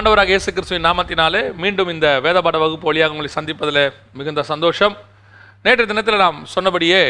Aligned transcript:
ஆண்டவராக 0.00 0.30
இயேசு 0.32 0.50
கிறிஸ்துவின் 0.56 0.86
நாமத்தினாலே 0.86 1.40
மீண்டும் 1.62 1.90
இந்த 1.92 2.08
வேதபாட 2.24 2.56
வகுப்பு 2.62 2.86
வழியாக 2.88 3.12
உங்களை 3.14 3.30
சந்திப்பதில் 3.34 3.80
மிகுந்த 4.18 4.42
சந்தோஷம். 4.50 4.94
நேற்று 5.64 5.84
தினத்தில் 5.90 6.22
நாம் 6.22 6.38
சொன்னபடியே 6.52 7.00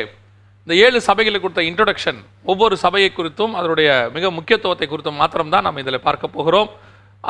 இந்த 0.65 0.73
ஏழு 0.85 0.99
சபைகளுக்கு 1.09 1.45
கொடுத்த 1.45 1.63
இன்ட்ரொடக்ஷன் 1.69 2.19
ஒவ்வொரு 2.53 2.77
சபையை 2.85 3.11
குறித்தும் 3.19 3.55
அதனுடைய 3.61 3.91
மிக 4.17 4.33
முக்கியத்துவத்தை 4.39 4.89
குறித்தும் 4.93 5.19
மாத்திரம்தான் 5.21 5.67
நாம் 5.67 5.81
இதில் 5.83 6.01
பார்க்க 6.09 6.35
போகிறோம். 6.39 6.69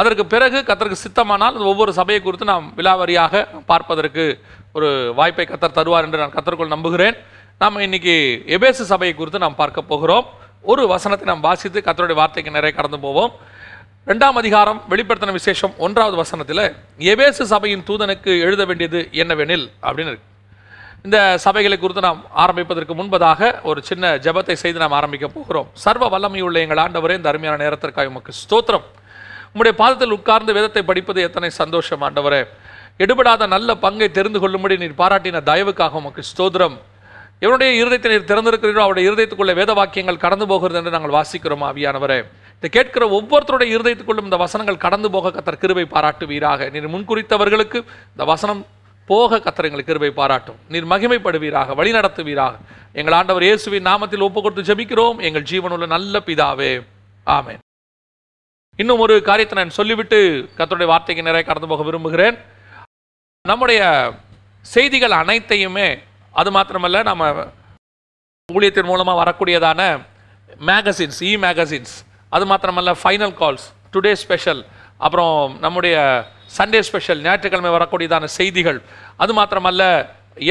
அதற்கு 0.01 0.27
பிறகு 0.35 0.59
கத்தருக்கு 0.71 1.03
சித்தமானால் 1.05 1.55
அந்த 1.57 1.69
ஒவ்வொரு 1.75 1.95
சபையை 2.01 2.23
குறித்து 2.29 2.51
நாம் 2.53 2.67
விலாவரியாக 2.81 3.45
பார்ப்பதற்கு 3.73 4.27
ஒரு 4.79 4.91
வாய்ப்பை 5.21 5.47
கத்தர் 5.53 5.79
தருவார் 5.81 6.09
என்று 6.09 6.23
நான் 6.25 6.37
கத்தருக்குள் 6.39 6.75
நம்புகிறேன். 6.77 7.17
நாம் 7.63 7.81
இன்னைக்கு 7.89 8.17
எபேசு 8.59 8.91
சபையை 8.95 9.17
குறித்து 9.21 9.45
நாம் 9.47 9.61
பார்க்க 9.63 9.91
போகிறோம். 9.93 10.27
ஒரு 10.73 10.83
வசனத்தை 10.97 11.27
நாம் 11.35 11.47
வாசித்து 11.51 11.81
கத்தருடைய 11.89 12.19
வார்த்தைக்கு 12.23 12.59
நிறைய 12.59 12.73
கடந்து 12.81 13.01
போவோம். 13.07 13.33
ரெண்டாம் 14.09 14.39
அதிகாரம் 14.41 14.79
வெளிப்படுத்தின 14.91 15.33
விசேஷம் 15.37 15.73
ஒன்றாவது 15.85 16.17
வசனத்தில் 16.21 16.63
எபேசு 17.13 17.43
சபையின் 17.51 17.83
தூதனுக்கு 17.89 18.33
எழுத 18.47 18.63
வேண்டியது 18.69 19.01
என்னவெனில் 19.23 19.67
அப்படின்னு 19.87 20.11
இருக்கு. 20.13 20.27
இந்த 21.07 21.19
சபைகளை 21.45 21.77
குறித்து 21.83 22.03
நாம் 22.07 22.23
ஆரம்பிப்பதற்கு 22.45 22.95
முன்பதாக 23.01 23.51
ஒரு 23.71 23.81
சின்ன 23.89 24.13
ஜெபத்தை 24.25 24.57
செய்து 24.63 24.83
நாம் 24.83 24.97
ஆரம்பிக்க 25.01 25.29
போகிறோம். 25.37 25.69
சர்வ 25.85 26.09
வல்லமையுள்ள 26.15 26.59
எங்கள் 26.65 26.83
ஆண்டவரே 26.85 27.19
இந்த 27.21 27.31
அருமையான 27.33 27.61
நேரத்திற்காக 27.65 28.13
உமக்கு 28.15 28.35
ஸ்தோத்திரம். 28.43 28.87
உங்களுடைய 29.53 29.75
பாதத்தில் 29.83 30.17
உட்கார்ந்து 30.19 30.57
வேதத்தை 30.59 30.85
படிப்பது 30.91 31.21
எத்தனை 31.29 31.51
சந்தோஷம் 31.61 32.05
ஆண்டவரே. 32.09 32.43
எடுபடாத 33.05 33.49
நல்ல 33.55 33.71
பங்கை 33.85 34.11
தெரிந்து 34.19 34.41
கொள்ளும்படி 34.45 34.83
நீர் 34.85 35.01
பாராட்டின 35.03 35.47
தயவுக்காக 35.53 36.03
உமக்கு 36.03 36.25
ஸ்தோத்திரம். 36.33 36.77
எவனுடைய 37.47 37.71
இருதயத்தை 37.83 38.11
நீர் 38.15 38.31
திறந்திருக்கிறீர்களோ 38.33 38.87
அவருடைய 38.87 39.09
இருதயத்துக்குள்ள 39.11 39.55
வேத 39.61 39.73
வாக்கியங்கள் 39.81 40.25
கடந்து 40.27 40.47
போகிறது 40.53 40.81
என்று 40.83 40.97
நாங்கள் 40.97 41.17
வாசிக்கிறோம் 41.19 41.67
ஆவியானவரே. 41.71 42.21
இதை 42.63 42.69
கேட்கிற 42.71 43.05
ஒவ்வொருத்தருடைய 43.17 43.69
இருதயத்துக்குள்ளும் 43.75 44.27
இந்த 44.29 44.39
வசனங்கள் 44.43 44.83
கடந்து 44.83 45.09
போக 45.15 45.31
கத்தர் 45.35 45.63
கிருபை 45.63 45.85
பாராட்டுவீராக. 45.93 46.67
நீர் 46.73 46.89
முன்குறித்தவர்களுக்கு 46.95 47.79
இந்த 48.13 48.25
வசனம் 48.33 48.61
போக 49.11 49.39
கத்தர் 49.45 49.67
எங்களுக்கு 49.69 49.91
கிருபை 49.93 50.11
பாராட்டும். 50.19 50.59
நீர் 50.73 50.89
மகிமைப்படுவீராக 50.91 51.75
வழி 51.79 51.93
நடத்துவீராக. 51.99 52.55
எங்கள் 53.01 53.17
ஆண்டவர் 53.19 53.47
இயேசுவின் 53.47 53.89
நாமத்தில் 53.91 54.27
ஒப்பு 54.27 54.43
கொடுத்து 54.43 54.67
ஜெபிக்கிறோம். 54.71 55.21
எங்கள் 55.29 55.47
ஜீவனுள்ள 55.53 55.89
நல்ல 55.95 56.23
பிதாவே. 56.29 56.73
ஆமேன். 57.37 57.63
இன்னும் 58.79 59.03
ஒரு 59.07 59.17
காரியத்தை 59.31 59.57
நான் 59.61 59.79
சொல்லிவிட்டு 59.79 60.19
கத்தருடைய 60.59 60.91
வார்த்தைக்கு 60.93 61.27
நிறைய 61.31 61.45
கடந்து 61.47 61.73
போக 61.73 61.83
விரும்புகிறேன். 61.89 62.39
நம்முடைய 63.45 63.81
செய்திகள் 64.75 65.19
அனைத்தையுமே 65.23 65.89
அது 66.35 66.51
மாத்திரமல்ல 66.59 66.99
நம்ம 67.11 67.33
ஊழியத்தின் 68.49 68.91
மூலமாக 68.93 69.19
வரக்கூடியதான 69.23 69.81
மேகசின்ஸ் 70.69 71.21
இ 71.31 71.33
மேகசின்ஸ் 71.47 71.97
அது 72.37 72.45
மாத்திரமல்ல 72.53 72.93
ஃபைனல் 73.03 73.35
கால்ஸ் 73.41 73.67
டுடே 73.95 74.13
ஸ்பெஷல் 74.23 74.63
அப்புறம் 75.05 75.37
நம்முடைய 75.65 75.97
சண்டே 76.57 76.81
ஸ்பெஷல் 76.89 77.21
ஞாயிற்றுக்கிழமை 77.27 77.71
வரக்கூடியதான 77.77 78.29
செய்திகள். 78.39 78.79
அது 79.23 79.33
மாத்திரமல்ல 79.39 79.85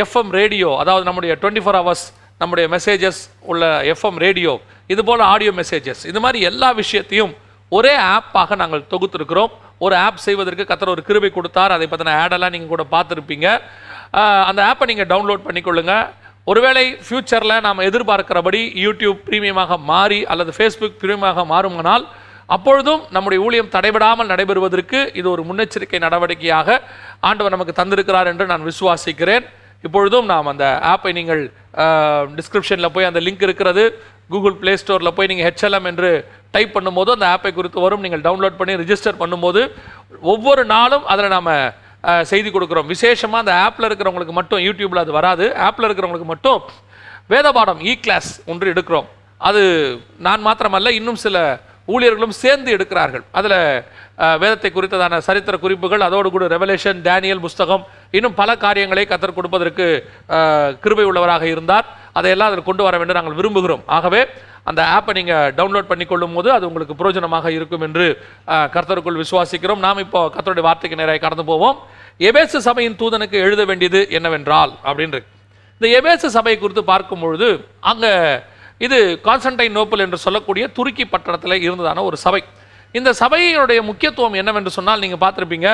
எஃப்எம் 0.04 0.32
ரேடியோ 0.40 0.70
அதாவது 0.82 1.06
நம்முடைய 1.10 1.34
டுவெண்ட்டி 1.42 1.64
ஃபோர் 1.66 1.80
ஹவர்ஸ் 1.82 2.06
நம்முடைய 2.42 2.66
மெசேஜஸ் 2.76 3.22
உள்ள 3.52 3.64
எஃப்எம் 3.94 4.20
ரேடியோ 4.26 4.54
இது 4.94 5.02
போல் 5.08 5.24
ஆடியோ 5.34 5.52
மெசேஜஸ் 5.62 6.02
இது 6.12 6.20
மாதிரி 6.26 6.40
எல்லா 6.50 6.70
விஷயத்தையும் 6.82 7.34
ஒரே 7.78 7.96
ஆப்பாக 8.16 8.56
நாங்கள் 8.62 8.88
தொகுத்திருக்கிறோம். 8.92 9.52
ஒரு 9.86 9.96
ஆப் 10.06 10.24
செய்வதற்கு 10.24 10.64
கத்தர் 10.70 10.94
ஒரு 10.94 11.04
கிருபை 11.08 11.30
கொடுத்தார். 11.32 11.74
அதை 11.76 11.86
பற்றின 11.90 12.14
ஆடெல்லாம் 12.22 12.54
நீங்கள் 12.56 12.72
கூட 12.74 12.84
பார்த்துருப்பீங்க. 12.94 13.48
அந்த 14.50 14.62
ஆப்பை 14.70 14.86
நீங்கள் 14.92 15.10
டவுன்லோட் 15.12 15.46
பண்ணிக்கொள்ளுங்கள் 15.48 16.06
ஒருவேளை 16.50 16.84
ஃப்யூச்சரில் 17.06 17.62
நாம் 17.68 17.86
எதிர்பார்க்கிறபடி 17.90 18.62
யூடியூப் 18.86 19.20
பிரீமியமாக 19.28 19.78
மாறி 19.92 20.20
அல்லது 20.34 20.52
ஃபேஸ்புக் 20.58 21.00
ப்ரீமியமாக 21.02 21.46
மாறுமானால் 21.54 22.06
அப்பொழுதும் 22.56 23.02
நம்முடைய 23.16 23.40
ஊழியம் 23.46 23.72
தடைபடாமல் 23.74 24.30
நடைபெறுவதற்கு 24.32 25.00
இது 25.20 25.28
ஒரு 25.34 25.42
முன்னெச்சரிக்கை 25.50 26.00
நடவடிக்கையாக 26.06 26.78
ஆண்டவர் 27.30 27.56
நமக்கு 27.56 27.74
தந்திருக்கிறார் 27.80 28.30
என்று 28.32 28.46
நான் 28.52 28.68
விசுவாசிக்கிறேன். 28.70 29.46
இப்பொழுதும் 29.88 30.26
நாம் 30.32 30.50
அந்த 30.52 30.66
ஆப்பை 30.94 31.12
நீங்கள் 31.18 31.42
டிஸ்கிரிப்ஷனில் 32.38 32.94
போய் 32.96 33.10
அந்த 33.10 33.20
லிங்க் 33.26 33.46
இருக்கிறது 33.48 33.84
கூகுள் 34.32 34.58
ப்ளே 34.62 34.74
ஸ்டோரில் 34.82 35.16
போய் 35.18 35.30
நீங்கள் 35.32 35.48
ஹெச்எல்எம் 35.50 35.88
என்று 35.92 36.10
டைப் 36.56 36.74
பண்ணும்போது 36.78 37.10
அந்த 37.16 37.28
ஆப்பை 37.36 37.52
குறித்து 37.60 37.86
வரும். 37.86 38.04
நீங்கள் 38.06 38.24
டவுன்லோட் 38.26 38.60
பண்ணி 38.60 38.74
ரிஜிஸ்டர் 38.84 39.22
பண்ணும்போது 39.22 39.62
ஒவ்வொரு 40.34 40.64
நாளும் 40.76 41.06
அதில் 41.14 41.34
நாம் 41.36 41.54
செய்தி 42.32 42.50
கொடுக்குறோம். 42.50 42.90
விசேஷமாக 42.94 43.44
அந்த 43.44 43.54
ஆப்பில் 43.66 43.88
இருக்கிறவங்களுக்கு 43.90 44.36
மட்டும் 44.40 44.62
யூடியூப்பில் 44.68 45.04
அது 45.06 45.14
வராது. 45.20 45.46
ஆப்பில் 45.68 45.88
இருக்கிறவங்களுக்கு 45.88 46.30
மட்டும் 46.34 46.60
வேதபாடம் 47.34 47.82
இ 47.90 47.94
கிளாஸ் 48.04 48.30
ஒன்று 48.52 48.74
எடுக்கிறோம். 48.74 49.10
அது 49.50 49.62
நான் 50.28 50.46
மாத்திரமல்ல 50.46 50.92
இன்னும் 51.00 51.20
சில 51.26 51.38
ஊழியர்களும் 51.94 52.34
சேர்ந்து 52.44 52.70
எடுக்கிறார்கள். 52.76 53.24
அதில் 53.40 53.58
வேதத்தை 54.42 54.70
குறித்ததான 54.72 55.20
சரித்திர 55.28 55.56
குறிப்புகள் 55.64 56.06
அதோடு 56.08 56.30
கூட 56.34 56.46
ரெவலேஷன் 56.54 57.00
டேனியல் 57.08 57.44
புஸ்தகம் 57.46 57.84
இன்னும் 58.18 58.36
பல 58.42 58.50
காரியங்களை 58.64 59.04
கத்தர் 59.12 59.38
கொடுப்பதற்கு 59.38 59.86
கிருபை 60.84 61.06
உள்ளவராக 61.10 61.46
இருந்தார். 61.54 61.86
அதையெல்லாம் 62.20 62.50
அதில் 62.52 62.68
கொண்டு 62.70 62.86
வர 62.88 62.98
வேண்டும் 63.00 63.20
நாங்கள் 63.20 63.38
விரும்புகிறோம். 63.40 63.84
ஆகவே 63.98 64.22
அந்த 64.70 64.82
ஆப்பை 64.96 65.14
நீங்கள் 65.20 65.54
டவுன்லோட் 65.58 65.90
பண்ணிக்கொள்ளும் 65.92 66.36
போது 66.38 66.50
அது 66.58 66.68
உங்களுக்கு 66.70 66.98
பிரயோஜனமாக 67.00 67.48
இருக்கும் 67.58 67.84
என்று 67.88 68.06
கர்த்தருக்குள் 68.76 69.22
விசுவாசிக்கிறோம். 69.24 69.82
நாம் 69.88 70.04
இப்போ 70.06 70.22
கர்த்தருடைய 70.36 70.66
வார்த்தைக்கு 70.68 71.02
நிறைய 71.02 71.20
கடந்து 71.26 71.46
போவோம். 71.52 71.78
எபேசு 72.30 72.60
சபையின் 72.68 73.00
தூதனுக்கு 73.02 73.38
எழுத 73.48 73.64
வேண்டியது 73.72 74.02
என்னவென்றால் 74.20 74.74
அப்படின்னு. 74.90 75.22
இந்த 75.82 75.90
எபேசு 76.00 76.30
சபை 76.38 76.56
குறித்து 76.64 76.84
பார்க்கும் 76.94 77.24
பொழுது 77.26 77.50
அங்கே 77.92 78.14
இது 78.86 78.98
கான்ஸ்டன்டைன் 79.28 79.78
நோப்பல் 79.78 80.04
என்று 80.06 80.18
சொல்லக்கூடிய 80.26 80.66
துருக்கி 80.76 81.06
பட்டணத்தில் 81.14 81.64
இருந்ததான 81.68 82.04
ஒரு 82.10 82.18
சபை. 82.26 82.42
இந்த 82.98 83.10
சபையினுடைய 83.22 83.80
முக்கியத்துவம் 83.88 84.38
என்னவென்று 84.42 84.72
சொன்னால் 84.76 85.02
நீங்கள் 85.04 85.22
பார்த்துருப்பீங்க 85.24 85.70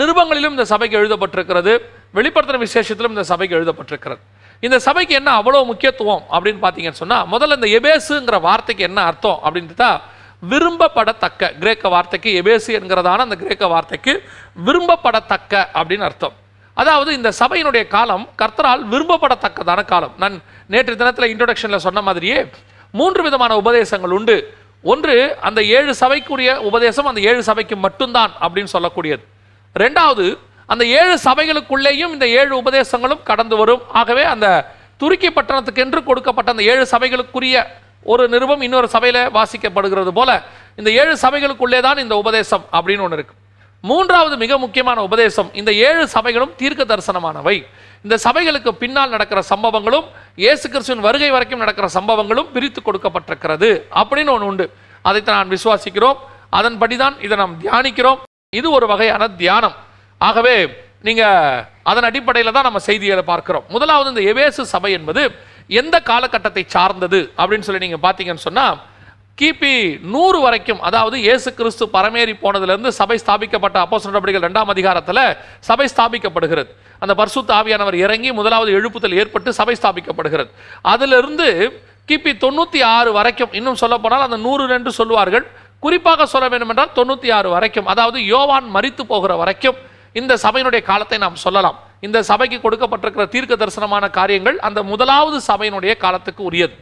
நிருபங்களிலும் 0.00 0.54
இந்த 0.56 0.66
சபைக்கு 0.72 0.98
எழுதப்பட்டிருக்கிறது 1.00 1.72
வெளிப்படுத்தின 2.18 2.60
விசேஷத்திலும் 2.66 3.14
இந்த 3.14 3.24
சபைக்கு 3.32 3.56
எழுதப்பட்டிருக்கிறது. 3.58 4.20
இந்த 4.66 4.76
சபைக்கு 4.86 5.14
என்ன 5.18 5.30
அவ்வளோ 5.40 5.60
முக்கியத்துவம் 5.70 6.24
அப்படின்னு 6.34 6.60
பார்த்தீங்கன்னு 6.64 7.02
சொன்னால் 7.02 7.28
முதல்ல 7.32 7.56
இந்த 7.58 7.68
எபேசுங்கிற 7.78 8.38
வார்த்தைக்கு 8.48 8.82
என்ன 8.88 9.00
அர்த்தம் 9.10 9.38
அப்படின்ட்டு 9.44 9.90
விரும்பப்படத்தக்க 10.50 11.48
கிரேக்க 11.62 11.88
வார்த்தைக்கு 11.94 12.30
எபேசு 12.40 12.70
என்கிறதான 12.78 13.24
அந்த 13.26 13.36
கிரேக்க 13.42 13.64
வார்த்தைக்கு 13.72 14.12
விரும்பப்படத்தக்க 14.66 15.54
அப்படின்னு 15.78 16.06
அர்த்தம். 16.08 16.34
அதாவது 16.76 17.10
இந்த 17.18 17.30
சபையினுடைய 17.40 17.84
காலம் 17.96 18.24
கர்த்தரால் 18.40 18.82
விரும்பப்படத்தக்கதான 18.92 19.80
காலம். 19.92 20.14
நான் 20.22 20.36
நேற்று 20.72 20.94
தினத்தில் 21.00 21.30
இன்ட்ரொடக்ஷனில் 21.32 21.84
சொன்ன 21.86 22.02
மாதிரியே 22.08 22.38
மூன்று 23.00 23.22
விதமான 23.26 23.52
உபதேசங்கள் 23.62 24.14
உண்டு. 24.18 24.36
ஒன்று 24.92 25.16
அந்த 25.48 25.60
ஏழு 25.78 25.92
சபைக்குரிய 26.02 26.50
உபதேசம் 26.68 27.08
அந்த 27.10 27.20
ஏழு 27.30 27.42
சபைக்கு 27.48 27.76
மட்டும்தான் 27.86 28.32
அப்படின்னு 28.44 28.72
சொல்லக்கூடியது. 28.76 29.22
ரெண்டாவது 29.76 30.26
அந்த 30.72 30.84
ஏழு 31.00 31.14
சபைகளுக்குள்ளேயும் 31.26 32.12
இந்த 32.16 32.26
ஏழு 32.40 32.52
உபதேசங்களும் 32.62 33.22
கடந்து 33.30 33.56
வரும். 33.60 33.82
ஆகவே 34.00 34.24
அந்த 34.34 34.46
துருக்கி 35.00 35.28
பட்டணத்துக்கென்று 35.36 36.00
கொடுக்கப்பட்ட 36.08 36.48
அந்த 36.54 36.64
ஏழு 36.72 36.84
சபைகளுக்குரிய 36.94 37.56
ஒரு 38.12 38.24
நிருபம் 38.32 38.62
இன்னொரு 38.66 38.88
சபையில் 38.94 39.22
வாசிக்கப்படுகிறது 39.36 40.12
போல 40.18 40.30
இந்த 40.80 40.90
ஏழு 41.00 41.14
சபைகளுக்குள்ளே 41.24 41.80
தான் 41.86 42.02
இந்த 42.04 42.14
உபதேசம் 42.22 42.64
அப்படின்னு 42.76 43.04
ஒன்று 43.06 43.18
இருக்கு. 43.18 43.34
மூன்றாவது 43.88 44.34
மிக 44.42 44.52
முக்கியமான 44.62 44.98
உபதேசம் 45.08 45.50
இந்த 45.60 45.70
ஏழு 45.88 46.02
சபைகளும் 46.14 46.52
தீர்க்க 46.60 46.82
தரிசனமானவை. 46.92 47.56
இந்த 48.04 48.16
சபைகளுக்கு 48.24 48.70
பின்னால் 48.82 49.14
நடக்கிற 49.14 49.40
சம்பவங்களும் 49.52 50.06
இயேசு 50.42 50.64
கிறிஸ்துவின் 50.72 51.04
வருகை 51.06 51.30
வரைக்கும் 51.36 51.62
நடக்கிற 51.64 51.86
சம்பவங்களும் 51.98 52.50
பிரித்து 52.54 52.80
கொடுக்கப்பட்டிருக்கிறது 52.88 53.70
அப்படின்னு 54.00 54.32
ஒன்று 54.36 54.50
உண்டு. 54.52 54.66
அதைத்தான் 55.08 55.38
நான் 55.40 55.54
விசுவாசிக்கிறோம். 55.56 56.18
அதன்படி 56.58 56.96
தான் 57.04 57.16
இதை 57.26 57.36
நாம் 57.42 57.56
தியானிக்கிறோம். 57.62 58.20
இது 58.58 58.68
ஒரு 58.78 58.86
வகையான 58.92 59.28
தியானம். 59.42 59.76
ஆகவே 60.28 60.56
நீங்கள் 61.06 61.64
அதன் 61.90 62.06
அடிப்படையில் 62.08 62.56
தான் 62.56 62.66
நம்ம 62.68 62.80
செய்திகளை 62.88 63.22
பார்க்கிறோம். 63.32 63.64
முதலாவது 63.74 64.10
இந்த 64.12 64.22
எவேசு 64.32 64.62
சபை 64.74 64.90
என்பது 64.98 65.22
எந்த 65.80 65.96
காலகட்டத்தை 66.10 66.62
சார்ந்தது 66.74 67.20
அப்படின்னு 67.40 67.66
சொல்லி 67.66 67.84
நீங்கள் 67.84 68.04
பார்த்தீங்கன்னு 68.06 68.46
சொன்னால் 68.48 68.78
கிபி 69.40 69.74
நூறு 70.14 70.38
வரைக்கும் 70.44 70.80
அதாவது 70.88 71.16
இயேசு 71.26 71.48
கிறிஸ்து 71.58 71.84
பரமேறி 71.94 72.34
போனதுலேருந்து 72.42 72.90
சபை 72.98 73.16
ஸ்தாபிக்கப்பட்ட 73.22 73.76
அப்போஸ் 73.84 74.08
நடவடிக்கைகள் 74.08 74.46
ரெண்டாம் 74.46 74.72
அதிகாரத்தில் 74.74 75.22
சபை 75.68 75.86
ஸ்தாபிக்கப்படுகிறது. 75.92 76.70
அந்த 77.02 77.12
பர்சுத்த 77.20 77.50
ஆவியானவர் 77.60 77.96
இறங்கி 78.04 78.30
முதலாவது 78.40 78.70
எழுப்புதல் 78.78 79.16
ஏற்பட்டு 79.22 79.50
சபை 79.60 79.74
ஸ்தாபிக்கப்படுகிறது. 79.80 80.50
அதிலிருந்து 80.92 81.48
கிபி 82.08 82.32
தொண்ணூற்றி 82.44 82.80
ஆறு 82.96 83.10
வரைக்கும் 83.18 83.54
இன்னும் 83.58 83.80
சொல்ல 83.82 83.96
போனால் 84.04 84.26
அந்த 84.26 84.38
நூறு 84.46 84.66
என்று 84.78 84.92
சொல்லுவார்கள். 85.00 85.46
குறிப்பாக 85.84 86.26
சொல்ல 86.34 86.46
வேண்டும் 86.52 86.72
என்றால் 86.72 86.92
தொண்ணூற்றி 86.98 87.30
ஆறு 87.38 87.48
வரைக்கும் 87.56 87.88
அதாவது 87.94 88.18
யோவான் 88.34 88.68
மரித்து 88.76 89.02
போகிற 89.12 89.34
வரைக்கும் 89.42 89.78
இந்த 90.12 90.38
சபையினுடைய 90.42 90.82
காலத்தை 90.82 91.18
நாம் 91.18 91.34
சொல்லலாம். 91.34 91.78
இந்த 92.00 92.22
சபைக்கு 92.22 92.70
கொடுக்கப்பட்டிருக்கிற 92.70 93.28
தீர்க்க 93.28 93.56
தரிசனமான 93.56 94.10
காரியங்கள் 94.10 94.58
அந்த 94.58 94.82
முதலாவது 94.82 95.40
சபையினுடைய 95.46 95.96
காலத்துக்கு 95.96 96.44
உரியது. 96.44 96.74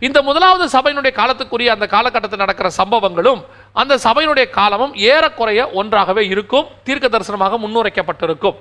இந்த 0.00 0.22
முதலாவது 0.22 0.78
சபையினுடைய 0.78 1.12
காலத்துக்குரிய 1.12 1.66
அந்த 1.66 1.86
காலகட்டத்தில் 1.86 2.38
நடக்கிற 2.38 2.70
சம்பவங்களும் 2.76 3.44
அந்த 3.72 3.96
சபையினுடைய 3.96 4.50
காலமும் 4.50 4.94
ஏறக்குறைய 4.94 5.70
ஒன்றாகவே 5.70 6.26
இருக்கும் 6.26 6.66
தீர்க்க 6.84 7.18
தரிசனமாக 7.18 7.58
முன்னுரைக்கப்பட்டிருக்கும். 7.58 8.54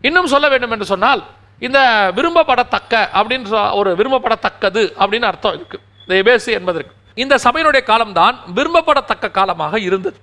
இன்னும் 0.00 0.26
சொல்ல 0.26 0.48
வேண்டும் 0.48 0.70
என்று 0.70 0.84
சொன்னால் 0.84 1.24
இந்த 1.58 2.12
விரும்பப்படத்தக்க 2.16 3.08
அப்படின்னு 3.14 3.44
சொ- 3.50 3.74
ஒரு 3.74 3.94
விரும்பப்படத்தக்கது 3.94 4.92
அப்படின்னு 4.98 5.22
அர்த்தம் 5.22 5.54
இருக்கு. 5.54 5.80
இந்த 6.06 6.22
எபேசு 6.22 6.46
என்பதற்கு. 6.46 6.94
இந்த 7.14 7.38
சபையினுடைய 7.42 7.82
காலம்தான் 7.82 8.38
விரும்பப்படத்தக்க 8.54 9.30
காலமாக 9.30 9.78
இருந்தது. 9.78 10.16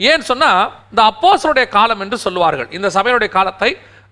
ஏன்னு 0.00 0.24
சொன்னால் 0.30 0.62
இந்த 0.92 1.02
அப்போஸ்தலருடைய 1.10 1.66
காலம் 1.76 2.02
என்று 2.04 2.18
சொல்லுவார்கள். 2.26 2.68
இந்த 2.76 2.88
சபையினுடைய 2.96 3.30
காலத்தை 3.38 3.70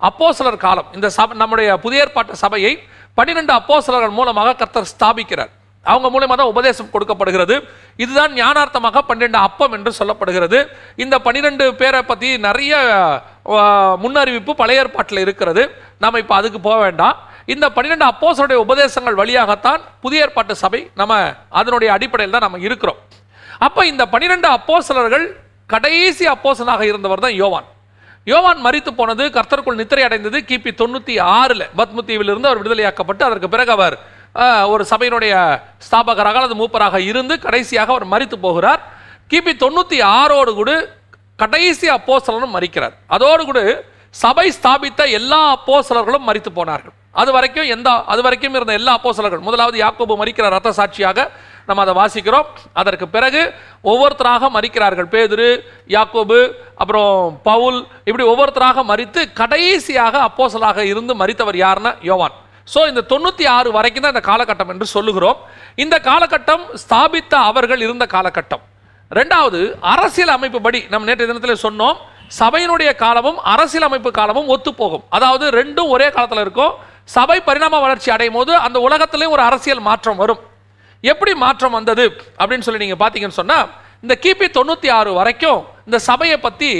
அப்போசலர் 0.08 0.64
காலம் 0.64 0.88
இந்த 0.96 1.08
சபை 1.18 1.34
நம்முடைய 1.42 1.68
புதிய 1.84 2.04
ஏற்பாட்டு 2.04 2.42
சபையை 2.44 2.72
பன்னிரெண்டு 3.18 3.52
அப்போசலர்கள் 3.58 4.18
மூலமாக 4.18 4.56
கர்த்தர் 4.62 4.90
ஸ்தாபிக்கிறார். 4.94 5.52
அவங்க 5.86 6.08
மூலமாக 6.14 6.36
தான் 6.38 6.50
உபதேசம் 6.52 6.90
கொடுக்கப்படுகிறது. 6.94 7.56
இதுதான் 8.04 8.32
ஞானார்த்தமாக 8.38 9.02
பன்னிரெண்டு 9.10 9.38
அப்பம் 9.46 9.74
என்று 9.76 9.90
சொல்லப்படுகிறது. 9.98 10.58
இந்த 11.04 11.16
பன்னிரெண்டு 11.26 11.64
பேரை 11.80 12.00
பற்றி 12.10 12.28
நிறைய 12.46 12.72
முன்னறிவிப்பு 14.02 14.52
பழைய 14.60 14.82
ஏற்பாட்டில் 14.82 15.22
இருக்கிறது. 15.24 15.64
நம்ம 16.04 16.18
இப்போ 16.24 16.34
அதுக்கு 16.40 16.60
போக 16.66 16.76
வேண்டாம். 16.84 17.16
இந்த 17.54 17.66
பன்னிரெண்டு 17.76 18.06
அப்போசருடைய 18.12 18.58
உபதேசங்கள் 18.66 19.20
வழியாகத்தான் 19.22 19.80
புதிய 20.04 20.24
ஏற்பாட்டு 20.26 20.54
சபை 20.64 20.80
நம்ம 21.00 21.14
அதனுடைய 21.60 21.90
அடிப்படையில் 21.96 22.36
தான் 22.36 22.46
நம்ம 22.48 22.62
இருக்கிறோம். 22.68 23.00
அப்போ 23.66 23.80
இந்த 23.92 24.04
பன்னிரெண்டு 24.14 24.48
அப்போசலர்கள் 24.56 25.26
கடைசி 25.72 26.24
அப்போசனாக 26.32 26.82
இருந்தவர் 26.90 27.24
தான் 27.24 27.38
யோவான். 27.42 27.68
யோவான் 28.26 28.60
மறித்து 28.66 28.90
போனது 28.98 29.24
கர்த்தருக்குள் 29.36 29.80
நித்திரை 29.80 30.02
அடைந்தது 30.08 30.38
கிபி 30.50 30.70
தொண்ணூற்றி 30.80 31.14
ஆறில் 31.38 31.64
பத்முத்தீவிலிருந்து 31.78 32.48
அவர் 32.48 32.60
விடுதலையாக்கப்பட்டு 32.60 33.22
அதற்கு 33.28 33.48
பிறகு 33.54 33.72
அவர் 33.76 33.96
ஒரு 34.72 34.82
சபையினுடைய 34.92 35.34
ஸ்தாபகராக 35.86 36.38
அல்லது 36.40 36.56
மூப்பராக 36.60 36.96
இருந்து 37.10 37.34
கடைசியாக 37.44 37.92
அவர் 37.94 38.12
மறித்து 38.14 38.36
போகிறார். 38.46 38.80
கிபி 39.32 39.52
தொண்ணூற்றி 39.62 39.98
ஆறோடு 40.18 40.52
கூட 40.60 40.72
கடைசி 41.42 41.86
அப்போசலனும் 41.96 42.54
மறிக்கிறார் 42.56 42.94
அதோடு 43.16 43.42
கூட 43.50 43.60
சபை 44.14 44.46
ஸ்தாபித்த 44.58 45.02
எல்லா 45.18 45.40
அப்போசலர்களும் 45.54 46.26
மறித்து 46.28 46.50
போனார்கள். 46.58 46.94
அது 47.20 47.30
வரைக்கும் 47.36 47.68
எந்த 47.74 47.88
அது 48.12 48.20
வரைக்கும் 48.26 48.56
இருந்த 48.58 48.72
எல்லா 48.80 48.92
அப்போசலர்கள் 48.98 49.42
முதலாவது 49.48 49.76
யாக்கோபு 49.82 50.14
மறிக்கிறார் 50.22 50.54
ரத்த 50.56 50.72
சாட்சியாக 50.78 51.28
நம்ம 51.68 51.82
அதை 51.84 51.94
வாசிக்கிறோம். 52.00 52.48
அதற்கு 52.80 53.06
பிறகு 53.16 53.42
ஒவ்வொருத்தராக 53.90 54.50
மறிக்கிறார்கள். 54.56 55.08
பேதுரு 55.14 55.48
யாக்கோபு 55.96 56.40
அப்புறம் 56.82 57.12
பவுல் 57.48 57.78
இப்படி 58.08 58.24
ஒவ்வொருத்தராக 58.32 58.84
மறித்து 58.90 59.22
கடைசியாக 59.40 60.14
அப்போசலாக 60.28 60.84
இருந்து 60.92 61.14
மறித்தவர் 61.22 61.58
யாருன்னா 61.64 61.92
யோவான். 62.10 62.36
ஸோ 62.72 62.80
இந்த 62.90 63.02
தொண்ணூற்றி 63.12 63.44
ஆறு 63.56 63.68
வரைக்கும் 63.78 64.04
தான் 64.04 64.14
இந்த 64.14 64.24
காலகட்டம் 64.30 64.70
என்று 64.74 64.86
சொல்லுகிறோம். 64.96 65.38
இந்த 65.84 65.96
காலகட்டம் 66.08 66.64
ஸ்தாபித்த 66.82 67.34
அவர்கள் 67.50 67.84
இருந்த 67.86 68.04
காலகட்டம். 68.14 68.64
ரெண்டாவது 69.18 69.60
அரசியல் 69.94 70.34
அமைப்பு 70.36 70.60
படி 70.66 70.80
நம்ம 70.92 71.06
நேற்று 71.08 71.28
தினத்தில் 71.30 71.64
சொன்னோம். 71.66 71.98
சபையினுடைய 72.40 72.90
காலமும் 73.04 73.38
அரசியல் 73.52 73.86
அமைப்பு 73.88 74.10
காலமும் 74.18 74.48
ஒத்துப்போகும். 74.54 75.04
அதாவது 75.16 75.44
ரெண்டும் 75.60 75.92
ஒரே 75.96 76.08
காலத்தில் 76.16 76.44
இருக்கும். 76.44 76.72
சபை 77.16 77.36
பரிணாம 77.48 77.80
வளர்ச்சி 77.84 78.10
அடையும் 78.14 78.36
போது 78.38 78.52
அந்த 78.66 78.78
உலகத்திலையும் 78.86 79.34
ஒரு 79.36 79.42
அரசியல் 79.48 79.86
மாற்றம் 79.88 80.20
வரும். 80.22 80.40
எப்படி 81.04 81.32
மாற்றம் 81.44 81.76
வந்தது 81.78 82.04
அப்படின்னு 82.40 82.66
சொல்லி 82.66 82.84
நீங்கள் 82.84 83.02
பார்த்தீங்கன்னு 83.02 83.40
சொன்னால் 83.40 83.66
இந்த 84.04 84.14
கிபி 84.24 84.46
தொண்ணூற்றி 84.56 84.88
ஆறு 84.98 85.10
வரைக்கும் 85.18 85.60
இந்த 85.86 85.98
சபையை 86.08 86.36
பற்றி 86.46 86.70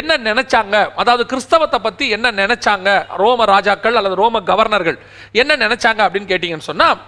என்ன 0.00 0.16
நினைச்சாங்க? 0.28 0.76
அதாவது 1.00 1.22
கிறிஸ்தவத்தை 1.30 1.78
பற்றி 1.86 2.04
என்ன 2.16 2.32
நினைச்சாங்க? 2.42 2.88
ரோம 3.22 3.44
ராஜாக்கள் 3.52 3.98
அல்லது 4.00 4.16
ரோம 4.22 4.40
கவர்னர்கள் 4.50 4.98
என்ன 5.42 5.52
நினைச்சாங்க 5.64 6.00
அப்படின்னு 6.06 6.30
கேட்டிங்கன்னு 6.32 6.70
சொன்னால் 6.70 6.98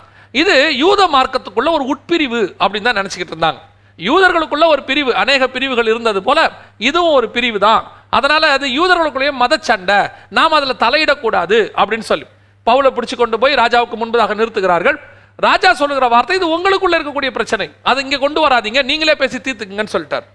இது 0.42 0.54
யூத 0.84 1.02
மார்க்கத்துக்குள்ள 1.16 1.70
ஒரு 1.78 1.84
உட்பிரிவு 1.92 2.40
அப்படின்னு 2.62 2.88
தான் 2.88 3.00
நினச்சிக்கிட்டு 3.00 3.34
இருந்தாங்க. 3.34 3.60
யூதர்களுக்குள்ள 3.98 4.64
ஒரு 4.72 4.82
பிரிவு 4.88 5.12
அநேக 5.22 5.44
பிரிவுகள் 5.54 5.90
இருந்தது 5.92 6.20
போல 6.26 6.40
இதுவும் 6.88 7.16
ஒரு 7.18 7.28
பிரிவு 7.36 7.58
தான். 7.68 7.82
அதனால் 8.16 8.46
அது 8.56 8.66
யூதர்களுக்குள்ளேயே 8.78 9.32
மதச்சண்டை 9.42 10.00
நாம் 10.38 10.56
அதில் 10.58 10.80
தலையிடக்கூடாது 10.84 11.58
அப்படின்னு 11.80 12.06
சொல்லி 12.10 12.26
பவுலை 12.66 12.90
பிடிச்சு 12.96 13.16
கொண்டு 13.22 13.36
போய் 13.42 13.60
ராஜாவுக்கு 13.62 13.96
முன்பதாக 14.02 14.36
நிறுத்துகிறார்கள். 14.40 14.98
ராஜா 15.46 15.70
சொல்லுகிற 15.80 16.06
வார்த்தை 16.14 16.36
இது 16.38 16.46
உங்களுக்குள்ள 16.54 16.96
இருக்கக்கூடிய 16.98 17.30
பிரச்சனை. 17.36 17.66
அதை 17.90 17.98
இங்கே 18.04 18.18
கொண்டு 18.24 18.40
வராதீங்க. 18.44 18.80
நீங்களே 18.90 19.14
பேசி 19.20 19.36
தீர்த்துக்குங்கன்னு 19.46 19.94
சொல்லிட்டார். 19.94 20.26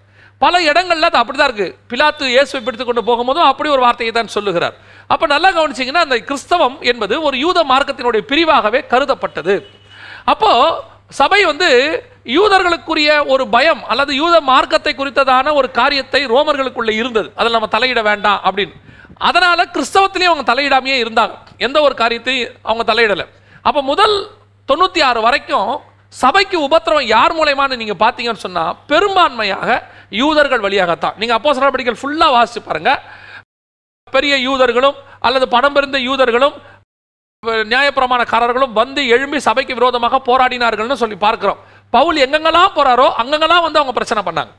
பல 0.42 0.60
இடங்கள்ல 0.68 1.08
அது 1.10 1.18
அப்படிதான் 1.20 1.48
இருக்கு. 1.50 1.68
பிலாத்து 1.90 2.24
இயேசுவை 2.34 2.60
பிடித்து 2.66 2.84
கொண்டு 2.86 3.02
போகும்போதும் 3.08 3.48
அப்படி 3.50 3.68
ஒரு 3.74 3.82
வார்த்தையை 3.86 4.12
தான் 4.18 4.32
சொல்லுகிறார். 4.36 4.76
அப்ப 5.14 5.26
நல்லா 5.34 5.48
கவனிச்சிங்கன்னா 5.58 6.04
அந்த 6.06 6.16
கிறிஸ்தவம் 6.28 6.76
என்பது 6.92 7.14
ஒரு 7.26 7.36
யூத 7.44 7.58
மார்க்கத்தினுடைய 7.72 8.22
பிரிவாகவே 8.30 8.80
கருதப்பட்டது. 8.92 9.54
அப்போ 10.32 10.50
சபை 11.20 11.40
வந்து 11.50 11.68
யூதர்களுக்குரிய 12.36 13.10
ஒரு 13.32 13.44
பயம் 13.54 13.82
அல்லது 13.92 14.12
யூத 14.20 14.36
மார்க்கத்தை 14.50 14.92
குறித்ததான 15.00 15.52
ஒரு 15.58 15.68
காரியத்தை 15.80 16.20
ரோமர்களுக்குள்ளே 16.34 16.94
இருந்தது. 17.02 17.28
அதில் 17.38 17.56
நம்ம 17.56 17.68
தலையிட 17.76 18.02
வேண்டாம் 18.10 18.40
அப்படின்னு. 18.48 18.74
அதனால 19.28 19.66
கிறிஸ்தவத்திலேயே 19.74 20.30
அவங்க 20.30 20.46
தலையிடாமையே 20.52 20.96
இருந்தாங்க. 21.04 21.34
எந்த 21.66 21.78
ஒரு 21.88 21.94
காரியத்தையும் 22.02 22.54
அவங்க 22.70 22.86
தலையிடலை. 22.92 23.26
அப்போ 23.68 23.82
முதல் 23.92 24.16
தொண்ணூற்றி 24.68 25.00
ஆறு 25.08 25.20
வரைக்கும் 25.26 25.70
சபைக்கு 26.22 26.56
உபத்திரவம் 26.66 27.10
யார் 27.14 27.32
மூலயமானு 27.38 27.80
நீங்கள் 27.80 28.00
பார்த்தீங்கன்னு 28.02 28.44
சொன்னால் 28.46 28.76
பெரும்பான்மையாக 28.90 29.68
யூதர்கள் 30.22 30.64
வழியாகத்தான். 30.66 31.16
நீங்கள் 31.20 31.36
அப்போ 31.38 31.52
சிறப்படிகள் 31.56 32.00
ஃபுல்லாக 32.00 32.34
வாசித்து 32.36 32.62
பாருங்கள் 32.68 33.00
பெரிய 34.14 34.34
யூதர்களும் 34.48 34.96
அல்லது 35.26 35.46
பணம் 35.54 35.74
பெருந்த 35.76 35.98
யூதர்களும் 36.08 36.56
நியாயப்பிரமாணக்காரர்களும் 37.72 38.76
வந்து 38.80 39.00
எழும்பி 39.14 39.38
சபைக்கு 39.46 39.78
விரோதமாக 39.78 40.20
போராடினார்கள்னு 40.28 41.00
சொல்லி 41.00 41.16
பார்க்கிறோம். 41.24 41.58
பவுல் 41.96 42.18
எங்கெங்கெல்லாம் 42.24 42.74
போறாரோ 42.76 43.06
அங்கங்கெல்லாம் 43.22 43.64
வந்து 43.66 43.80
அவங்க 43.80 43.94
பிரச்சனை 43.98 44.20
பண்ணாங்க. 44.28 44.52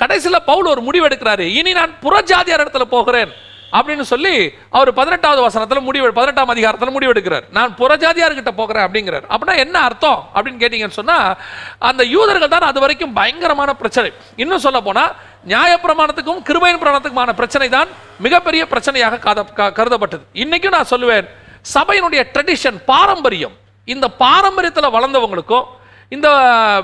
கடைசியில் 0.00 0.46
பவுல் 0.48 0.70
ஒரு 0.72 0.80
முடிவு 0.86 1.06
எடுக்கிறாரு. 1.08 1.44
இனி 1.58 1.72
நான் 1.78 1.92
புறஜாதியார் 2.04 2.62
இடத்துல 2.64 2.86
போகிறேன். 2.94 3.32
அப்படின்னு 3.74 4.00
சொல்லி 4.00 4.52
அவர் 4.70 4.92
பதினெட்டாவது 4.92 5.42
வசனத்தில் 5.42 5.80
முடிவு 5.80 6.12
பதினெட்டாம் 6.12 6.48
அதிகாரத்தில் 6.48 6.90
முடிவு 6.90 7.12
எடுக்கிறார் 7.12 7.42
நான் 7.50 7.74
புறஜாதியார்கிட்ட 7.78 8.48
போகிறேன் 8.50 8.84
அப்படிங்கிறார். 8.84 9.22
அப்படின்னா 9.28 9.56
என்ன 9.56 9.78
அர்த்தம் 9.78 10.28
அப்படின்னு 10.34 10.62
கேட்டிங்கன்னு 10.62 10.88
சொன்னால் 10.88 11.36
அந்த 11.78 12.04
யூதர்கள் 12.04 12.48
தான் 12.48 12.60
அது 12.60 12.80
வரைக்கும் 12.80 13.12
பயங்கரமான 13.12 13.74
பிரச்சனை. 13.74 14.12
இன்னும் 14.36 14.58
சொல்ல 14.58 14.80
போனால் 14.80 15.14
நியாயப்பிரமாணத்துக்கும் 15.48 16.42
கிருபையின் 16.42 16.80
பிரமாணத்துக்குமான 16.80 17.32
பிரச்சனை 17.32 17.68
தான் 17.68 17.88
மிகப்பெரிய 18.20 18.66
பிரச்சனையாக 18.70 19.18
காத- 19.18 19.46
கருதப்பட்டது. 19.56 20.20
இன்றைக்கும் 20.32 20.72
நான் 20.72 20.90
சொல்லுவேன் 20.90 21.28
சபையினுடைய 21.74 22.22
ட்ரெடிஷன் 22.34 22.84
பாரம்பரியம் 22.86 23.52
இந்த 23.84 24.08
பாரம்பரியத்தில் 24.18 24.92
வளர்ந்தவங்களுக்கும் 24.92 25.64
இந்த 26.08 26.28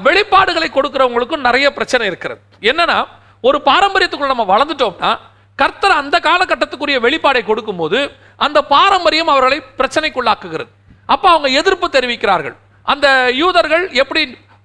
வெளிப்பாடுகளை 0.04 0.66
கொடுக்குறவங்களுக்கும் 0.74 1.36
நிறைய 1.36 1.72
பிரச்சனை 1.72 2.06
இருக்கிறது. 2.06 2.40
என்னன்னா 2.60 3.06
ஒரு 3.40 3.60
பாரம்பரியத்துக்குள்ள 3.64 4.26
நம்ம 4.26 4.56
வளர்ந்துட்டோம்னா 4.56 5.16
கர்த்தர் 5.62 5.98
அந்த 6.00 6.16
காலகட்டத்துக்குரிய 6.28 6.98
வெளிப்பாடை 7.06 7.42
கொடுக்கும்போது 7.50 7.98
அந்த 8.46 8.58
பாரம்பரியம் 8.74 9.32
அவர்களை 9.32 9.58
பிரச்சனைக்குள்ளாக்குகிறது. 9.80 10.70
அப்போ 11.14 11.26
அவங்க 11.34 11.48
எதிர்ப்பு 11.60 11.86
தெரிவிக்கிறார்கள். 11.96 12.56
அந்த 12.86 13.06
யூதர்கள் 13.42 13.84
எப்படி 14.02 14.22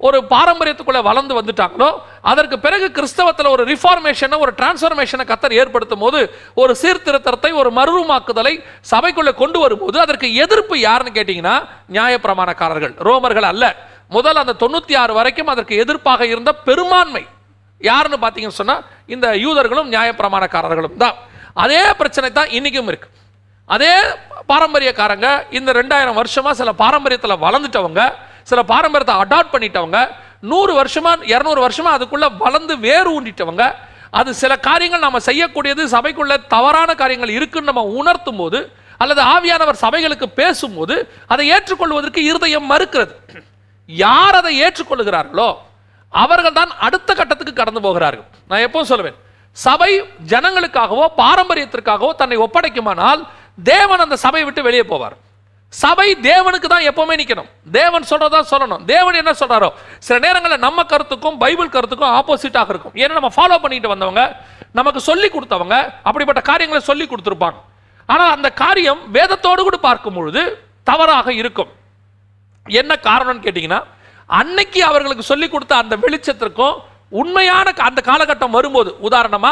ஒரு 0.08 0.18
பாரம்பரியத்துக்குள்ளே 0.32 1.02
வளர்ந்து 1.08 1.34
வந்துட்டாங்களோ 1.38 1.88
அதற்கு 2.32 2.56
பிறகு 2.66 2.88
கிறிஸ்தவத்தில் 2.98 3.50
ஒரு 3.54 3.64
ரிஃபார்மேஷனை 3.70 4.38
ஒரு 4.46 4.52
டிரான்ஸ்ஃபர்மேஷனை 4.60 5.26
கத்தர் 5.30 5.56
ஏற்படுத்தும் 5.62 6.04
போது 6.04 6.20
ஒரு 6.62 6.74
சீர்திருத்தத்தை 6.82 7.52
ஒரு 7.62 7.70
மறுரூமாக்குதலை 7.78 8.54
சபைக்குள்ளே 8.92 9.34
கொண்டு 9.42 9.60
வரும்போது 9.64 10.00
அதற்கு 10.06 10.30
எதிர்ப்பு 10.46 10.78
யாருன்னு 10.88 11.16
கேட்டிங்கன்னா 11.18 11.56
நியாயப்பிரமாணக்காரர்கள் 11.98 12.94
ரோமர்கள் 13.10 13.48
அல்ல. 13.52 13.66
முதல் 14.18 14.42
அந்த 14.42 14.58
தொண்ணூற்றி 14.64 14.96
ஆறு 15.04 15.14
வரைக்கும் 15.20 15.54
அதற்கு 15.54 15.76
எதிர்ப்பாக 15.84 16.28
இருந்த 16.34 16.54
பெரும்பான்மை. 16.68 17.24
யாருன்னு 17.82 18.18
பார்த்தீங்கன்னு 18.24 18.60
சொன்னால் 18.62 18.84
இந்த 19.06 19.28
யூதர்களும் 19.46 19.90
நியாயப்பிரமாணக்காரர்களும் 19.94 20.98
தான். 21.04 21.16
அதே 21.64 21.82
பிரச்சனை 22.00 22.28
தான் 22.32 22.52
இன்றைக்கும் 22.58 22.90
இருக்கு. 22.92 23.10
அதே 23.70 23.94
பாரம்பரியக்காரங்க 24.52 25.28
இந்த 25.58 25.70
ரெண்டாயிரம் 25.80 26.20
வருஷமாக 26.22 26.56
சில 26.62 26.72
பாரம்பரியத்தில் 26.84 27.42
வளர்ந்துட்டவங்க 27.46 28.02
சில 28.50 28.60
பாரம்பரியத்தை 28.72 29.16
அடாப்ட் 29.24 29.54
பண்ணிட்டவங்க 29.54 30.00
நூறு 30.52 30.74
வருஷமாக 30.74 31.26
இரநூறு 31.34 31.60
வருஷமாக 31.66 31.98
அதுக்குள்ளே 31.98 32.28
வளர்ந்து 32.44 32.74
வேறு 32.88 33.10
ஊண்டிட்டவங்க 33.18 33.64
அது 34.20 34.34
சில 34.42 34.54
காரியங்கள் 34.68 35.06
நம்ம 35.08 35.20
செய்யக்கூடியது 35.30 35.84
சபைக்குள்ள 35.96 36.34
தவறான 36.48 36.90
காரியங்கள் 37.02 37.34
இருக்குன்னு 37.38 37.72
நம்ம 37.72 37.84
உணர்த்தும் 38.02 38.40
போது 38.42 38.60
அல்லது 39.00 39.22
ஆவியானவர் 39.36 39.84
சபைகளுக்கு 39.86 40.28
பேசும்போது 40.42 40.96
அதை 41.28 41.46
ஏற்றுக்கொள்வதற்கு 41.56 42.22
இருதயம் 42.30 42.70
மறுக்கிறது. 42.72 43.14
யார் 43.90 44.36
அதை 44.42 44.54
ஏற்றுக்கொள்கிறார்களோ 44.66 45.50
அவர்கள் 46.24 46.58
தான் 46.60 46.72
அடுத்த 46.88 47.10
கட்டத்துக்கு 47.20 47.54
கடந்து 47.60 47.82
போகிறார்கள். 47.86 48.28
நான் 48.50 48.64
எப்பவும் 48.68 48.90
சொல்லுவேன் 48.92 49.20
சபை 49.66 49.92
ஜனங்களுக்காகவோ 50.32 51.06
பாரம்பரியத்திற்காகவோ 51.22 52.10
தன்னை 52.22 52.38
ஒப்படைக்குமானால் 52.46 53.22
தேவன் 53.72 54.04
அந்த 54.06 54.16
சபையை 54.24 54.46
விட்டு 54.48 54.68
வெளியே 54.68 54.86
போவார். 54.90 55.16
சபை 55.74 56.08
தேவனுக்கு 56.28 56.68
தான் 56.74 56.88
எப்பவுமே 56.90 57.16
நிற்கணும் 57.22 57.48
தேவன் 57.78 58.06
சொல்றதா 58.10 58.40
சொல்லணும். 58.52 58.84
தேவன் 58.92 59.20
என்ன 59.22 59.32
சொல்றாரோ? 59.40 59.70
சில 60.08 60.18
நேரங்களில் 60.26 60.64
நம்ம 60.66 60.84
கருத்துக்கும் 60.92 61.38
பைபிள் 61.44 61.74
கருத்துக்கும் 61.76 62.14
ஆப்போசிட்டாக 62.18 62.74
இருக்கும். 62.74 62.94
ஏன்னா 63.02 63.14
நம்ம 63.20 63.32
ஃபாலோ 63.38 63.58
பண்ணிட்டு 63.64 63.92
வந்தவங்க 63.94 64.24
நமக்கு 64.80 65.02
சொல்லி 65.10 65.28
கொடுத்தவங்க 65.36 65.76
அப்படிப்பட்ட 66.08 66.42
காரியங்களை 66.52 66.82
சொல்லி 66.90 67.08
கொடுத்துருப்பாங்க. 67.08 67.60
ஆனால் 68.10 68.32
அந்த 68.36 68.50
காரியம் 68.64 69.02
வேதத்தோடு 69.18 69.62
கூட 69.68 69.78
பார்க்கும் 69.88 70.18
பொழுது 70.20 70.44
தவறாக 70.90 71.28
இருக்கும். 71.42 71.72
என்ன 72.66 72.94
காரணம்னு 73.10 73.46
கேட்டிங்கன்னா 73.46 73.82
அன்னைக்கு 74.26 74.84
அவர்களுக்கு 74.84 75.24
சொல்லிக் 75.24 75.52
கொடுத்த 75.52 75.76
அந்த 75.76 75.98
வெளிச்சத்திற்கும் 75.98 76.76
உண்மையான 77.10 77.74
அந்த 77.76 78.02
காலகட்டம் 78.06 78.50
வரும்போது 78.50 78.96
உதாரணமா 79.10 79.52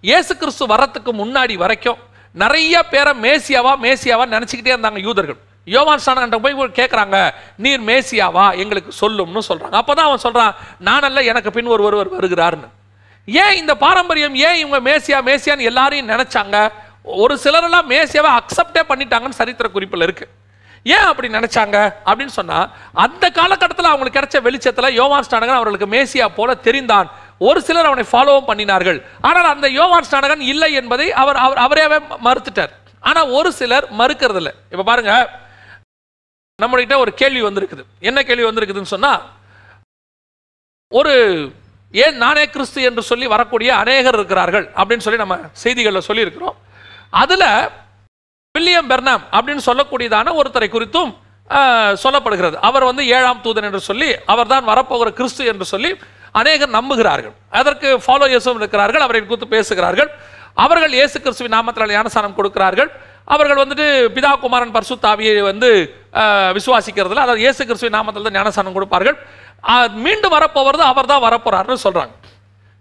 இயேசு 0.00 0.36
கிறிஸ்து 0.36 0.66
வரத்துக்கு 0.66 1.10
முன்னாடி 1.12 1.56
வரைக்கும் 1.56 1.98
நிறைய 2.32 2.82
பேரை 2.82 3.12
மேசியாவா 3.24 3.72
மேசியாவா 3.84 4.24
நினச்சிக்கிட்டே 4.34 4.72
இருந்தாங்க 4.74 5.00
யூதர்கள். 5.00 5.38
யோவான் 5.64 6.00
ஸ்நானகன்ட்ட 6.06 6.38
போய் 6.38 6.54
கேட்குறாங்க 6.54 7.34
நீர் 7.56 7.82
மேசியாவா? 7.82 8.56
எங்களுக்கு 8.56 8.90
சொல்லும்னு 9.00 9.42
சொல்றாங்க. 9.48 9.76
அப்பதான் 9.80 10.08
அவன் 10.08 10.24
சொல்றான் 10.26 10.52
நானல்ல 10.84 11.24
எனக்கு 11.24 11.50
பின் 11.50 11.66
ஒரு 11.66 11.84
ஒருவர் 11.84 12.10
வருகிறாருன்னு 12.16 12.68
ஏன் 13.24 13.56
இந்த 13.56 13.74
பாரம்பரியம் 13.74 14.34
ஏன் 14.34 14.54
இவங்க 14.54 14.80
மேசியா 14.90 15.20
மேசியான்னு 15.28 15.68
எல்லாரையும் 15.70 16.08
நினைச்சாங்க? 16.08 16.72
ஒரு 17.02 17.38
சிலரெல்லாம் 17.38 17.90
மேசியாவை 17.90 18.32
அக்செப்டே 18.38 18.82
பண்ணிட்டாங்கன்னு 18.88 19.40
சரித்திர 19.40 19.68
குறிப்பில் 19.68 20.06
இருக்குது 20.06 20.30
ஏன் 20.92 21.06
அப்படி 21.10 21.28
நினைச்சாங்க 21.36 21.76
அப்படின்னு 22.08 22.34
சொன்னா 22.38 22.58
அந்த 23.04 23.24
காலகட்டத்தில் 23.38 23.90
அவங்களுக்கு 23.90 24.18
கிடைச்ச 24.18 24.38
வெளிச்சத்துல 24.46 24.90
யோவான் 25.00 25.26
ஸ்டானகன் 25.26 25.60
அவர்களுக்கு 25.60 25.88
மேசியா 25.94 26.26
போல 26.38 26.56
தெரிந்தான். 26.66 27.08
ஒரு 27.48 27.60
சிலர் 27.66 27.88
அவனை 27.90 28.04
ஃபாலோவும் 28.10 28.48
பண்ணினார்கள். 28.48 28.98
ஆனால் 29.28 29.52
அந்த 29.54 29.68
யோவான் 29.78 30.08
ஸ்டானகன் 30.08 30.42
இல்லை 30.52 30.70
என்பதை 30.80 31.06
அவர் 31.22 31.38
அவர் 31.44 31.62
அவரே 31.66 31.86
மறுத்துட்டார். 32.26 32.72
ஆனால் 33.08 33.30
ஒரு 33.38 33.52
சிலர் 33.60 33.86
மறுக்கிறது 34.00 34.40
இல்லை 34.42 34.52
இப்போ 34.72 34.84
பாருங்க 34.90 35.12
நம்மகிட்ட 36.62 36.96
ஒரு 37.04 37.12
கேள்வி 37.20 37.42
வந்திருக்குது. 37.48 37.82
என்ன 38.08 38.18
கேள்வி 38.28 38.46
வந்திருக்குதுன்னு 38.48 38.94
சொன்னா 38.94 39.12
ஒரு 40.92 41.14
ஏன் 42.04 42.16
நானே 42.24 42.44
கிறிஸ்து 42.54 42.80
என்று 42.88 43.02
சொல்லி 43.08 43.26
வரக்கூடிய 43.32 43.70
அநேகர் 43.82 44.16
இருக்கிறார்கள் 44.18 44.66
அப்படின்னு 44.78 45.04
சொல்லி 45.06 45.22
நம்ம 45.22 45.36
செய்திகளில் 45.62 46.06
சொல்லியிருக்கிறோம். 46.08 46.56
அதில் 47.22 47.48
வில்லியம் 48.56 48.90
பெர்னாம் 48.90 49.22
அப்படின்னு 49.36 49.62
சொல்லக்கூடியதான 49.68 50.32
ஒருத்தரை 50.40 50.66
குறித்தும் 50.74 51.12
சொல்லப்படுகிறது. 52.02 52.56
அவர் 52.68 52.84
வந்து 52.88 53.02
ஏழாம் 53.16 53.40
தூதன் 53.44 53.66
என்று 53.68 53.80
சொல்லி 53.86 54.10
அவர்தான் 54.32 54.68
வரப்போகிற 54.68 55.08
கிறிஸ்து 55.18 55.42
என்று 55.52 55.66
சொல்லி 55.70 55.90
அநேகர் 56.40 56.70
நம்புகிறார்கள். 56.76 57.34
அதற்கு 57.60 57.88
ஃபாலோயர்ஸும் 58.04 58.60
இருக்கிறார்கள் 58.60 59.04
அவரை 59.06 59.20
குறித்து 59.22 59.48
பேசுகிறார்கள். 59.54 60.10
அவர்கள் 60.64 60.94
இயேசு 60.98 61.16
கிறிஸ்துவின் 61.24 61.54
நாமத்தினால் 61.56 61.94
ஞானசானம் 61.96 62.36
கொடுக்கிறார்கள். 62.38 62.90
அவர்கள் 63.34 63.60
வந்துட்டு 63.62 63.88
பிதா 64.18 64.32
குமாரன் 64.44 64.74
பர்சுத்தாவியை 64.76 65.42
வந்து 65.50 65.70
விசுவாசிக்கிறதுல 66.58 67.24
அதாவது 67.26 67.44
இயேசு 67.44 67.60
கிறிஸ்துவின் 67.68 67.96
நாமத்தில் 67.98 68.28
தான் 68.28 68.38
ஞானசானம் 68.40 68.78
கொடுப்பார்கள். 68.78 69.18
மீண்டும் 70.06 70.34
வரப்போவது 70.36 70.84
அவர் 70.92 71.10
தான் 71.12 71.24
வரப்போறாருன்னு 71.26 71.84
சொல்கிறாங்க 71.86 72.14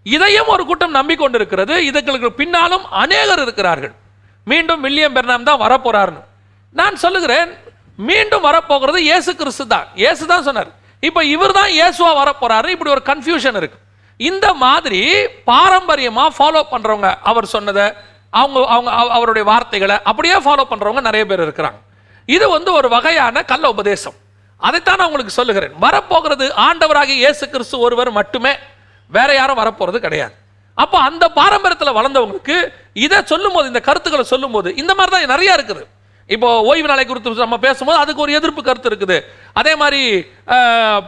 இதையும் 0.05 0.53
ஒரு 0.53 0.63
கூட்டம் 0.69 0.97
நம்பிக்கொண்டிருக்கிறது. 0.99 1.75
இதுகளுக்கு 1.89 2.31
பின்னாலும் 2.39 2.87
அநேகர் 3.03 3.45
இருக்கிறார்கள். 3.47 3.95
மீண்டும் 4.51 4.81
வில்லியம் 4.85 5.15
பெர்னாம் 5.17 5.49
தான் 5.49 5.61
வரப்போறாருன்னு. 5.65 6.23
நான் 6.79 6.95
சொல்லுகிறேன் 7.03 7.51
மீண்டும் 8.09 8.45
வரப்போகிறது 8.49 8.99
இயேசு 9.09 9.31
கிறிஸ்து 9.41 9.65
தான். 9.73 9.87
இயேசு 10.01 10.23
தான் 10.31 10.45
சொன்னார். 10.47 10.71
இப்போ 11.07 11.21
இவர் 11.35 11.57
தான் 11.59 11.71
இயேசுவா 11.77 12.11
வரப்போறாரு 12.21 12.67
இப்படி 12.75 12.91
ஒரு 12.95 13.03
கன்ஃபியூஷன் 13.11 13.57
இருக்கு. 13.61 13.77
இந்த 14.29 14.47
மாதிரி 14.63 15.01
பாரம்பரியமாக 15.51 16.35
ஃபாலோ 16.37 16.61
பண்ணுறவங்க 16.73 17.09
அவர் 17.29 17.47
சொன்னதை 17.55 17.85
அவங்க 18.41 18.59
அவங்க 18.75 18.91
அவருடைய 19.15 19.43
வார்த்தைகளை 19.51 19.95
அப்படியே 20.09 20.37
ஃபாலோ 20.45 20.63
பண்ணுறவங்க 20.71 21.01
நிறைய 21.07 21.23
பேர் 21.31 21.45
இருக்கிறாங்க. 21.45 21.79
இது 22.35 22.45
வந்து 22.55 22.69
ஒரு 22.79 22.87
வகையான 22.95 23.43
கள்ள 23.51 23.65
உபதேசம். 23.75 24.15
அதைத்தான் 24.67 24.97
நான் 24.99 25.09
உங்களுக்கு 25.09 25.39
சொல்லுகிறேன். 25.39 25.73
வரப்போகிறது 25.85 26.45
ஆண்டவராகிய 26.67 27.17
இயேசு 27.23 27.43
கிறிஸ்து 27.53 27.77
ஒருவர் 27.85 28.11
மட்டுமே 28.19 28.53
வேற 29.17 29.29
யாரும் 29.39 29.59
வரப்போகிறது 29.61 29.99
கிடையாது. 30.05 30.35
அப்போ 30.81 30.97
அந்த 31.07 31.25
பாரம்பரியத்தில் 31.39 31.97
வளர்ந்தவங்களுக்கு 31.97 32.57
இதை 33.05 33.17
சொல்லும்போது 33.31 33.67
இந்த 33.71 33.81
கருத்துக்களை 33.89 34.25
சொல்லும்போது 34.35 34.69
இந்த 34.83 34.91
மாதிரி 34.99 35.11
தான் 35.15 35.33
நிறைய 35.35 35.57
இருக்குது. 35.57 35.83
இப்போ 36.33 36.49
ஓய்வு 36.69 36.89
நாளை 36.89 37.03
குறித்து 37.05 37.45
நம்ம 37.45 37.57
பேசும்போது 37.63 37.97
அதுக்கு 38.01 38.23
ஒரு 38.25 38.31
எதிர்ப்பு 38.37 38.61
கருத்து 38.67 38.89
இருக்குது. 38.91 39.17
அதே 39.59 39.73
மாதிரி 39.81 40.01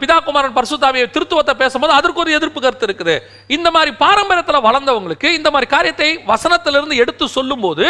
பிதா 0.00 0.16
குமாரன் 0.26 1.14
திருத்துவத்தை 1.14 1.54
பேசும்போது 1.62 1.92
அதற்கு 1.98 2.22
ஒரு 2.24 2.30
எதிர்ப்பு 2.38 2.60
கருத்து 2.64 2.86
இருக்குது. 2.88 3.14
இந்த 3.56 3.68
மாதிரி 3.76 3.92
பாரம்பரியத்தில் 4.02 4.66
வளர்ந்தவங்களுக்கு 4.66 5.30
இந்த 5.38 5.50
மாதிரி 5.54 5.68
காரியத்தை 5.74 6.08
வசனத்திலிருந்து 6.32 7.00
எடுத்து 7.04 7.26
சொல்லும்போது 7.36 7.86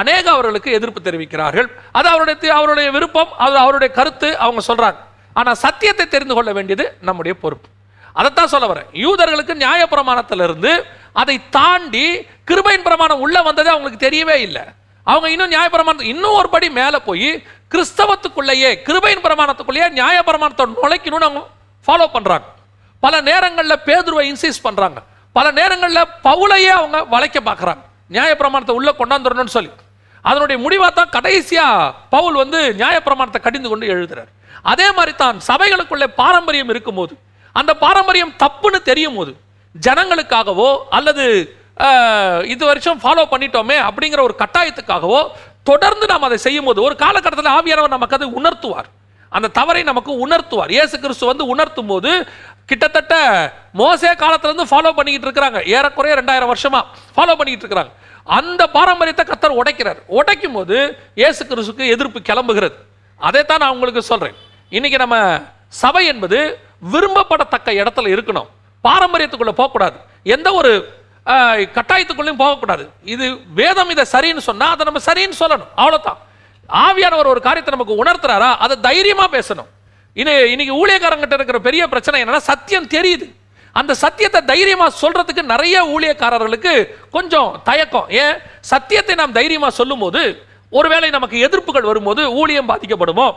அநேக 0.00 0.24
அவர்களுக்கு 0.36 0.72
எதிர்ப்பு 0.78 1.02
தெரிவிக்கிறார்கள். 1.08 1.68
அது 2.00 2.08
அவருடைய 2.14 2.54
அவருடைய 2.58 2.88
விருப்பம் 2.96 3.30
அது 3.46 3.56
அவருடைய 3.64 3.90
கருத்து 3.98 4.30
அவங்க 4.46 4.62
சொல்றாங்க. 4.70 4.98
ஆனால் 5.40 5.60
சத்தியத்தை 5.66 6.06
தெரிந்து 6.16 6.36
கொள்ள 6.38 6.50
வேண்டியது 6.58 6.86
நம்முடைய 7.10 7.34
பொறுப்பு. 7.44 7.68
அதைத்தான் 8.12 8.52
சொல்ல 8.54 8.66
வரேன். 8.72 8.88
யூதர்களுக்கு 9.04 9.54
நியாயப்பிரமாணத்திலிருந்து 9.64 10.72
அதை 11.12 11.36
தாண்டி 11.50 12.06
கிருபையின் 12.50 12.86
பிரமாணம் 12.88 13.22
உள்ளே 13.24 13.40
வந்ததே 13.40 13.70
அவங்களுக்கு 13.74 14.06
தெரியவே 14.06 14.36
இல்லை. 14.46 14.64
அவங்க 15.06 15.30
இன்னும் 15.30 15.52
நியாயப்பிரமாணம் 15.52 16.08
இன்னும் 16.12 16.36
ஒரு 16.40 16.48
படி 16.48 16.70
மேலே 16.70 16.98
போய் 17.08 17.28
கிறிஸ்தவத்துக்குள்ளேயே 17.72 18.70
கிருபையின் 18.88 19.24
பிரமாணத்துக்குள்ளேயே 19.26 19.86
நியாயப்பிரமாணத்தை 20.00 20.66
நுழைக்கணும்னு 20.82 21.28
அவங்க 21.28 21.42
ஃபாலோ 21.86 22.06
பண்ணுறாங்க 22.16 22.48
பல 23.00 23.20
நேரங்களில் 23.20 23.82
பேதுருவை 23.86 24.24
இன்சீஸ் 24.32 24.64
பண்ணுறாங்க 24.64 24.98
பல 25.32 25.50
நேரங்களில் 25.50 26.10
பவுலையே 26.28 26.72
அவங்க 26.80 26.98
வளைக்க 27.14 27.40
நியாய 27.40 27.76
நியாயப்பிரமாணத்தை 28.10 28.74
உள்ளே 28.78 28.92
கொண்டாந்துடணும்னு 28.98 29.54
சொல்லி. 29.56 29.70
அதனுடைய 30.24 30.56
முடிவாக 30.62 30.92
தான் 30.94 31.12
கடைசியாக 31.16 31.92
பவுல் 32.10 32.34
வந்து 32.34 32.58
நியாயப்பிரமாணத்தை 32.78 33.40
கடிந்து 33.40 33.68
கொண்டு 33.68 33.86
எழுதுறார். 33.86 34.30
அதே 34.62 34.86
மாதிரி 34.92 35.12
தான் 35.16 35.38
சபைகளுக்குள்ளே 35.48 36.06
பாரம்பரியம் 36.20 36.68
இருக்கும்போது 36.68 37.14
அந்த 37.60 37.72
பாரம்பரியம் 37.84 38.34
தப்புன்னு 38.42 38.78
தெரியும் 38.90 39.18
போது 39.18 39.32
ஜனங்களுக்காகவோ 39.74 40.70
அல்லது 40.96 41.24
இது 42.54 42.62
வருஷம் 42.70 42.98
ஃபாலோ 43.02 43.22
பண்ணிட்டோமே 43.32 43.76
அப்படிங்கிற 43.88 44.20
ஒரு 44.28 44.34
கட்டாயத்துக்காகவோ 44.42 45.20
தொடர்ந்து 45.68 46.04
நாம் 46.10 46.26
அதை 46.28 46.38
செய்யும் 46.46 46.68
போது 46.68 46.80
ஒரு 46.88 46.94
காலகட்டத்தில் 47.02 47.56
ஆவியானவர் 47.58 47.96
நமக்கு 47.96 48.16
அதை 48.18 48.28
உணர்த்துவார். 48.40 48.88
அந்த 49.36 49.50
தவறை 49.58 49.82
நமக்கு 49.90 50.12
உணர்த்துவார். 50.24 50.72
இயேசு 50.76 50.94
கிறிஸ்து 51.02 51.30
வந்து 51.30 51.44
உணர்த்தும் 51.52 51.90
போது 51.92 52.10
கிட்டத்தட்ட 52.70 53.14
மோசே 53.80 54.10
காலத்திலேருந்து 54.22 54.66
ஃபாலோ 54.70 54.90
பண்ணிக்கிட்டு 54.96 55.28
இருக்கிறாங்க. 55.28 55.60
ஏறக்குறைய 55.74 56.14
ரெண்டாயிரம் 56.20 56.52
வருஷமாக 56.52 56.84
ஃபாலோ 57.14 57.36
பண்ணிக்கிட்டு 57.38 57.64
இருக்கிறாங்க. 57.64 57.92
அந்த 58.38 58.62
பாரம்பரியத்தை 58.76 59.24
கத்தர் 59.30 59.58
உடைக்கிறார். 59.60 60.00
உடைக்கும் 60.18 60.56
போது 60.58 60.76
இயேசு 61.22 61.42
கிறிஸ்துக்கு 61.50 61.86
எதிர்ப்பு 61.94 62.20
கிளம்புகிறது. 62.30 62.76
அதைத்தான் 63.20 63.62
நான் 63.62 63.74
உங்களுக்கு 63.76 64.02
சொல்கிறேன் 64.10 64.36
இன்னைக்கு 64.78 64.98
நம்ம 65.04 65.16
சபை 65.82 66.04
என்பது 66.12 66.38
விரும்பப்படத்தக்க 66.92 67.78
இடத்துல 67.82 68.12
இருக்கணும். 68.14 68.48
பாரம்பரியத்துக்குள்ள 68.88 69.54
போகக்கூடாது. 69.60 69.96
எந்த 70.36 70.48
ஒரு 70.60 70.72
கட்டாயத்துக்குள்ளேயும் 71.76 72.42
போகக்கூடாது. 72.44 72.84
இது 73.14 73.26
வேதம் 73.60 73.90
இதை 73.94 74.04
சரின்னு 74.12 74.42
சொன்னா 74.48 74.68
அதை 74.74 74.84
நம்ம 74.88 75.02
சரின்னு 75.08 75.40
சொல்லணும். 75.42 75.70
அவ்வளோதான் 75.82 76.18
ஆவியானவர் 76.86 77.30
ஒரு 77.34 77.40
காரியத்தை 77.46 77.72
நமக்கு 77.74 78.00
உணர்த்துறாரா? 78.02 78.50
அதை 78.64 78.74
தைரியமா 78.80 79.26
பேசணும். 79.36 79.68
இனி 80.20 80.32
இன்னைக்கு 80.52 80.74
ஊழியக்காரங்கிட்ட 80.80 81.36
இருக்கிற 81.38 81.58
பெரிய 81.68 81.82
பிரச்சனை 81.92 82.22
என்னன்னா 82.22 82.42
சத்தியம் 82.50 82.90
தெரியுது. 82.96 83.26
அந்த 83.72 83.92
சத்தியத்தை 83.94 84.40
தைரியமா 84.44 84.86
சொல்றதுக்கு 85.02 85.42
நிறைய 85.42 85.76
ஊழியக்காரர்களுக்கு 85.94 86.72
கொஞ்சம் 87.10 87.60
தயக்கம். 87.64 88.08
ஏன்? 88.08 88.36
சத்தியத்தை 88.60 89.14
நாம் 89.14 89.32
தைரியமா 89.32 89.70
சொல்லும்போது 89.70 90.22
ஒருவேளை 90.70 91.10
நமக்கு 91.10 91.36
எதிர்ப்புகள் 91.46 91.88
வரும்போது 91.90 92.22
ஊழியம் 92.40 92.68
பாதிக்கப்படுமோ? 92.68 93.34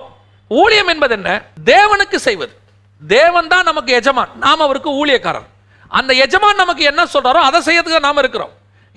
ஊழியம் 0.47 0.87
என்பது 0.87 1.13
என்ன? 1.13 1.31
தேவனுக்கு 1.65 2.15
செய்வது. 2.15 2.53
தேவன் 3.01 3.51
தான் 3.53 3.67
நமக்கு 3.69 3.91
எஜமான். 3.99 4.31
நாம் 4.45 4.63
அவருக்கு 4.65 4.91
ஊழியக்காரர். 5.01 5.47
அந்த 5.91 6.11
எஜமான் 6.25 6.61
நமக்கு 6.63 6.83
என்ன 6.91 7.01
சொல்கிறாரோ 7.13 7.41
அதை 7.47 7.59
செய்யறதுக்கு 7.67 8.07
நாம் 8.07 8.21
இருக்கிறோம். 8.23 8.53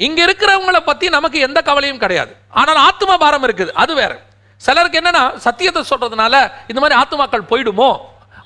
இங்கே 0.07 0.23
இருக்கிறவங்கள 0.27 0.79
பற்றி 0.91 1.07
நமக்கு 1.17 1.39
எந்த 1.47 1.59
கவலையும் 1.69 2.03
கிடையாது. 2.05 2.33
ஆனால் 2.61 2.81
ஆத்மா 2.89 3.15
பாரம் 3.23 3.47
இருக்குது. 3.49 3.73
அது 3.83 3.93
வேற. 4.01 4.13
சிலருக்கு 4.61 5.01
என்னென்னா 5.01 5.25
சத்தியத்தை 5.47 5.83
சொல்கிறதுனால 5.91 6.35
இந்த 6.71 6.79
மாதிரி 6.83 6.99
ஆத்துமாக்கள் 7.01 7.51
போயிடுமோ? 7.51 7.91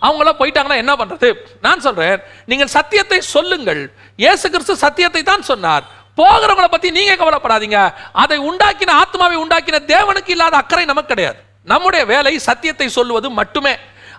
அவங்களாம் 0.06 0.38
போயிட்டாங்கன்னா 0.40 0.78
என்ன 0.82 0.92
பண்ணுறது 1.00 1.28
நான் 1.66 1.82
சொல்கிறேன் 1.87 2.23
நீங்கள் 2.50 2.73
சத்தியத்தை 2.76 3.18
சொல்லுங்கள். 3.35 3.82
இயேசு 4.23 4.47
கிறிஸ்து 4.54 4.75
சத்தியத்தை 4.85 5.23
தான் 5.30 5.44
சொன்னார். 5.50 5.85
போகிறவங்கள 6.21 6.68
பற்றி 6.73 6.88
நீங்கள் 6.99 7.21
கவலைப்படாதீங்க. 7.21 7.78
அதை 8.23 8.38
உண்டாக்கின 8.49 8.94
ஆத்மாவை 9.02 9.37
உண்டாக்கின 9.44 9.82
தேவனுக்கு 9.94 10.32
இல்லாத 10.37 10.56
அக்கறை 10.62 10.85
நமக்கு 10.92 11.12
கிடையாது. 11.12 11.38
நம்முடைய 11.73 12.02
வேலை 12.12 12.35
சத்தியத்தை 12.49 12.88
சொல்லுவது 12.99 13.28
மட்டுமே. 13.40 13.75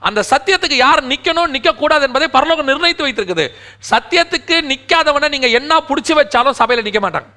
அந்த 0.08 0.20
சத்தியத்துக்கு 0.32 0.78
யார் 0.86 1.02
நிற்கணும் 1.12 1.54
நிற்கக்கூடாது 1.56 1.82
கூடாது 1.82 2.06
என்பதை 2.08 2.28
பரலோகம் 2.36 2.70
நிர்ணயித்து 2.70 3.06
வைத்திருக்குது. 3.06 3.46
சத்தியத்துக்கு 3.92 4.56
நிற்காதவனை 4.72 5.28
நீங்கள் 5.36 5.56
என்ன 5.60 5.82
பிடிச்சி 5.90 6.14
வச்சாலும் 6.20 6.60
சபையில் 6.60 6.86
நிற்க 6.88 7.02
மாட்டாங்க. 7.06 7.30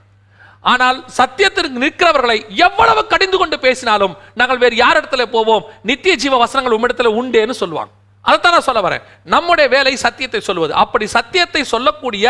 ஆனால் 0.73 0.99
சத்தியத்திற்கு 1.19 1.83
நிற்கிறவர்களை 1.85 2.39
எவ்வளவு 2.67 3.03
கடிந்து 3.13 3.37
கொண்டு 3.41 3.57
பேசினாலும் 3.65 4.15
நாங்கள் 4.41 4.63
வேறு 4.63 4.77
யார் 4.85 4.99
இடத்துல 5.01 5.25
போவோம்? 5.37 5.65
நித்திய 5.91 6.15
ஜீவ 6.23 6.37
வசனங்கள் 6.45 6.77
உம்மிடத்தில் 6.77 7.17
உண்டேன்னு 7.21 7.57
சொல்லுவாங்க. 7.63 7.93
அதைத்தான் 8.27 8.55
நான் 8.57 8.69
சொல்ல 8.69 8.81
வரேன். 8.87 9.03
நம்முடைய 9.35 9.67
வேலை 9.75 9.93
சத்தியத்தை 10.05 10.41
சொல்வது. 10.41 10.73
அப்படி 10.85 11.07
சத்தியத்தை 11.07 11.63
சொல்லக்கூடிய 11.65 12.25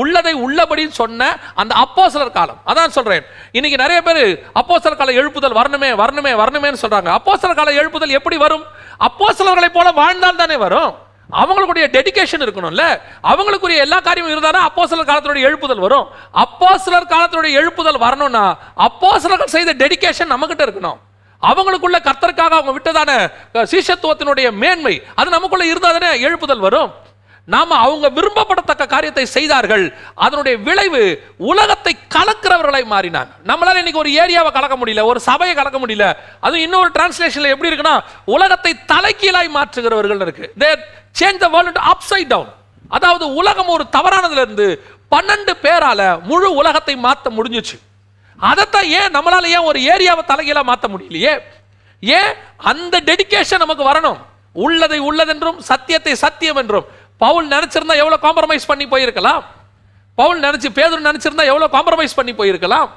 உள்ளதை 0.00 0.32
உள்ளபடி 0.46 0.84
சொன்ன 1.00 1.30
அந்த 1.54 1.72
அப்போஸ்தலர் 1.84 2.36
காலம். 2.38 2.60
அதான் 2.66 2.96
சொல்றேன். 2.96 3.26
இன்னைக்கு 3.56 3.82
நிறைய 3.84 4.00
பேர் 4.02 4.22
அப்போஸ்தலர் 4.60 5.00
கால 5.02 5.12
எழுப்புதல் 5.20 5.58
வரணுமே 5.60 5.90
வரணுமே 6.02 6.32
வரணுமேன்னு 6.42 6.82
சொல்றாங்க. 6.84 7.10
அப்போஸ்தலர் 7.18 7.60
கால 7.60 7.72
எழுப்புதல் 7.82 8.16
எப்படி 8.20 8.36
வரும்? 8.36 8.64
அப்போஸ்தலர்களை 9.08 9.70
போல 9.72 9.90
வாழ்ந்தால் 10.00 10.42
தானே 10.42 10.56
வரும். 10.56 10.92
அவங்களுடைய 11.40 11.86
டெடிகேஷன் 11.94 12.44
இருக்கணும்ல. 12.44 12.84
அவங்களுக்குரிய 13.30 13.84
எல்லா 13.86 13.98
காரியமும் 14.00 14.34
இருந்தாலும் 14.34 14.66
அப்போஸ்தலர் 14.68 15.10
காலத்தினுடைய 15.10 15.48
எழுப்புதல் 15.48 15.84
வரும். 15.86 16.06
அப்போஸ்தலர் 16.44 17.12
காலத்தினுடைய 17.14 17.54
எழுப்புதல் 17.62 18.04
வரணும்னா 18.06 18.46
அப்போஸ்தலர்கள் 18.86 19.54
செய்த 19.56 19.74
டெடிகேஷன் 19.82 20.32
நம்மகிட்ட 20.34 20.64
இருக்கணும். 20.68 20.98
அவங்களுக்குள்ள 21.42 21.98
கர்த்தருக்காக 21.98 22.54
அவங்க 22.58 22.72
விட்டதான 22.76 23.10
சீஷத்துவத்தினுடைய 23.54 24.52
மேன்மை 24.52 25.02
அது 25.14 25.30
நமக்குள்ள 25.30 25.64
இருந்தாதானே 25.64 26.10
எழுப்புதல் 26.26 26.58
வரும்? 26.58 26.90
நாம 27.48 27.76
அவங்க 27.76 28.06
விரும்பப்படத்தக்க 28.08 28.86
காரியத்தை 28.86 29.26
செய்தார்கள் 29.26 29.84
அதனுடைய 30.14 30.58
விளைவு 30.58 31.02
உலகத்தை 31.36 31.96
கலக்கிறவர்களை 32.14 32.82
மாறினாங்க 32.84 33.30
நம்மளால 33.46 33.76
இன்னைக்கு 33.76 33.98
ஒரு 33.98 34.10
ஏரியாவை 34.10 34.50
கலக்க 34.52 34.76
முடியல 34.76 35.04
ஒரு 35.04 35.20
சபையை 35.20 35.54
கலக்க 35.54 35.78
முடியல 35.78 36.06
அது 36.40 36.60
இன்னொரு 36.60 36.90
டிரான்ஸ்லேஷன்ல 36.94 37.48
எப்படி 37.48 37.70
இருக்குன்னா 37.70 38.02
உலகத்தை 38.24 38.72
தலைக்கீழாய் 38.92 39.54
மாற்றுகிறவர்கள் 39.56 40.20
இருக்கு. 40.20 40.52
They 40.58 40.70
change 41.20 41.36
the 41.36 41.48
world 41.48 41.80
upside 41.92 42.26
down 42.26 42.52
அதாவது 42.90 43.34
உலகம் 43.34 43.68
ஒரு 43.68 43.86
தவறானதுல 43.92 44.44
இருந்து 44.46 44.66
பன்னெண்டு 45.10 45.52
பேரால 45.62 46.22
முழு 46.22 46.54
உலகத்தை 46.54 46.96
மாற்ற 46.96 47.30
முடிஞ்சுச்சு. 47.30 47.76
அதைத்தான் 48.38 48.84
ஏன் 48.84 49.14
நம்மளால 49.14 49.44
ஏன் 49.44 49.66
ஒரு 49.70 49.78
ஏரியாவை 49.78 50.22
தலைகீழா 50.26 50.62
மாற்ற 50.62 50.88
முடியலையே? 50.88 51.40
ஏன் 52.00 52.34
அந்த 52.56 53.00
டெடிகேஷன் 53.00 53.58
நமக்கு 53.58 53.84
வரணும்? 53.90 54.18
உள்ளதை 54.52 55.00
உள்ளதென்றும் 55.00 55.58
சத்தியத்தை 55.58 56.14
சத்தியம் 56.14 56.56
என்றும். 56.56 56.86
பவுல் 57.16 57.48
நினைச்சிருந்தா 57.48 57.96
எவ்வளவு 58.02 58.24
காம்ப்ரமைஸ் 58.26 58.66
பண்ணி 58.66 58.86
போயிருக்கலாம்? 58.86 59.42
பவுல் 60.14 60.40
நினைச்சு 60.40 60.68
பேதர் 60.68 61.06
நினைச்சிருந்தா 61.08 61.44
எவ்வளவு 61.44 61.74
காம்ப்ரமைஸ் 61.76 62.14
பண்ணி 62.14 62.32
போயிருக்கலாம்? 62.32 62.88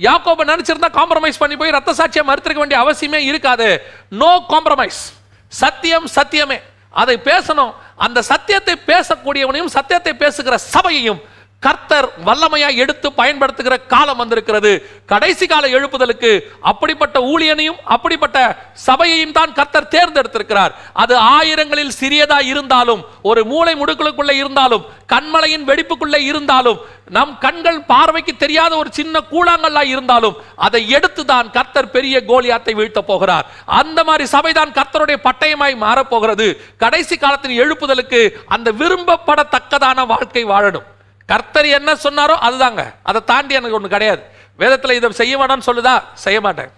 யாக்கோப 0.00 0.44
நினைச்சிருந்தா 0.44 0.88
காம்ப்ரமைஸ் 0.98 1.38
பண்ணி 1.38 1.56
போய் 1.56 1.70
ரத்த 1.70 1.92
சாட்சியை 1.92 2.24
மறுத்திருக்க 2.30 2.56
வேண்டிய 2.56 2.80
அவசியமே 2.84 3.14
இருக்காது. 3.14 3.82
நோ 4.08 4.44
காம்ப்ரமைஸ் 4.48 5.00
சத்தியம் 5.48 6.06
சத்தியமே. 6.14 6.60
அதை 6.90 7.20
பேசணும். 7.24 7.72
அந்த 7.96 8.22
சத்தியத்தை 8.22 8.74
பேசக்கூடியவனையும் 8.86 9.72
சத்தியத்தை 9.76 10.14
பேசுகிற 10.14 10.58
சபையையும் 10.58 11.20
கர்த்தர் 11.62 12.06
வல்லமையா 12.26 12.66
எடுத்து 12.82 13.08
பயன்படுத்துகிற 13.20 13.74
காலம் 13.92 14.18
வந்திருக்கிறது. 14.20 14.70
கடைசி 15.12 15.46
கால 15.46 15.64
எழுப்புதலுக்கு 15.76 16.30
அப்படிப்பட்ட 16.70 17.16
ஊழியனையும் 17.30 17.78
அப்படிப்பட்ட 17.94 18.38
சபையையும் 18.86 19.32
தான் 19.38 19.54
கர்த்தர் 19.56 19.88
தேர்ந்தெடுத்திருக்கிறார். 19.94 20.72
அது 21.02 21.14
ஆயிரங்களில் 21.36 21.96
சிறியதா 22.00 22.38
இருந்தாலும் 22.50 23.00
ஒரு 23.30 23.42
மூளை 23.52 23.72
முடுக்கலுக்குள்ளே 23.80 24.34
இருந்தாலும் 24.42 24.84
கண்மலையின் 25.12 25.64
வெடிப்புக்குள்ளே 25.70 26.20
இருந்தாலும் 26.30 26.78
நம் 27.16 27.32
கண்கள் 27.44 27.80
பார்வைக்கு 27.90 28.34
தெரியாத 28.44 28.72
ஒரு 28.82 28.92
சின்ன 28.98 29.22
கூழாங்கல்லா 29.32 29.82
இருந்தாலும் 29.94 30.38
அதை 30.66 30.82
எடுத்து 30.98 31.24
தான் 31.32 31.50
கர்த்தர் 31.56 31.94
பெரிய 31.96 32.20
கோலியாத்தை 32.30 32.74
வீழ்த்த 32.80 33.02
போகிறார். 33.10 33.48
அந்த 33.80 34.04
மாதிரி 34.10 34.26
சபைதான் 34.34 34.76
கர்த்தருடைய 34.78 35.18
பட்டயமாய் 35.26 35.76
மாறப்போகிறது 35.86 36.46
கடைசி 36.84 37.18
காலத்தின் 37.24 37.58
எழுப்புதலுக்கு 37.64 38.22
அந்த 38.56 38.70
விரும்பப்படத்தக்கதான 38.82 40.06
வாழ்க்கை 40.12 40.44
வாழணும். 40.52 40.86
கர்த்தர் 41.30 41.66
என்ன 41.78 41.90
சொன்னாரோ 42.04 42.34
அதுதாங்க. 42.48 42.82
அதை 43.02 43.20
தாண்டி 43.30 43.54
எனக்கு 43.54 43.78
ஒன்று 43.78 43.94
கிடையாது. 43.94 44.22
வேதத்தில் 44.56 44.96
இதை 44.98 45.08
செய்ய 45.20 45.34
வேணாம்னு 45.38 45.66
சொல்லுதா? 45.66 45.94
செய்ய 46.24 46.38
மாட்டேன். 46.40 46.70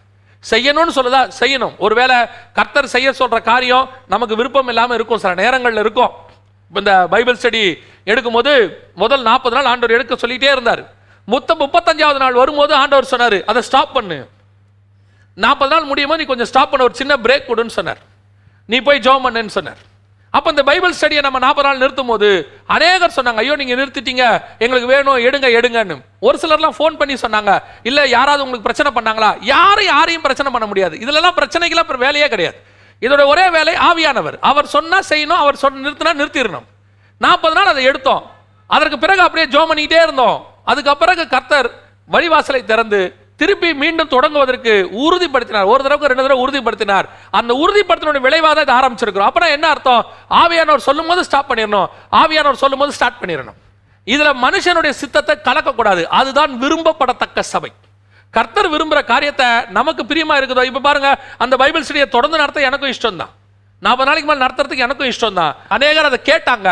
செய்யணும்னு 0.50 0.96
சொல்லுதா? 0.98 1.20
செய்யணும். 1.40 1.74
ஒருவேளை 1.78 2.16
கர்த்தர் 2.52 2.92
செய்ய 2.94 3.12
சொல்கிற 3.12 3.40
காரியம் 3.40 3.88
நமக்கு 4.06 4.36
விருப்பம் 4.36 4.68
இல்லாமல் 4.68 4.96
இருக்கும். 4.98 5.18
சில 5.18 5.34
நேரங்களில் 5.34 5.82
இருக்கும். 5.84 6.12
இந்த 6.74 6.92
பைபிள் 7.10 7.38
ஸ்டடி 7.42 7.62
எடுக்கும்போது 8.06 8.52
முதல் 8.94 9.22
நாற்பது 9.22 9.56
நாள் 9.56 9.70
ஆண்டவர் 9.72 9.96
எடுக்க 9.96 10.14
சொல்லிகிட்டே 10.14 10.50
இருந்தார். 10.56 10.82
மொத்த 11.24 11.54
முப்பத்தஞ்சாவது 11.54 12.20
நாள் 12.24 12.40
வரும்போது 12.42 12.74
ஆண்டவர் 12.74 13.10
சொன்னார் 13.12 13.38
அதை 13.44 13.62
ஸ்டாப் 13.62 13.94
பண்ணு. 13.96 14.18
நாற்பது 15.34 15.70
நாள் 15.74 15.84
முடியுமோ 15.84 16.16
நீ 16.16 16.24
கொஞ்சம் 16.24 16.50
ஸ்டாப் 16.52 16.70
பண்ண. 16.70 16.84
ஒரு 16.84 16.94
சின்ன 16.94 17.16
பிரேக் 17.16 17.48
கொடுன்னு 17.48 17.76
சொன்னார். 17.78 18.00
நீ 18.66 18.80
போய் 18.80 19.04
ஜோம் 19.06 19.24
பண்ணுன்னு 19.26 19.56
சொன்னார். 19.58 19.80
அப்போ 20.36 20.48
இந்த 20.50 20.62
பைபிள் 20.68 20.94
ஸ்டடியை 20.98 21.22
நம்ம 21.26 21.38
நாற்பது 21.44 21.66
நாள் 21.68 21.80
நிறுத்தும் 21.82 22.10
போது 22.12 22.28
அநேகர் 22.74 23.14
சொன்னாங்க 23.16 23.40
ஐயோ 23.42 23.54
நீங்கள் 23.60 23.78
நிறுத்திட்டீங்க 23.80 24.24
எங்களுக்கு 24.64 24.90
வேணும் 24.94 25.18
எடுங்க 25.28 25.46
எடுங்கன்னு. 25.58 25.96
ஒரு 26.26 26.36
சிலர்லாம் 26.42 26.76
ஃபோன் 26.78 26.98
பண்ணி 27.00 27.14
சொன்னாங்க 27.24 27.52
இல்லை 27.82 28.02
யாராவது 28.16 28.44
உங்களுக்கு 28.44 28.68
பிரச்சனை 28.68 28.90
பண்ணாங்களா? 28.96 29.30
யாரும் 29.54 29.88
யாரையும் 29.94 30.24
பிரச்சனை 30.26 30.52
பண்ண 30.52 30.66
முடியாது. 30.70 30.96
இதுலலாம் 31.04 31.38
பிரச்சனைக்கெல்லாம் 31.40 31.86
அப்புறம் 31.86 32.04
வேலையே 32.06 32.28
கிடையாது. 32.34 32.58
இதோட 33.06 33.22
ஒரே 33.32 33.46
வேலை 33.56 33.74
ஆவியானவர். 33.88 34.36
அவர் 34.50 34.66
சொன்னால் 34.76 35.08
செய்யணும் 35.10 35.40
அவர் 35.44 35.62
சொன்ன 35.62 35.82
நிறுத்தினா 35.86 36.12
நிறுத்திடணும். 36.20 36.66
நாற்பது 37.24 37.54
நாள் 37.58 37.72
அதை 37.72 37.84
எடுத்தோம். 37.90 38.24
அதற்கு 38.66 38.98
பிறகு 39.04 39.22
அப்படியே 39.26 39.46
ஜோம் 39.54 39.70
பண்ணிக்கிட்டே 39.70 40.02
இருந்தோம். 40.06 40.38
அதுக்கப்புறம் 40.70 41.32
கர்த்தர் 41.36 41.68
வழிவாசலை 42.14 42.60
திறந்து 42.70 43.00
திருப்பி 43.40 43.68
மீண்டும் 43.82 44.12
தொடங்குவதற்கு 44.14 44.72
உறுதிப்படுத்தினார். 45.04 45.68
ஒரு 45.72 45.80
தடவை 45.86 46.08
ரெண்டு 46.10 46.24
தடவை 46.26 46.40
உறுதிப்படுத்தினார். 46.44 47.06
அந்த 47.38 47.52
உறுதிப்படுத்தினோட 47.62 48.20
விளைவாக 48.26 48.52
தான் 48.54 48.66
இதை 48.66 48.76
ஆரம்பிச்சிருக்கிறோம். 48.78 49.30
அப்புறம் 49.30 49.52
என்ன 49.56 49.66
அர்த்தம்? 49.74 50.02
ஆவியானவர் 50.42 50.86
சொல்லும் 50.88 51.10
போது 51.10 51.22
ஸ்டாப் 51.28 51.50
பண்ணிடணும். 51.50 51.88
ஆவியானவர் 52.22 52.62
சொல்லும் 52.64 52.82
போது 52.82 52.94
ஸ்டார்ட் 52.98 53.20
பண்ணிடணும். 53.22 53.58
இதுல 54.14 54.30
மனுஷனுடைய 54.46 54.92
சித்தத்தை 55.02 55.34
கலக்கக்கூடாது. 55.48 56.02
அதுதான் 56.18 56.52
விரும்பப்படத்தக்க 56.62 57.40
சபை. 57.52 57.70
கர்த்தர் 58.36 58.68
விரும்புகிற 58.72 59.00
காரியத்தை 59.12 59.46
நமக்கு 59.76 60.02
பிரியமா 60.10 60.34
இருக்குதோ? 60.40 60.64
இப்போ 60.70 60.80
பாருங்க 60.88 61.08
அந்த 61.44 61.54
பைபிள் 61.62 61.84
ஸ்டடியை 61.86 62.06
தொடர்ந்து 62.16 62.40
நடத்த 62.42 62.68
எனக்கும் 62.68 62.92
இஷ்டம் 62.94 63.20
தான் 63.22 63.32
நாற்பது 63.84 64.08
நாளைக்கு 64.08 64.28
மேலே 64.28 64.42
நடத்துறதுக்கு 64.44 64.84
எனக்கும் 64.86 65.10
இஷ்டம் 65.12 65.38
தான் 65.40 65.52
அநேகர் 65.76 66.08
அதை 66.08 66.18
கேட்டாங்க. 66.30 66.68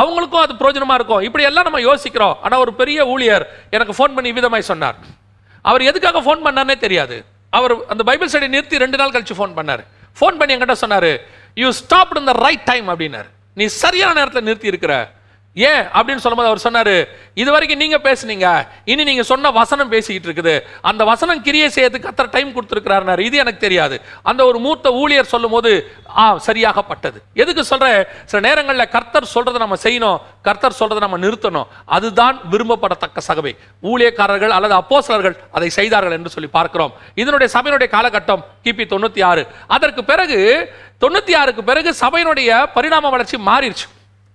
அவங்களுக்கும் 0.00 0.44
அது 0.44 0.54
பிரயோஜனமா 0.60 0.96
இருக்கும். 0.98 1.24
இப்படி 1.28 1.44
எல்லாம் 1.48 1.66
நம்ம 1.68 1.80
யோசிக்கிறோம். 1.88 2.36
ஆனால் 2.44 2.62
ஒரு 2.64 2.72
பெரிய 2.80 3.06
ஊழியர் 3.14 3.44
எனக்கு 3.76 3.96
ஃபோன் 3.98 4.14
பண்ணி 4.18 4.32
விதமாய் 4.38 4.70
சொன்னார். 4.70 4.98
அவர் 5.70 5.82
எதுக்காக 5.90 6.20
ஃபோன் 6.26 6.42
பண்ணார்னே 6.46 6.76
தெரியாது. 6.84 7.24
அவர் 7.50 7.74
அந்த 7.92 8.02
பைபிள் 8.08 8.30
ஸ்டடி 8.32 8.48
நிறுத்தி 8.48 8.82
ரெண்டு 8.84 8.96
நாள் 9.00 9.10
கழிச்சு 9.10 9.34
ஃபோன் 9.38 9.56
பண்ணார். 9.58 9.82
ஃபோன் 10.20 10.38
பண்ணி 10.38 10.54
என்கிட்ட 10.54 10.72
சொன்னார் 10.72 11.10
யூ 11.54 11.70
ஸ்டாப் 11.70 12.16
இந்த 12.18 12.32
ரைட் 12.32 12.64
டைம் 12.70 12.88
அப்படின்னாரு. 12.88 13.28
நீ 13.54 13.66
சரியான 13.66 14.14
நேரத்தில் 14.18 14.48
நிறுத்தி 14.48 14.66
இருக்கிற. 14.66 14.94
ஏன்? 15.54 15.82
அப்படின்னு 15.96 16.22
சொல்லும்போது 16.24 16.50
அவர் 16.50 16.64
சொன்னாரு 16.66 17.08
இது 17.34 17.50
வரைக்கும் 17.50 17.78
நீங்க 17.78 17.98
பேசுனீங்க. 17.98 18.66
இனி 18.84 19.04
நீங்க 19.04 19.22
சொன்ன 19.22 19.50
வசனம் 19.50 19.88
பேசிக்கிட்டு 19.88 20.28
இருக்குது. 20.28 20.60
அந்த 20.80 21.04
வசனம் 21.04 21.42
கிரியை 21.42 21.68
செய்யறதுக்கு 21.74 22.10
அத்தனை 22.10 22.30
டைம் 22.30 22.54
கொடுத்துருக்கிறாருனாரு 22.56 23.18
இது 23.18 23.36
எனக்கு 23.36 23.58
தெரியாது. 23.58 24.00
அந்த 24.22 24.44
ஒரு 24.44 24.58
மூத்த 24.58 24.92
ஊழியர் 24.92 25.24
சொல்லும்போது 25.24 25.92
ஆ 26.16 26.38
சரியாகப்பட்டது. 26.46 27.18
எதுக்கு 27.34 27.64
சொல்றேன்? 27.64 28.04
சில 28.24 28.48
நேரங்களில் 28.48 28.88
கர்த்தர் 28.88 29.30
சொல்றதை 29.34 29.58
நம்ம 29.58 29.76
செய்யணும். 29.82 30.18
கர்த்தர் 30.42 30.78
சொல்றதை 30.80 30.98
நம்ம 30.98 31.18
நிறுத்தணும். 31.18 31.66
அதுதான் 31.84 32.40
விரும்பப்படத்தக்க 32.50 33.18
சகவை 33.28 33.56
ஊழியக்காரர்கள் 33.82 34.48
அல்லது 34.48 34.74
அப்போசலர்கள் 34.74 35.36
அதை 35.52 35.70
செய்தார்கள் 35.70 36.12
என்று 36.12 36.30
சொல்லி 36.30 36.50
பார்க்கிறோம். 36.58 36.92
இதனுடைய 37.14 37.58
சபையினுடைய 37.58 37.90
காலகட்டம் 37.96 38.44
கிபி 38.64 38.86
தொண்ணூத்தி 38.94 39.24
ஆறு. 39.24 39.46
அதற்கு 39.66 40.04
பிறகு 40.04 40.38
தொண்ணூத்தி 41.00 41.36
ஆறுக்கு 41.36 41.62
பிறகு 41.62 41.94
சபையினுடைய 42.00 42.66
பரிணாம 42.74 43.10
வளர்ச்சி 43.10 43.36
மாறிடுச்சு. 43.36 43.88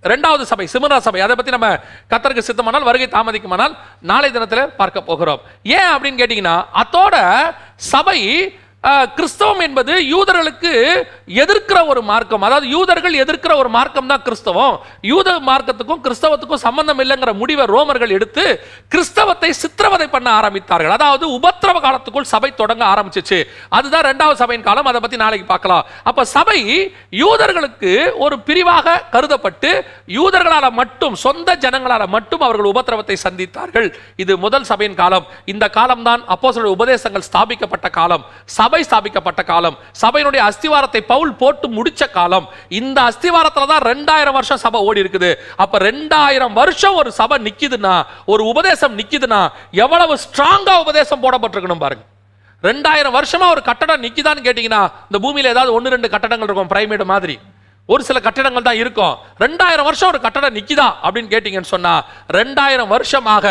ரெண்டாவது 0.04 0.42
சபை 0.42 0.66
சிமரா 0.74 0.98
சபை. 0.98 1.20
அதை 1.22 1.36
பற்றி 1.36 1.52
நம்ம 1.52 1.70
கத்தருக்கு 2.10 2.48
சித்தமானால் 2.50 2.88
வருகை 2.90 3.08
தாமதிக்குமானால் 3.08 3.74
நாளை 4.02 4.32
தினத்தில் 4.32 4.70
பார்க்க 4.80 5.02
போகிறோம். 5.02 5.42
ஏன் 5.64 5.92
அப்படின்னு 5.94 6.22
கேட்டிங்கன்னா 6.22 6.56
அதோட 6.84 7.16
சபை 7.76 8.20
கிறிஸ்தவம் 9.16 9.62
என்பது 9.66 9.94
யூதர்களுக்கு 10.12 10.72
எதிர்க்கிற 11.44 11.78
ஒரு 11.92 12.02
மார்க்கம். 12.10 12.44
அதாவது 12.48 12.68
யூதர்கள் 12.74 13.16
எதிர்க்கிற 13.24 13.54
ஒரு 13.62 13.70
மார்க்கம் 13.76 14.10
தான் 14.12 14.22
கிறிஸ்தவம். 14.28 14.76
யூத 15.12 15.30
மார்க்கத்துக்கும் 15.48 16.02
கிறிஸ்தவத்துக்கும் 16.06 16.62
சம்பந்தம் 16.66 17.02
இல்லைங்கிற 17.04 17.32
முடிவை 17.40 17.66
ரோமர்கள் 17.74 18.14
எடுத்து 18.18 18.44
கிறிஸ்தவத்தை 18.94 19.50
சித்திரவதை 19.62 20.08
பண்ண 20.14 20.28
ஆரம்பித்தார்கள். 20.40 20.94
அதாவது 20.98 21.26
உபத்திரவ 21.38 21.82
காலத்துக்குள் 21.88 22.30
சபை 22.34 22.52
தொடங்க 22.62 22.86
ஆரம்பிச்சிச்சு. 22.94 23.40
அதுதான் 23.80 24.08
ரெண்டாவது 24.10 24.40
சபையின் 24.44 24.68
காலம். 24.70 24.90
அதை 24.92 25.02
பத்தி 25.06 25.20
நாளைக்கு 25.24 25.48
பார்க்கலாம். 25.54 25.84
அப்ப 26.12 26.26
சபை 26.36 26.60
யூதர்களுக்கு 27.24 27.92
ஒரு 28.28 28.38
பிரிவாக 28.50 28.96
கருதப்பட்டு 29.16 29.72
யூதர்களால 30.20 30.72
மட்டும் 30.82 31.18
சொந்த 31.26 31.58
ஜனங்களால 31.66 32.08
மட்டும் 32.16 32.46
அவர்கள் 32.48 32.72
உபத்திரவத்தை 32.74 33.18
சந்தித்தார்கள். 33.26 33.90
இது 34.26 34.34
முதல் 34.46 34.70
சபையின் 34.72 35.00
காலம். 35.04 35.28
இந்த 35.56 35.66
காலம்தான் 35.80 36.24
அப்போ 36.36 36.56
உபதேசங்கள் 36.78 37.28
ஸ்தாபிக்கப்பட்ட 37.32 37.88
காலம். 38.00 38.26
சபை 38.68 38.82
ஸ்தாபிக்கப்பட்ட 38.90 39.42
காலம். 39.52 39.76
சபையினுடைய 40.04 40.42
அஸ்திவாரத்தை 40.50 41.02
பவுல் 41.14 41.34
போட்டு 41.42 41.68
முடிச்ச 41.78 42.12
காலம். 42.18 42.46
இந்த 42.80 42.98
அஸ்திவாரத்தில் 43.10 43.72
தான் 43.74 43.84
ரெண்டாயிரம் 43.92 44.38
வருஷம் 44.38 44.62
சபை 44.66 44.80
ஓடி 44.90 45.04
இருக்குது. 45.04 45.32
அப்போ 45.64 45.78
ரெண்டாயிரம் 45.90 46.56
வருஷம் 46.62 47.00
ஒரு 47.02 47.10
சபை 47.20 47.38
நிற்கிதுன்னா 47.48 47.96
ஒரு 48.34 48.44
உபதேசம் 48.52 48.96
நிற்கிதுன்னா 49.00 49.42
எவ்வளவு 49.84 50.16
ஸ்ட்ராங்காக 50.28 50.84
உபதேசம் 50.86 51.24
போடப்பட்டிருக்கணும் 51.26 51.84
பாருங்க. 51.86 52.06
ரெண்டாயிரம் 52.64 53.16
வருஷமா 53.18 53.48
ஒரு 53.56 53.62
கட்டடம் 53.70 54.04
நிற்கிதான்னு 54.06 54.46
கேட்டிங்கன்னா 54.46 54.82
இந்த 55.10 55.18
பூமியில் 55.24 55.54
ஏதாவது 55.54 55.74
ஒன்று 55.78 55.94
ரெண்டு 55.96 56.10
கட்டடங்கள் 56.14 56.50
இருக்கும் 56.50 56.72
பிரைமேடு 56.74 57.06
மாதிரி. 57.14 57.38
ஒரு 57.94 58.02
சில 58.08 58.20
கட்டிடங்கள் 58.24 58.66
தான் 58.68 58.80
இருக்கும். 58.84 59.14
ரெண்டாயிரம் 59.44 59.88
வருஷம் 59.88 60.10
ஒரு 60.14 60.20
கட்டடம் 60.24 60.56
நிற்கிதா 60.58 60.88
அப்படின்னு 61.04 61.32
கேட்டிங்கன்னு 61.34 61.74
சொன்னால் 61.74 62.02
ரெண்டாயிரம் 62.38 62.90
வருஷமாக 62.96 63.46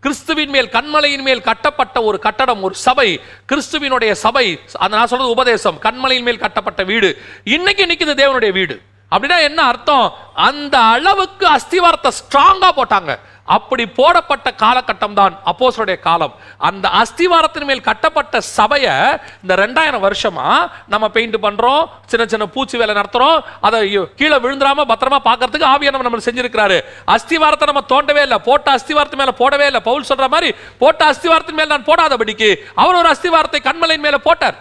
கிறிஸ்துவின் 0.00 0.48
மேல் 0.48 0.68
கண்மலையின் 0.68 1.22
மேல் 1.22 1.40
கட்டப்பட்ட 1.40 2.02
ஒரு 2.02 2.18
கட்டடம் 2.18 2.62
ஒரு 2.62 2.74
சபை. 2.74 3.20
கிறிஸ்துவினுடைய 3.48 4.12
சபை 4.12 4.60
அது 4.78 4.96
நான் 4.96 5.06
சொல்றது 5.06 5.30
உபதேசம் 5.30 5.78
கண்மலையின் 5.82 6.22
மேல் 6.22 6.38
கட்டப்பட்ட 6.38 6.82
வீடு. 6.84 7.18
இன்னைக்கு 7.44 7.86
நிற்கிறது 7.86 8.22
தேவனுடைய 8.22 8.52
வீடு. 8.52 8.80
அப்படின்னா 9.12 9.38
என்ன 9.48 9.60
அர்த்தம்? 9.70 10.06
அந்த 10.48 10.76
அளவுக்கு 10.94 11.46
அஸ்திவாரத்தை 11.56 12.10
ஸ்ட்ராங்காக 12.20 12.72
போட்டாங்க. 12.78 13.12
அப்படி 13.56 13.84
போடப்பட்ட 13.86 14.48
காலகட்டம் 14.62 15.16
தான் 15.18 15.34
அப்போசருடைய 15.50 15.98
காலம். 16.00 16.34
அந்த 16.68 16.86
அஸ்திவாரத்தின் 17.00 17.66
மேல் 17.70 17.86
கட்டப்பட்ட 17.88 18.40
சபையை 18.40 18.94
இந்த 19.42 19.54
ரெண்டாயிரம் 19.62 20.04
வருஷமா 20.06 20.46
நம்ம 20.92 21.08
பெயிண்ட் 21.16 21.38
பண்றோம் 21.46 21.82
சின்ன 22.10 22.26
சின்ன 22.32 22.46
பூச்சி 22.56 22.76
வேலை 22.82 22.94
நடத்துறோம் 23.00 23.38
அதை 23.60 23.80
ஐயோ, 23.86 24.04
கீழே 24.18 24.36
விழுந்துடாம 24.44 24.86
பத்திரமா 24.92 25.20
பார்க்கறதுக்கு 25.28 25.70
ஆவியானவர் 25.72 26.08
நம்ம 26.08 26.26
செஞ்சிருக்கிறாரு. 26.28 26.78
அஸ்திவாரத்தை 27.16 27.68
நம்ம 27.72 27.84
தோண்டவே 27.94 28.22
இல்லை. 28.28 28.38
போட்ட 28.48 28.76
அஸ்திவாரத்து 28.78 29.20
மேல 29.22 29.34
போடவே 29.42 29.66
இல்லை. 29.70 29.80
பவுல் 29.90 30.08
சொல்ற 30.10 30.28
மாதிரி 30.36 30.50
போட்ட 30.78 31.10
அஸ்திவாரத்தின் 31.12 31.60
மேல் 31.60 31.74
நான் 31.74 31.88
போடாதபடிக்கு 31.90 32.50
அவர் 32.74 33.00
ஒரு 33.02 33.10
அஸ்திவாரத்தை 33.14 33.62
கண்மலையின் 33.68 34.06
மேல 34.08 34.18
போட்டார். 34.28 34.58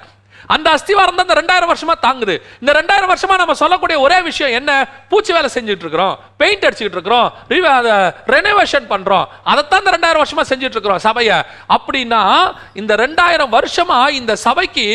அந்த 0.56 0.68
அஸ்திவாரம் 0.76 1.18
தான் 1.18 1.28
இந்த 1.28 1.38
ரெண்டாயிரம் 1.40 1.72
வருஷமா 1.72 1.96
தாங்குது. 2.06 2.36
இந்த 2.62 2.72
ரெண்டாயிரம் 2.80 3.12
வருஷமா 3.14 3.36
நம்ம 3.42 3.56
சொல்லக்கூடிய 3.62 3.98
ஒரே 4.06 4.18
விஷயம் 4.30 4.54
என்ன? 4.60 4.72
பூச்சி 5.12 5.32
வேலை 5.38 5.50
செஞ்சுட்டு 5.56 5.86
இருக்கிறோம். 5.86 6.16
பெயிண்ட் 6.42 6.66
அடிச்சுட்டு 6.68 6.98
இருக்கிறோம். 6.98 7.28
ரெனோவேஷன் 8.36 8.88
பண்றோம். 8.94 9.26
அதைத்தான் 9.52 9.82
இந்த 9.84 9.94
ரெண்டாயிரம் 9.98 10.24
வருஷமா 10.24 10.46
செஞ்சுட்டு 10.52 10.78
இருக்கிறோம் 10.78 11.04
சபையை. 11.08 11.38
அப்படின்னா 11.78 12.24
இந்த 12.82 12.96
ரெண்டாயிரம் 13.04 13.54
வருஷமா 13.58 14.00
இந்த 14.20 14.36
சபைக்கு 14.48 14.88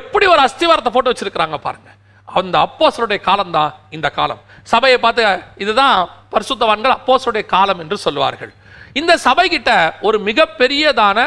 எப்படி 0.00 0.26
ஒரு 0.34 0.42
அஸ்திவாரத்தை 0.46 0.92
போட்டு 0.96 1.12
வச்சிருக்கிறாங்க 1.12 1.58
பாருங்க. 1.66 1.88
அந்த 2.28 2.56
அப்போசருடைய 2.66 3.20
காலம் 3.28 3.54
தான் 3.58 3.70
இந்த 3.96 4.08
காலம். 4.18 4.40
சபையை 4.72 4.98
பார்த்து 5.04 5.22
இதுதான் 5.64 5.96
பரிசுத்தவான்கள் 6.34 6.96
அப்போசருடைய 6.98 7.44
காலம் 7.54 7.80
என்று 7.84 7.96
சொல்வார்கள் 8.06 8.52
இந்த 9.00 9.12
சபைகிட்ட 9.24 9.70
ஒரு 10.08 10.18
மிகப்பெரியதான 10.26 11.18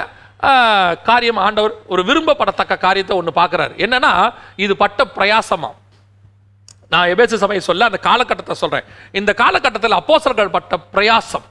காரியம் 1.10 1.40
ஆண்டவர் 1.46 1.74
ஒரு 1.94 2.02
விரும்பப்படத்தக்க 2.10 2.78
காரியத்தை 2.86 3.14
ஒன்று 3.20 3.32
பார்க்குறாரு. 3.40 3.74
என்னன்னா 3.86 4.12
இது 4.66 4.74
பட்ட 4.84 5.04
பிரயாசமாக 5.18 5.74
நான் 6.94 7.12
எபேசு 7.14 7.36
சபையை 7.44 7.62
சொல்ல 7.68 7.86
அந்த 7.90 8.00
காலகட்டத்தை 8.10 8.56
சொல்கிறேன் 8.64 8.88
இந்த 9.20 9.32
காலகட்டத்தில் 9.44 10.00
அப்போசர்கள் 10.00 10.54
பட்ட 10.56 10.78
பிரயாசம். 10.96 11.46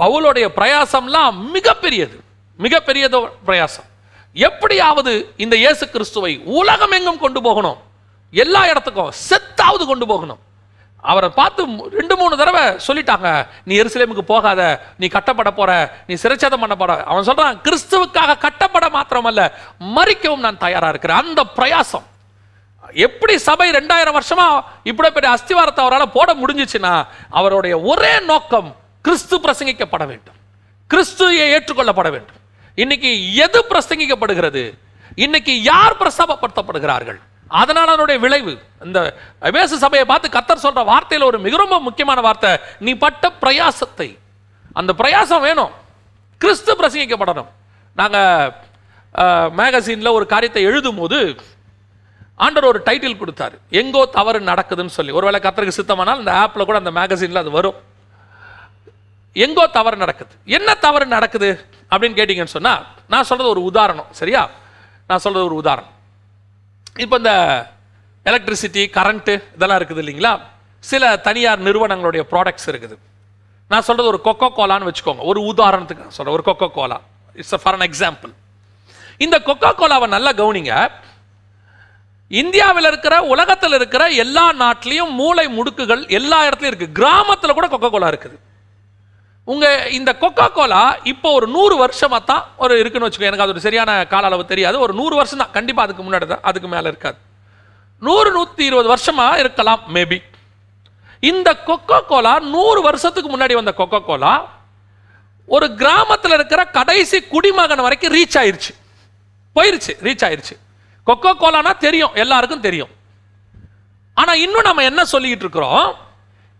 பவுலுடைய 0.00 0.46
பிரயாசம்லாம் 0.58 1.36
மிகப்பெரியது. 1.54 2.16
மிகப்பெரியது 2.64 3.18
பிரயாசம். 3.46 3.88
எப்படியாவது 4.48 5.12
இந்த 5.44 5.54
இயேசு 5.64 5.84
கிறிஸ்துவை 5.94 6.32
உலகம் 6.60 6.94
எங்கும் 6.98 7.22
கொண்டு 7.24 7.42
போகணும். 7.46 7.78
எல்லா 8.42 8.62
இடத்துக்கும் 8.72 9.12
செத்தாவது 9.28 9.84
கொண்டு 9.90 10.06
போகணும். 10.12 10.40
அவரை 11.00 11.28
பார்த்து 11.28 11.66
ரெண்டு 11.90 12.16
மூணு 12.16 12.36
தடவை 12.36 12.62
சொல்லிட்டாங்க. 12.86 13.46
நீ 13.64 13.80
எருசலேமுக்கு 13.80 14.24
போகாத 14.32 14.60
நீ 14.96 15.06
கட்டப்பட 15.06 15.50
போற 15.50 15.72
நீ 16.06 16.14
சிறைச்சேதம் 16.14 16.62
பண்ண 16.64 16.76
போற. 16.76 17.04
அவன் 17.04 17.26
சொல்றான் 17.26 17.58
கிறிஸ்துவுக்காக 17.66 18.38
கட்டப்பட 18.38 18.88
மாத்திரமல்ல 18.88 19.52
மறிக்கவும் 19.96 20.44
நான் 20.46 20.58
தயாரா 20.58 20.88
இருக்கிறேன். 20.88 21.18
அந்த 21.18 21.44
பிரயாசம். 21.56 22.06
எப்படி 22.92 23.38
சபை 23.38 23.70
ரெண்டாயிரம் 23.70 24.18
வருஷமா 24.18 24.64
இப்படி 24.84 25.10
பெரிய 25.10 25.36
அஸ்திவாரத்தை 25.36 25.80
அவரால் 25.84 26.12
போட 26.12 26.34
முடிஞ்சிச்சுன்னா 26.34 27.06
அவருடைய 27.30 27.80
ஒரே 27.80 28.20
நோக்கம் 28.20 28.76
கிறிஸ்து 29.02 29.38
பிரசங்கிக்கப்பட 29.38 30.06
வேண்டும். 30.06 30.34
கிறிஸ்துவை 30.86 31.38
ஏற்றுக்கொள்ளப்பட 31.38 32.10
வேண்டும். 32.10 32.36
இன்னைக்கு 32.74 33.34
எது 33.34 33.64
பிரசங்கிக்கப்படுகிறது? 33.70 34.78
இன்னைக்கு 35.14 35.62
யார் 35.62 36.00
பிரசவப்படுத்தப்படுகிறார்கள் 36.00 37.18
அதனால் 37.60 37.92
அதனுடைய 37.92 38.18
விளைவு. 38.24 38.54
இந்த 38.86 38.98
அபேசு 39.48 39.76
சபையை 39.84 40.04
பார்த்து 40.10 40.36
கத்தர் 40.36 40.64
சொல்கிற 40.64 40.84
வார்த்தையில் 40.92 41.28
ஒரு 41.30 41.38
மிக 41.46 41.56
ரொம்ப 41.64 41.76
முக்கியமான 41.88 42.20
வார்த்தை 42.26 42.50
நீ 42.86 42.92
பட்ட 43.04 43.32
பிரயாசத்தை. 43.42 44.08
அந்த 44.80 44.92
பிரயாசம் 45.00 45.44
வேணும். 45.48 45.72
கிறிஸ்து 46.40 46.72
பிரசங்கிக்கப்படணும். 46.80 47.50
நாங்கள் 48.00 48.52
மேகசீனில் 49.60 50.16
ஒரு 50.16 50.26
காரியத்தை 50.32 50.62
எழுதும் 50.70 51.00
போது 51.02 51.18
ஒரு 52.70 52.80
டைட்டில் 52.86 53.20
கொடுத்தாரு. 53.20 53.56
எங்கோ 53.80 54.02
தவறு 54.18 54.40
நடக்குதுன்னு 54.50 54.96
சொல்லி. 54.96 55.12
ஒருவேளை 55.18 55.40
கத்தருக்கு 55.44 55.78
சித்தமானால் 55.78 56.20
இந்த 56.22 56.32
ஆப்பில் 56.42 56.68
கூட 56.68 56.78
அந்த 56.82 56.92
மேகசீனில் 56.98 57.42
அது 57.42 57.50
வரும். 57.58 57.78
எங்கோ 59.44 59.64
தவறு 59.78 59.96
நடக்குது. 60.02 60.32
என்ன 60.58 60.74
தவறு 60.84 61.06
நடக்குது 61.16 61.50
அப்படின்னு 61.90 62.18
கேட்டிங்கன்னு 62.18 62.56
சொன்னால் 62.56 62.84
நான் 63.12 63.28
சொல்கிறது 63.30 63.54
ஒரு 63.54 63.62
உதாரணம். 63.70 64.10
சரியா? 64.20 64.42
நான் 65.08 65.22
சொல்கிறது 65.24 65.48
ஒரு 65.50 65.58
உதாரணம். 65.62 65.94
இப்போ 67.02 67.16
இந்த 67.20 67.32
எலக்ட்ரிசிட்டி 68.28 68.82
கரண்ட்டு 68.96 69.34
இதெல்லாம் 69.56 69.78
இருக்குது 69.80 70.00
இல்லைங்களா? 70.02 70.32
சில 70.84 71.02
தனியார் 71.26 71.60
நிறுவனங்களுடைய 71.66 72.22
ப்ராடக்ட்ஸ் 72.32 72.68
இருக்குது. 72.70 72.96
நான் 73.72 73.84
சொல்கிறது 73.88 74.10
ஒரு 74.12 74.20
கொக்கோ 74.26 74.48
கோலான்னு 74.58 74.88
வச்சுக்கோங்க. 74.88 75.22
ஒரு 75.30 75.40
உதாரணத்துக்கு 75.50 76.04
நான் 76.06 76.16
சொல்கிறேன் 76.16 76.36
ஒரு 76.38 76.44
Coca 76.48 76.68
Cola 76.78 76.98
it's 77.40 77.62
for 77.64 77.76
an 77.78 77.86
example 77.88 78.32
இந்த 79.24 79.36
கொக்கோ 79.48 79.70
கோலாவை 79.80 80.08
நல்லா 80.16 80.32
கவனிங்க. 80.40 80.74
இந்தியாவில் 82.42 82.90
இருக்கிற 82.90 83.14
உலகத்தில் 83.34 83.76
இருக்கிற 83.78 84.02
எல்லா 84.24 84.46
நாட்டிலையும் 84.62 85.12
மூளை 85.20 85.46
முடுக்குகள் 85.58 86.02
எல்லா 86.18 86.38
இடத்துலையும் 86.48 86.74
இருக்குது 86.74 86.96
கிராமத்தில் 87.00 87.56
கூட 87.58 87.68
கொக்கோ 87.74 87.90
கோலா 87.94 88.10
இருக்குது. 88.14 88.36
உங்கள் 89.52 89.90
இந்த 89.98 90.10
கொக்கோ 90.22 90.46
கோலா 90.56 90.82
இப்போ 91.12 91.28
ஒரு 91.36 91.46
நூறு 91.54 91.74
வருஷமாக 91.82 92.22
தான் 92.30 92.42
ஒரு 92.62 92.72
இருக்குன்னு 92.80 93.06
வச்சுக்கோ 93.06 93.28
எனக்கு 93.28 93.44
அது 93.44 93.54
ஒரு 93.54 93.62
சரியான 93.66 93.90
கால 94.12 94.26
அளவு 94.28 94.42
தெரியாது. 94.50 94.76
ஒரு 94.84 94.92
நூறு 95.00 95.14
வருஷம் 95.20 95.40
தான். 95.42 95.52
கண்டிப்பாக 95.56 95.86
அதுக்கு 95.86 96.04
முன்னாடி 96.06 96.26
தான். 96.32 96.42
அதுக்கு 96.48 96.68
மேலே 96.74 96.86
இருக்காது. 96.92 97.18
நூறு 98.06 98.30
நூற்றி 98.36 98.62
இருபது 98.70 98.88
வருஷமாக 98.92 99.38
இருக்கலாம் 99.42 99.82
மேபி 99.94 100.18
இந்த 101.30 101.48
கொக்கோ 101.68 101.98
கோலா 102.10 102.34
நூறு 102.54 102.80
வருஷத்துக்கு 102.88 103.30
முன்னாடி 103.34 103.54
வந்த 103.60 103.72
கொக்கோ 103.80 104.00
கோலா 104.08 104.34
ஒரு 105.48 105.66
கிராமத்தில் 105.80 106.36
இருக்கிற 106.36 106.60
கடைசி 106.76 107.18
குடிமகன் 107.32 107.84
வரைக்கும் 107.86 108.14
ரீச் 108.16 108.36
ஆயிருச்சு. 108.40 108.72
போயிருச்சு 109.56 109.92
ரீச் 110.06 110.24
ஆயிருச்சு. 110.26 110.54
கொக்கோ 111.06 111.32
கோலானா 111.42 111.72
தெரியும். 111.86 112.14
எல்லாருக்கும் 112.22 112.66
தெரியும். 112.66 112.92
ஆனால் 114.20 114.42
இன்னும் 114.44 114.68
நம்ம 114.68 114.84
என்ன 114.90 115.00
சொல்லிக்கிட்டு 115.14 115.46
இருக்கிறோம்? 115.46 115.88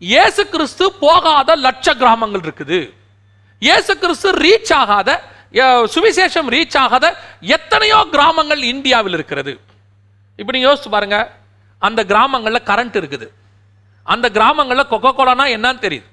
இயேசு 0.06 0.42
கிறிஸ்து 0.52 0.84
போகாத 1.04 1.50
லட்ச 1.66 1.94
கிராமங்கள் 2.00 2.42
இருக்குது. 2.46 2.78
இயேசு 3.66 3.92
கிறிஸ்து 4.02 4.28
ரீச் 4.44 4.72
ஆகாத 4.80 5.10
சுவிசேஷம் 5.94 6.48
ரீச் 6.54 6.76
ஆகாத 6.82 7.06
எத்தனையோ 7.56 7.98
கிராமங்கள் 8.14 8.62
இந்தியாவில் 8.72 9.16
இருக்கிறது. 9.18 9.52
இப்போ 10.40 10.50
நீங்க 10.54 10.66
யோசிச்சு 10.68 10.92
பாருங்க 10.94 11.18
அந்த 11.82 12.00
கிராமங்களில் 12.12 12.66
கரண்ட் 12.70 12.98
இருக்குது. 13.00 13.26
அந்த 14.06 14.26
கிராமங்களில் 14.36 14.90
கொக்கோ 14.92 15.12
கோலானா 15.18 15.46
என்னன்னு 15.56 15.84
தெரியுது. 15.86 16.08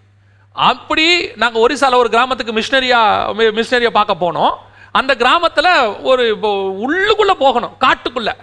அப்படி 0.56 1.06
நாங்கள் 1.44 1.64
ஒரிசால 1.66 2.00
ஒரு 2.02 2.10
கிராமத்துக்கு 2.16 2.58
மிஷினரியா 2.60 3.00
மிஷினரியை 3.60 3.94
பார்க்க 4.00 4.24
போனோம். 4.26 4.54
அந்த 5.00 5.12
கிராமத்தில் 5.22 5.72
ஒரு 6.10 6.26
இப்போ 6.34 6.52
போகணும் 7.46 7.78
காட்டுக்குள்ளே. 7.86 8.36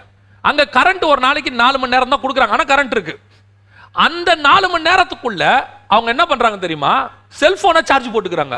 அங்கே 0.49 0.63
கரண்ட் 0.79 1.05
ஒரு 1.11 1.21
நாளைக்கு 1.27 1.51
நாலு 1.63 1.77
மணி 1.81 1.95
நேரம் 1.95 2.15
தான் 2.15 2.23
கொடுக்குறாங்க. 2.23 2.55
ஆனால் 2.55 2.71
கரண்ட் 2.73 2.95
இருக்குது 2.97 3.19
அந்த 3.93 4.35
நாலு 4.35 4.69
மணி 4.69 4.89
நேரத்துக்குள்ள 4.89 5.65
அவங்க 5.87 6.09
என்ன 6.09 6.25
பண்றாங்க 6.25 6.57
தெரியுமா? 6.57 7.09
செல்போனை 7.39 7.83
சார்ஜ் 7.83 8.07
போட்டுக்கிறாங்க. 8.07 8.57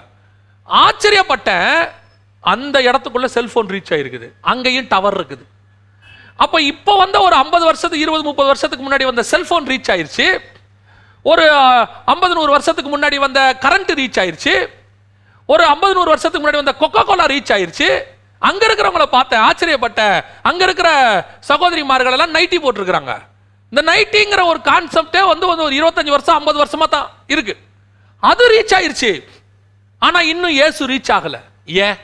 ஆச்சரியப்பட்டேன். 0.70 1.92
அந்த 2.40 2.82
இடத்துக்குள்ள 2.82 3.26
செல்போன் 3.26 3.68
ரீச் 3.68 3.94
ஆயிருக்குது. 3.94 4.32
அங்கேயும் 4.42 4.88
டவர் 4.90 5.18
இருக்குது. 5.22 5.46
அப்போ 6.36 6.62
இப்போ 6.62 6.98
வந்த 6.98 7.20
ஒரு 7.20 7.36
ஐம்பது 7.36 7.66
வருஷத்துக்கு 7.66 8.06
இருபது 8.06 8.24
முப்பது 8.24 8.48
வருஷத்துக்கு 8.48 8.90
முன்னாடி 8.90 9.04
வந்த 9.04 9.24
செல்போன் 9.24 9.66
ரீச் 9.66 9.92
ஆயிருச்சு. 9.94 10.40
ஒரு 11.22 11.50
ஐம்பது 12.06 12.34
நூறு 12.34 12.52
வருஷத்துக்கு 12.52 12.98
முன்னாடி 12.98 13.16
வந்த 13.16 13.58
கரண்ட் 13.60 13.92
ரீச் 14.00 14.20
ஆயிருச்சு. 14.24 14.70
ஒரு 15.46 15.64
ஐம்பது 15.66 15.94
நூறு 15.94 16.08
வருஷத்துக்கு 16.08 16.50
முன்னாடி 16.50 16.64
வந்த 16.64 16.76
கொக்கோ 16.80 17.06
கோலா 17.06 17.26
ரீச் 17.26 17.54
ஆயிருச்சு. 17.56 18.02
அங்கே 18.40 18.68
இருக்கிறவங்கள 18.68 19.06
பார்த்தேன் 19.06 19.40
ஆச்சரியப்பட்டேன். 19.40 20.26
அங்கே 20.42 20.64
இருக்கிற 20.64 20.90
சகோதரிமார்கள் 21.48 22.12
எல்லாம் 22.12 22.34
நைட்டி 22.34 22.58
போட்டிருக்கிறாங்க. 22.66 23.20
இந்த 23.70 23.92
நைட்டிங்கிற 23.92 24.46
ஒரு 24.46 24.60
கான்செப்டே 24.60 25.28
வந்து 25.28 25.48
வந்து 25.48 25.64
ஒரு 25.64 25.76
இருபத்தஞ்சு 25.76 26.10
வருஷம் 26.10 26.36
ஐம்பது 26.36 26.64
வருஷமா 26.64 26.84
தான் 26.84 27.10
இருக்கு. 27.28 27.58
அது 28.20 28.44
ரீச் 28.50 28.74
ஆயிருச்சு. 28.74 29.24
ஆனா 30.00 30.22
இன்னும் 30.22 30.52
ஏசு 30.52 30.88
ரீச் 30.88 31.12
ஆகல. 31.12 31.40
ஏன்? 31.66 31.96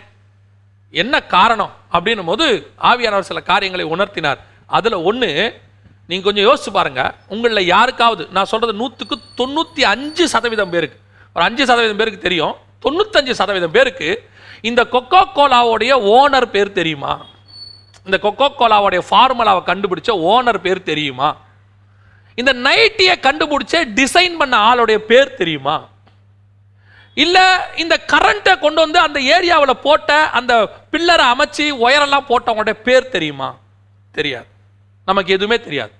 என்ன 0.92 1.24
காரணம்? 1.24 1.74
அப்படின்னும் 1.92 2.26
போது 2.26 2.72
ஆவியானவர் 2.82 3.20
சில 3.20 3.40
காரியங்களை 3.40 3.86
உணர்த்தினார். 3.86 4.38
அதுல 4.68 5.12
ஒண்ணு 5.12 5.54
நீங்க 6.08 6.32
கொஞ்சம் 6.32 6.46
யோசிச்சு 6.46 6.74
பாருங்க. 6.74 7.16
உங்களில் 7.28 7.66
யாருக்காவது 7.66 8.28
நான் 8.32 8.46
சொல்றது 8.46 8.74
நூற்றுக்கு 8.74 9.18
தொண்ணூற்றி 9.38 9.82
அஞ்சு 9.82 10.28
சதவீதம் 10.28 10.70
பேருக்கு. 10.70 11.00
ஒரு 11.36 11.46
அஞ்சு 11.46 11.66
சதவீதம் 11.66 11.98
பேருக்கு 11.98 12.20
தெரியும். 12.20 12.56
தொண்ணூத்தஞ்சு 12.82 13.32
சதவீதம் 13.32 13.72
பேருக்கு 13.72 14.30
இந்த 14.62 14.88
கொக்கோ 14.92 15.24
கோலாவுடைய 15.36 15.92
ஓனர் 16.14 16.46
பேர் 16.46 16.72
தெரியுமா? 16.72 17.26
இந்த 18.06 18.20
கொக்கோ 18.22 18.52
கோலாவுடைய 18.60 19.02
ஃபார்முலாவை 19.10 19.64
கண்டுபிடிச்ச 19.64 20.12
ஓனர் 20.12 20.58
பேர் 20.58 20.84
தெரியுமா? 20.84 21.38
இந்த 22.36 22.54
நைட்டியை 22.54 23.16
கண்டுபிடிச்ச 23.22 23.86
டிசைன் 23.96 24.38
பண்ண 24.38 24.74
ஆளுடைய 24.74 24.98
பேர் 24.98 25.34
தெரியுமா? 25.34 25.90
இல்லை 27.14 27.44
இந்த 27.76 28.00
கரண்ட்டை 28.08 28.60
கொண்டு 28.60 28.82
வந்து 28.82 29.00
அந்த 29.00 29.20
ஏரியாவில் 29.20 29.72
போட்ட 29.72 30.30
அந்த 30.30 30.70
பில்லரை 30.92 31.26
அமைச்சு 31.34 31.62
ஒயரெல்லாம் 31.62 32.30
போட்டவங்களுடைய 32.30 32.74
பேர் 32.74 33.10
தெரியுமா? 33.10 33.56
தெரியாது. 34.12 34.46
நமக்கு 35.06 35.34
எதுவுமே 35.34 35.60
தெரியாது. 35.60 35.92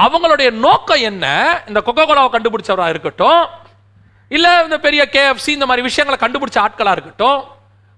அவங்களுடைய 0.00 0.50
நோக்கம் 0.50 1.00
என்ன? 1.00 1.26
இந்த 1.66 1.82
கொக்கோ 1.86 1.98
கோலாவை 1.98 2.30
கண்டுபிடிச்சவராக 2.32 2.88
இருக்கட்டும் 2.88 3.48
இல்லை 4.28 4.62
இந்த 4.62 4.78
பெரிய 4.78 5.08
கேஎஃப்சி 5.12 5.48
இந்த 5.48 5.66
மாதிரி 5.66 5.86
விஷயங்களை 5.86 6.30
கண்டுபிடிச்ச 6.30 6.58
ஆட்களாக 6.58 6.96
இருக்கட்டும் 6.96 7.44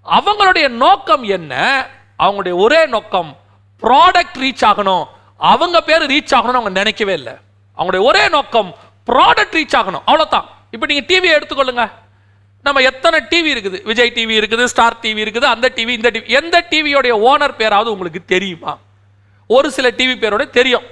அவங்களுடைய 0.04 0.68
நோக்கம் 0.68 1.22
என்ன? 1.22 1.86
அவங்களுடைய 2.18 2.54
ஒரே 2.54 2.86
நோக்கம் 2.86 3.36
ப்ராடக்ட் 3.82 4.38
ரீச் 4.38 4.64
ஆகணும். 4.64 5.04
அவங்க 5.48 5.80
பேர் 5.88 6.10
ரீச் 6.12 6.34
ஆகணும்னு 6.36 6.60
அவங்க 6.60 6.68
நினைக்கவே 6.68 7.12
இல்லை. 7.12 7.34
அவங்களுடைய 7.78 8.02
ஒரே 8.10 8.28
நோக்கம் 8.28 8.74
ப்ராடக்ட் 9.10 9.56
ரீச் 9.58 9.76
ஆகணும். 9.80 10.04
அவ்வளோதான் 10.06 10.46
இப்போ 10.70 10.86
நீங்கள் 10.86 11.08
டிவியை 11.10 11.32
எடுத்துக்கொள்ளுங்க. 11.38 11.90
நம்ம 12.62 12.80
எத்தனை 12.80 13.20
டிவி 13.30 13.50
இருக்குது? 13.54 13.78
விஜய் 13.82 14.12
டிவி 14.14 14.34
இருக்குது 14.40 14.64
ஸ்டார் 14.64 14.96
டிவி 15.02 15.20
இருக்குது 15.24 15.46
அந்த 15.54 15.72
டிவி 15.76 15.88
இந்த 15.88 16.10
டிவி 16.10 16.26
எந்த 16.26 16.66
டிவியோடைய 16.70 17.12
ஓனர் 17.30 17.54
பேராவது 17.60 17.92
உங்களுக்கு 17.92 18.24
தெரியுமா? 18.24 18.78
ஒரு 19.46 19.70
சில 19.70 19.88
டிவி 19.90 20.14
பேரோட 20.22 20.50
தெரியும். 20.50 20.82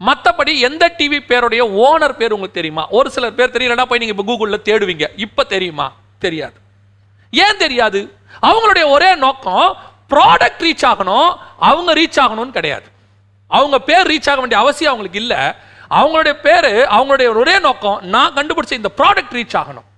மற்றபடி 0.00 0.58
எந்த 0.58 0.94
டிவி 0.98 1.18
பேருடைய 1.26 1.64
ஓனர் 1.64 2.12
பேர் 2.12 2.32
உங்களுக்கு 2.32 2.58
தெரியுமா? 2.60 2.88
ஒரு 2.88 3.10
சிலர் 3.10 3.34
பேர் 3.34 3.50
தெரியலன்னா 3.50 3.84
போய் 3.84 3.98
நீங்கள் 3.98 4.16
இப்போ 4.16 4.24
கூகுளில் 4.30 4.64
தேடுவீங்க. 4.68 5.06
இப்போ 5.16 5.44
தெரியுமா? 5.44 5.92
தெரியாது. 6.18 6.54
ஏன் 7.30 7.56
தெரியாது? 7.56 8.16
அவங்களுடைய 8.42 8.90
ஒரே 8.90 9.14
நோக்கம் 9.14 9.76
ப்ராடக்ட் 10.10 10.64
ரீச் 10.66 10.86
ஆகணும் 10.92 11.36
அவங்க 11.58 11.92
ரீச் 11.94 12.20
ஆகணும்னு 12.24 12.50
கிடையாது. 12.50 12.88
அவங்க 13.58 13.78
பேர் 13.88 14.10
ரீச் 14.10 14.30
ஆக 14.30 14.40
வேண்டிய 14.40 14.60
அவசியம் 14.60 14.92
அவங்களுக்கு 14.92 15.22
இல்லை. 15.24 15.40
அவங்களுடைய 15.98 16.34
பேர் 16.46 16.70
அவங்களுடைய 16.98 17.28
ஒரே 17.40 17.58
நோக்கம் 17.58 18.04
நான் 18.14 18.34
கண்டுபிடிச்ச 18.34 18.72
இந்த 18.72 18.90
ப்ராடக்ட் 18.96 19.34
ரீச் 19.38 19.56
ஆகணும். 19.60 19.88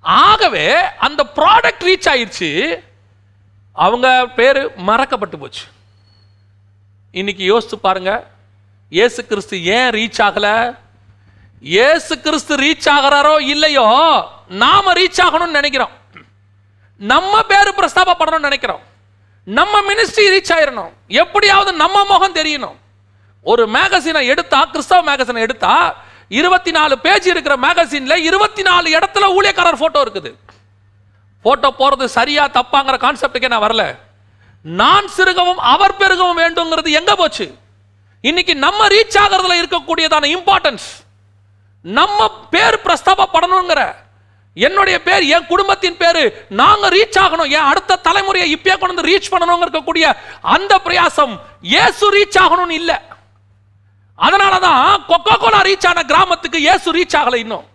ஆகவே 0.00 0.66
அந்த 1.06 1.26
ப்ராடக்ட் 1.36 1.84
ரீச் 1.88 2.08
ஆயிடுச்சு 2.12 2.50
அவங்க 3.72 4.26
பேர் 4.36 4.60
மறக்கப்பட்டு 4.86 5.38
போச்சு. 5.38 5.64
இன்னைக்கு 7.10 7.44
யோசித்து 7.44 7.78
பாருங்க. 7.78 8.12
இயேசு 8.88 9.26
கிறிஸ்து 9.26 9.64
ஏன் 9.64 9.90
ரீச் 9.90 10.20
ஆகலை? 10.28 10.56
ஏசு 11.62 12.20
கிறிஸ்து 12.20 12.54
ரீச் 12.56 12.88
ஆகுறாரோ 12.94 13.34
இல்லையோ 13.54 13.86
நாம 14.62 14.92
ரீச் 14.92 15.20
ஆகணும்னு 15.24 15.58
நினைக்கிறோம். 15.58 15.92
நம்ம 16.96 17.42
பேர் 17.42 17.74
பிரஸ்தாபப்படணும்னு 17.74 18.48
நினைக்கிறோம். 18.48 18.82
நம்ம 19.44 19.80
மினிஸ்ட்ரி 19.80 20.24
ரீச் 20.32 20.52
ஆயிரணும். 20.56 20.92
எப்படியாவது 21.08 21.72
நம்ம 21.72 22.04
முகம் 22.04 22.34
தெரியணும். 22.34 22.76
ஒரு 23.42 23.66
மேகசினை 23.66 24.26
எடுத்தா 24.26 24.64
கிறிஸ்தவ 24.64 25.14
மேகசினை 25.14 25.38
எடுத்தா 25.38 25.94
இருபத்தி 26.28 26.70
நாலு 26.70 26.98
பேஜ் 26.98 27.26
இருக்கிற 27.26 27.56
மேகசின்ல 27.56 28.16
இருபத்தி 28.16 28.62
நாலு 28.62 28.98
இடத்துல 28.98 29.24
ஊழியக்காரர் 29.36 29.78
போட்டோ 29.78 30.02
இருக்குது. 30.04 30.34
போட்டோ 31.42 31.74
போறது 31.78 32.04
சரியா 32.04 32.48
தப்பாங்கிற 32.48 32.96
கான்செப்டுக்கே 33.04 33.48
நான் 33.48 33.70
வரல. 33.70 33.98
நான் 34.62 35.06
சிறுகவும் 35.16 35.60
அவர் 35.74 35.96
பெருகவும் 35.96 36.40
வேண்டுங்கிறது 36.42 36.90
எங்க 36.90 37.16
போச்சு? 37.16 37.54
இன்னைக்கு 38.20 38.54
நம்ம 38.56 38.88
ரீச் 38.88 39.18
ஆகிறதுல 39.24 39.58
இருக்கக்கூடியதான 39.62 40.24
இம்பார்ட்டன்ஸ் 40.36 40.86
நம்ம 41.80 42.30
பேர் 42.50 42.82
பிரஸ்தாபப்படணுங்கிற 42.84 43.94
என்னுடைய 44.54 45.02
பேர் 45.02 45.22
என் 45.22 45.46
குடும்பத்தின் 45.46 45.96
பேர் 45.96 46.46
நாங்க 46.48 46.88
ரீச் 46.88 47.18
ஆகணும். 47.20 47.50
என் 47.50 47.68
அடுத்த 47.70 47.98
தலைமுறையை 48.04 48.46
இப்பயே 48.54 48.78
கொண்டு 48.78 48.94
வந்து 48.94 49.08
ரீச் 49.10 49.32
பண்ணணும் 49.32 49.64
இருக்கக்கூடிய 49.64 50.12
அந்த 50.40 50.80
பிரயாசம் 50.84 51.40
இயேசு 51.60 52.12
ரீச் 52.16 52.38
ஆகணும்னு 52.40 52.70
இல்லை. 52.70 52.94
அதனாலதான் 54.18 55.04
கொக்கோ 55.08 55.36
கோலா 55.38 55.60
ரீச் 55.62 55.86
ஆன 55.86 56.02
கிராமத்துக்கு 56.02 56.58
இயேசு 56.58 56.94
ரீச் 56.94 57.16
ஆகல 57.20 57.34
இன்னும். 57.34 57.66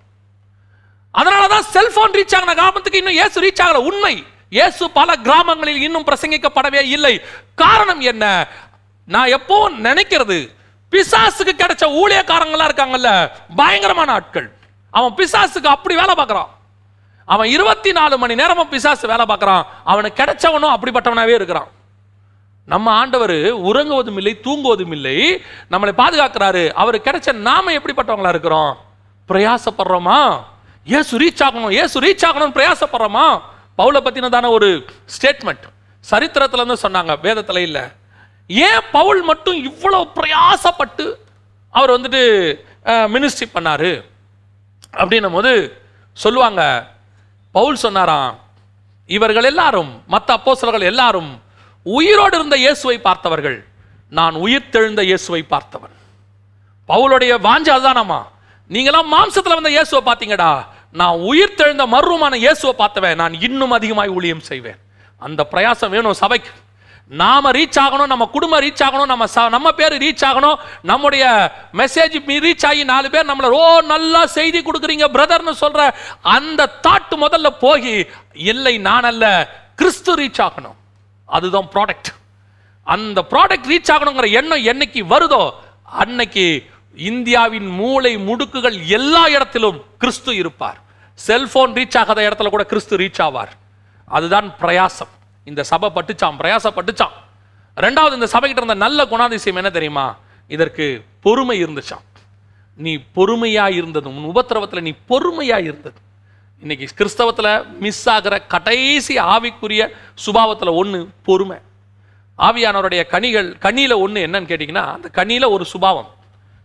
அதனாலதான் 1.14 1.60
செல்போன் 1.60 2.12
ரீச் 2.12 2.36
ஆகின 2.36 2.54
கிராமத்துக்கு 2.54 2.98
இன்னும் 2.98 3.14
இயேசு 3.14 3.42
ரீச் 3.42 3.62
ஆகல. 3.64 3.76
உண்மை 3.76 4.26
இயேசு 4.50 4.90
பல 4.90 5.16
கிராமங்களில் 5.16 5.82
இன்னும் 5.82 6.06
பிரசங்கிக்கப்படவே 6.06 6.84
இல்லை. 6.84 7.22
காரணம் 7.56 8.00
என்ன? 8.00 8.48
நான் 9.06 9.28
எப்போ 9.28 9.70
நினைக்கிறது 9.70 10.56
பிசாசுக்கு 10.92 11.54
கிடைச்ச 11.58 11.84
ஊழியக்காரங்களா 12.02 12.68
இருக்காங்கல்ல 12.70 13.32
பயங்கரமான 13.56 14.12
ஆட்கள். 14.12 14.52
அவன் 14.92 15.16
பிசாசுக்கு 15.16 15.66
அப்படி 15.66 15.96
வேலை 15.96 16.16
பார்க்கறான். 16.16 16.56
அவன் 17.34 17.50
இருபத்தி 17.56 17.92
நாலு 17.98 18.16
மணி 18.22 18.36
நேரமும் 18.40 18.70
பிசாசு 18.74 19.06
வேலை 19.12 19.26
பார்க்குறான். 19.30 19.66
அவனுக்கு 19.92 20.20
கிடைச்சவனும் 20.20 20.76
அப்படிப்பட்டவனாகவே 20.76 21.34
இருக்கிறான். 21.40 21.70
நம்ம 22.74 22.92
ஆண்டவர் 22.92 23.36
உறங்குவதும் 23.70 24.20
இல்லை 24.20 24.34
தூங்குவதும் 24.46 24.94
இல்லை. 24.98 25.18
நம்மளை 25.72 25.94
பாதுகாக்கிறாரு. 26.02 26.64
அவர் 26.82 26.98
கிடைச்ச 27.08 27.34
நாம 27.48 27.74
எப்படிப்பட்டவங்களா 27.80 28.34
இருக்கிறோம்? 28.36 28.72
பிரயாசப்படுறோமா? 29.30 30.20
ஏசு 30.98 31.14
ரீச் 31.22 31.44
ஆகணும் 31.46 31.74
ஏசு 31.82 31.96
ரீச் 32.06 32.26
ஆகணும்னு 32.30 32.58
பிரயாசப்படுறோமா? 32.58 33.28
பவுலை 33.78 34.00
பற்றினதான 34.04 34.50
ஒரு 34.58 34.70
ஸ்டேட்மெண்ட் 35.16 35.66
சரித்திரத்தில் 36.00 36.62
இருந்து 36.62 36.84
சொன்னாங்க 36.86 37.14
வேதத்தில் 37.22 37.66
இல்லை. 37.68 37.86
ஏன் 38.48 38.86
பவுல் 38.92 39.22
மட்டும் 39.30 39.58
இவ்வளோ 39.70 40.00
பிரயாசப்பட்டு 40.18 41.06
அவர் 41.78 41.96
வந்துட்டு 41.96 42.22
மினிஸ்ட்ரி 43.14 43.48
பண்ணார்? 43.56 43.90
அப்படின்னும் 45.02 45.36
போது 45.40 45.54
சொல்லுவாங்க 46.26 46.62
பவுல் 47.58 47.84
சொன்னாராம் 47.86 48.36
இவர்கள் 49.16 49.50
எல்லாரும் 49.52 49.92
மற்ற 50.14 50.30
அப்போசலர்கள் 50.38 50.90
எல்லாரும் 50.92 51.32
உயிரோடு 51.98 52.36
இருந்த 52.40 52.56
இயேசுவை 52.64 52.98
பார்த்தவர்கள். 53.08 53.60
நான் 54.18 54.36
உயிர் 54.46 54.72
தெழுந்த 54.74 55.02
இயேசுவை 55.10 55.42
பார்த்தவன். 55.54 55.96
பவுலுடைய 56.90 57.34
வாஞ்சை 57.48 57.72
அதுதானாமா 57.76 58.20
நீங்களாம் 58.74 59.10
மாம்சத்தில் 59.14 59.58
வந்த 59.60 59.72
இயேசுவை 59.76 60.02
பார்த்தீங்கடா. 60.08 60.52
நான் 61.00 61.18
உயிர் 61.30 61.58
தெழுந்த 61.60 61.84
மர்வமான 61.94 62.36
இயேசுவை 62.44 62.74
பார்த்தவன். 62.82 63.20
நான் 63.22 63.36
இன்னும் 63.48 63.76
அதிகமாய் 63.78 64.14
ஊழியம் 64.18 64.46
செய்வேன். 64.50 64.80
அந்த 65.26 65.42
பிரயாசம் 65.52 65.94
வேணும் 65.96 66.20
சபைக்கு. 66.24 66.52
நாம 67.10 67.52
ரீச் 67.52 67.78
ஆகணும் 67.80 68.06
நம்ம 68.06 68.26
குடும்பம் 68.26 68.62
ரீச் 68.62 68.84
ஆகணும் 68.86 69.06
நம்ம 69.06 69.50
நம்ம 69.50 69.72
பேர் 69.72 69.94
ரீச் 69.94 70.24
ஆகணும் 70.26 70.56
நம்முடைய 70.82 71.26
மெசேஜ் 71.74 72.16
ரீச் 72.46 72.66
ஆகி 72.66 72.84
நாலு 72.84 73.10
பேர் 73.10 73.30
நம்மள 73.30 73.44
ஓ 73.44 73.80
நல்லா 73.82 74.26
செய்தி 74.26 74.62
கொடுக்குறீங்க 74.62 75.06
பிரதர்னு 75.14 75.54
சொல்ற 75.62 75.94
அந்த 76.22 76.80
தாட் 76.88 77.14
முதல்ல 77.16 77.50
போய் 77.60 78.08
இல்லை 78.34 78.78
நான் 78.78 79.04
அல்ல 79.04 79.26
கிறிஸ்து 79.76 80.16
ரீச் 80.16 80.42
ஆகணும். 80.48 80.78
அதுதான் 81.26 81.70
ப்ராடக்ட் 81.74 82.12
அந்த 82.84 83.26
ப்ராடக்ட் 83.30 83.70
ரீச் 83.70 83.92
ஆகணுங்கிற 83.94 84.32
எண்ணம் 84.32 84.66
என்னைக்கு 84.72 85.02
வருதோ 85.14 85.52
அன்னைக்கு 85.84 86.70
இந்தியாவின் 86.96 87.68
மூளை 87.68 88.18
முடுக்குகள் 88.18 88.86
எல்லா 88.88 89.28
இடத்திலும் 89.28 89.84
கிறிஸ்து 89.98 90.36
இருப்பார். 90.36 90.80
செல்போன் 91.14 91.74
ரீச் 91.74 91.98
ஆகாத 91.98 92.22
இடத்துல 92.30 92.50
கூட 92.50 92.64
கிறிஸ்து 92.64 92.98
ரீச் 92.98 93.22
ஆவார். 93.28 93.54
அதுதான் 94.06 94.56
பிரயாசம். 94.62 95.14
இந்த 95.48 95.64
சபை 95.64 95.90
பட்டுச்சான் 95.96 96.40
பிரயாசப்பட்டுச்சான் 96.40 97.16
ரெண்டாவது 97.76 98.14
இந்த 98.14 98.28
சபைகிட்ட 98.32 98.60
இருந்த 98.60 98.74
நல்ல 98.74 99.06
குணாதிசயம் 99.06 99.60
என்ன 99.62 99.70
தெரியுமா? 99.70 100.06
இதற்கு 100.48 100.86
பொறுமை 101.20 101.64
இருந்துச்சாம். 101.64 102.06
நீ 102.76 102.98
பொறுமையாக 103.14 103.72
இருந்தது 103.72 104.10
உன் 104.10 104.28
உபத்திரவத்தில் 104.34 104.82
நீ 104.82 104.94
பொறுமையாக 105.06 105.64
இருந்தது 105.64 106.00
இன்னைக்கு 106.60 106.86
கிறிஸ்தவத்தில் 106.98 107.78
மிஸ் 107.80 108.10
ஆகிற 108.10 108.36
கடைசி 108.40 109.16
ஆவிக்குரிய 109.18 109.90
சுபாவத்தில் 110.26 110.76
ஒன்று 110.76 111.10
பொறுமை. 111.24 111.58
ஆவியானவருடைய 112.38 113.08
கனிகள் 113.08 113.50
கனியில் 113.62 113.96
ஒன்று 113.96 114.28
என்னன்னு 114.28 114.50
கேட்டிங்கன்னா 114.52 114.86
அந்த 114.98 115.10
கனியில் 115.14 115.50
ஒரு 115.50 115.66
சுபாவம். 115.66 116.10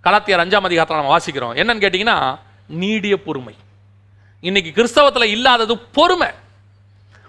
கலாத்தியார் 0.05 0.45
அஞ்சாம் 0.45 0.69
அதிகாரத்தில் 0.69 1.01
நம்ம 1.01 1.13
வாசிக்கிறோம். 1.17 1.57
என்னன்னு 1.59 1.85
கேட்டிங்கன்னா 1.85 2.39
நீடிய 2.69 3.23
பொறுமை. 3.23 3.55
இன்னைக்கு 4.41 4.71
கிறிஸ்தவத்தில் 4.77 5.33
இல்லாதது 5.37 5.79
பொறுமை. 5.79 6.29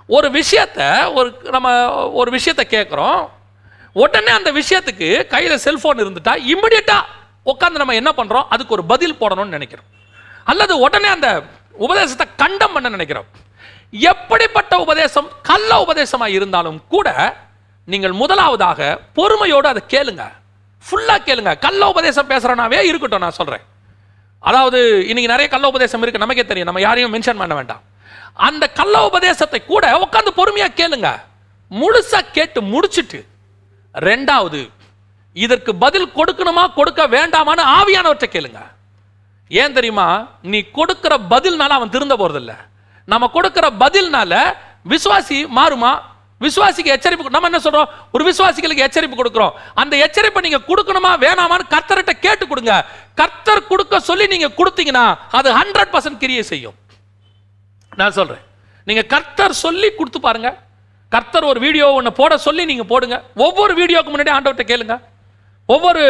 ஒரு 0.08 0.30
விஷயத்த 0.30 1.14
ஒரு 1.14 1.42
நம்ம 1.52 1.70
ஒரு 2.12 2.32
விஷயத்த 2.32 2.64
கேட்குறோம் 2.76 3.30
உடனே 3.92 4.32
அந்த 4.32 4.52
விஷயத்துக்கு 4.52 5.28
கையில் 5.28 5.64
செல்ஃபோன் 5.66 6.02
இருந்துட்டா 6.04 6.34
இம்மிடியட்டாக 6.54 7.04
உட்காந்து 7.46 7.82
நம்ம 7.82 7.94
என்ன 7.94 8.12
பண்ணுறோம் 8.18 8.46
அதுக்கு 8.50 8.74
ஒரு 8.74 8.84
பதில் 8.84 9.20
போடணும்னு 9.20 9.56
நினைக்கிறோம். 9.58 9.86
அல்லது 10.44 10.80
உடனே 10.80 11.08
அந்த 11.08 11.44
உபதேசத்தை 11.72 12.28
கண்டம் 12.36 12.74
பண்ண 12.74 12.90
நினைக்கிறோம். 12.90 13.26
எப்படிப்பட்ட 13.92 14.80
உபதேசம் 14.80 15.28
கள்ள 15.42 15.80
உபதேசமாக 15.86 16.32
இருந்தாலும் 16.32 16.88
கூட 16.88 17.36
நீங்கள் 17.86 18.12
முதலாவதாக 18.12 19.00
பொறுமையோடு 19.14 19.68
அதை 19.68 19.84
கேளுங்க. 19.88 20.24
ஃபுல்லாக 20.86 21.22
கேளுங்க. 21.26 21.60
கள்ள 21.60 21.88
உபதேசம் 21.88 22.30
பேசுகிறனாவே 22.30 22.82
இருக்கட்டும் 22.82 23.20
நான் 23.20 23.40
சொல்கிறேன் 23.40 23.62
அதாவது 24.40 24.80
இன்னைக்கு 25.08 25.34
நிறைய 25.34 25.48
கள்ள 25.48 25.68
உபதேசம் 25.68 26.02
இருக்கு 26.02 26.20
நமக்கே 26.20 26.46
தெரியும். 26.46 26.68
நம்ம 26.68 26.82
யாரையும் 26.82 27.14
மென்ஷன் 27.14 27.38
பண்ண 27.38 27.56
வேண்டாம். 27.56 27.82
அந்த 28.34 28.68
கள்ள 28.68 29.06
உபதேசத்தை 29.06 29.66
கூட 29.66 29.92
உட்காந்து 29.98 30.32
பொறுமையா 30.38 30.68
கேளுங்க. 30.80 31.10
முழுசா 31.72 32.20
கேட்டு 32.32 32.62
முடிச்சிட்டு 32.62 33.26
ரெண்டாவது 33.94 34.70
இதற்கு 35.34 35.76
பதில் 35.76 36.14
கொடுக்கணுமா 36.16 36.74
கொடுக்க 36.74 37.08
வேண்டாமான்னு 37.08 37.64
ஆவியானவற்றை 37.80 38.28
கேளுங்க. 38.30 38.62
ஏன் 39.50 39.74
தெரியுமா? 39.74 40.28
நீ 40.42 40.62
கொடுக்கிற 40.62 41.18
பதில்னால 41.30 41.76
அவன் 41.78 41.90
திருந்த 41.90 42.16
போறதில்ல. 42.16 42.54
நம்ம 43.06 43.28
கொடுக்கிற 43.28 43.72
பதில்னால 43.80 44.56
விசுவாசி 44.90 45.38
மாறுமா? 45.60 46.00
விசுவாசிக்கு 46.42 46.94
எச்சரிப்பு 46.96 47.34
நம்ம 47.36 47.50
என்ன 47.50 47.60
சொல்றோம்? 47.64 47.90
ஒரு 48.12 48.24
விசுவாசிகளுக்கு 48.30 48.86
எச்சரிப்பு 48.86 49.18
கொடுக்கிறோம். 49.18 49.52
அந்த 49.74 49.98
எச்சரிப்பை 49.98 50.42
நீங்க 50.42 50.60
கொடுக்கணுமா 50.68 51.12
வேணாமான்னு 51.26 51.72
கர்த்தர்கிட்ட 51.74 52.12
கேட்டு 52.20 52.48
கொடுங்க. 52.48 52.86
கர்த்தர் 53.16 53.68
கொடுக்க 53.68 54.00
சொல்லி 54.00 54.28
நீங்க 54.28 54.48
கொடுத்தீங்கன்னா 54.58 55.18
அது 55.32 55.52
ஹண்ட்ரட் 55.58 55.94
பர்சன்ட் 55.94 56.18
கிரியை 56.18 56.44
செய்யும். 56.44 56.74
நான் 58.02 58.16
சொல்கிறேன் 58.20 58.44
நீங்கள் 58.88 59.10
கர்த்தர் 59.14 59.62
சொல்லி 59.66 59.90
கொடுத்து 59.98 60.20
பாருங்க. 60.28 60.50
கர்த்தர் 61.16 61.50
ஒரு 61.52 61.60
வீடியோ 61.66 61.88
ஒன்று 61.98 62.12
போட 62.20 62.34
சொல்லி 62.46 62.64
நீங்கள் 62.72 62.90
போடுங்க. 62.92 63.18
ஒவ்வொரு 63.46 63.74
வீடியோவுக்கு 63.80 64.14
முன்னாடி 64.14 64.34
ஆண்டவர்கிட்ட 64.36 64.66
கேளுங்க. 64.72 64.96
ஒவ்வொரு 65.74 66.02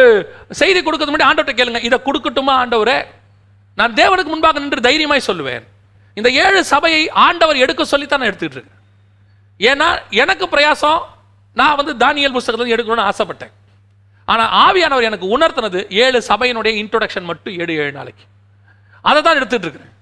செய்தி 0.60 0.80
கொடுக்கறது 0.80 1.12
முன்னாடி 1.12 1.28
ஆண்டவர்கிட்ட 1.30 1.58
கேளுங்க. 1.60 1.80
இதை 1.88 1.98
கொடுக்கட்டுமா 2.08 2.54
ஆண்டவரே? 2.62 2.98
நான் 3.78 3.96
தேவனுக்கு 4.00 4.32
முன்பாக 4.34 4.62
நின்று 4.64 4.86
தைரியமாய் 4.88 5.28
சொல்லுவேன். 5.30 5.64
இந்த 6.18 6.28
ஏழு 6.44 6.60
சபையை 6.72 7.02
ஆண்டவர் 7.26 7.62
எடுக்க 7.64 7.84
சொல்லித்தான் 7.92 8.22
நான் 8.22 8.32
இருக்கேன். 8.32 8.70
ஏன்னா 9.70 9.88
எனக்கு 10.22 10.44
பிரயாசம் 10.54 11.00
நான் 11.60 11.78
வந்து 11.80 11.92
தானியல் 12.02 12.36
புஸ்தகத்தில் 12.36 12.74
எடுக்கணும்னு 12.74 13.08
ஆசைப்பட்டேன். 13.10 13.52
ஆனால் 14.32 14.52
ஆவியானவர் 14.66 15.08
எனக்கு 15.08 15.26
உணர்த்தினது 15.36 15.80
ஏழு 16.04 16.18
சபையினுடைய 16.30 16.72
இன்ட்ரொடக்ஷன் 16.82 17.28
மட்டும் 17.30 17.56
ஏழு 17.62 17.72
ஏழு 17.82 17.92
நாளைக்கு. 17.98 18.24
அதை 19.08 19.18
தான் 19.22 19.38
எடுத்துகிட்டு 19.38 19.66
இருக்கிறேன். 19.68 19.93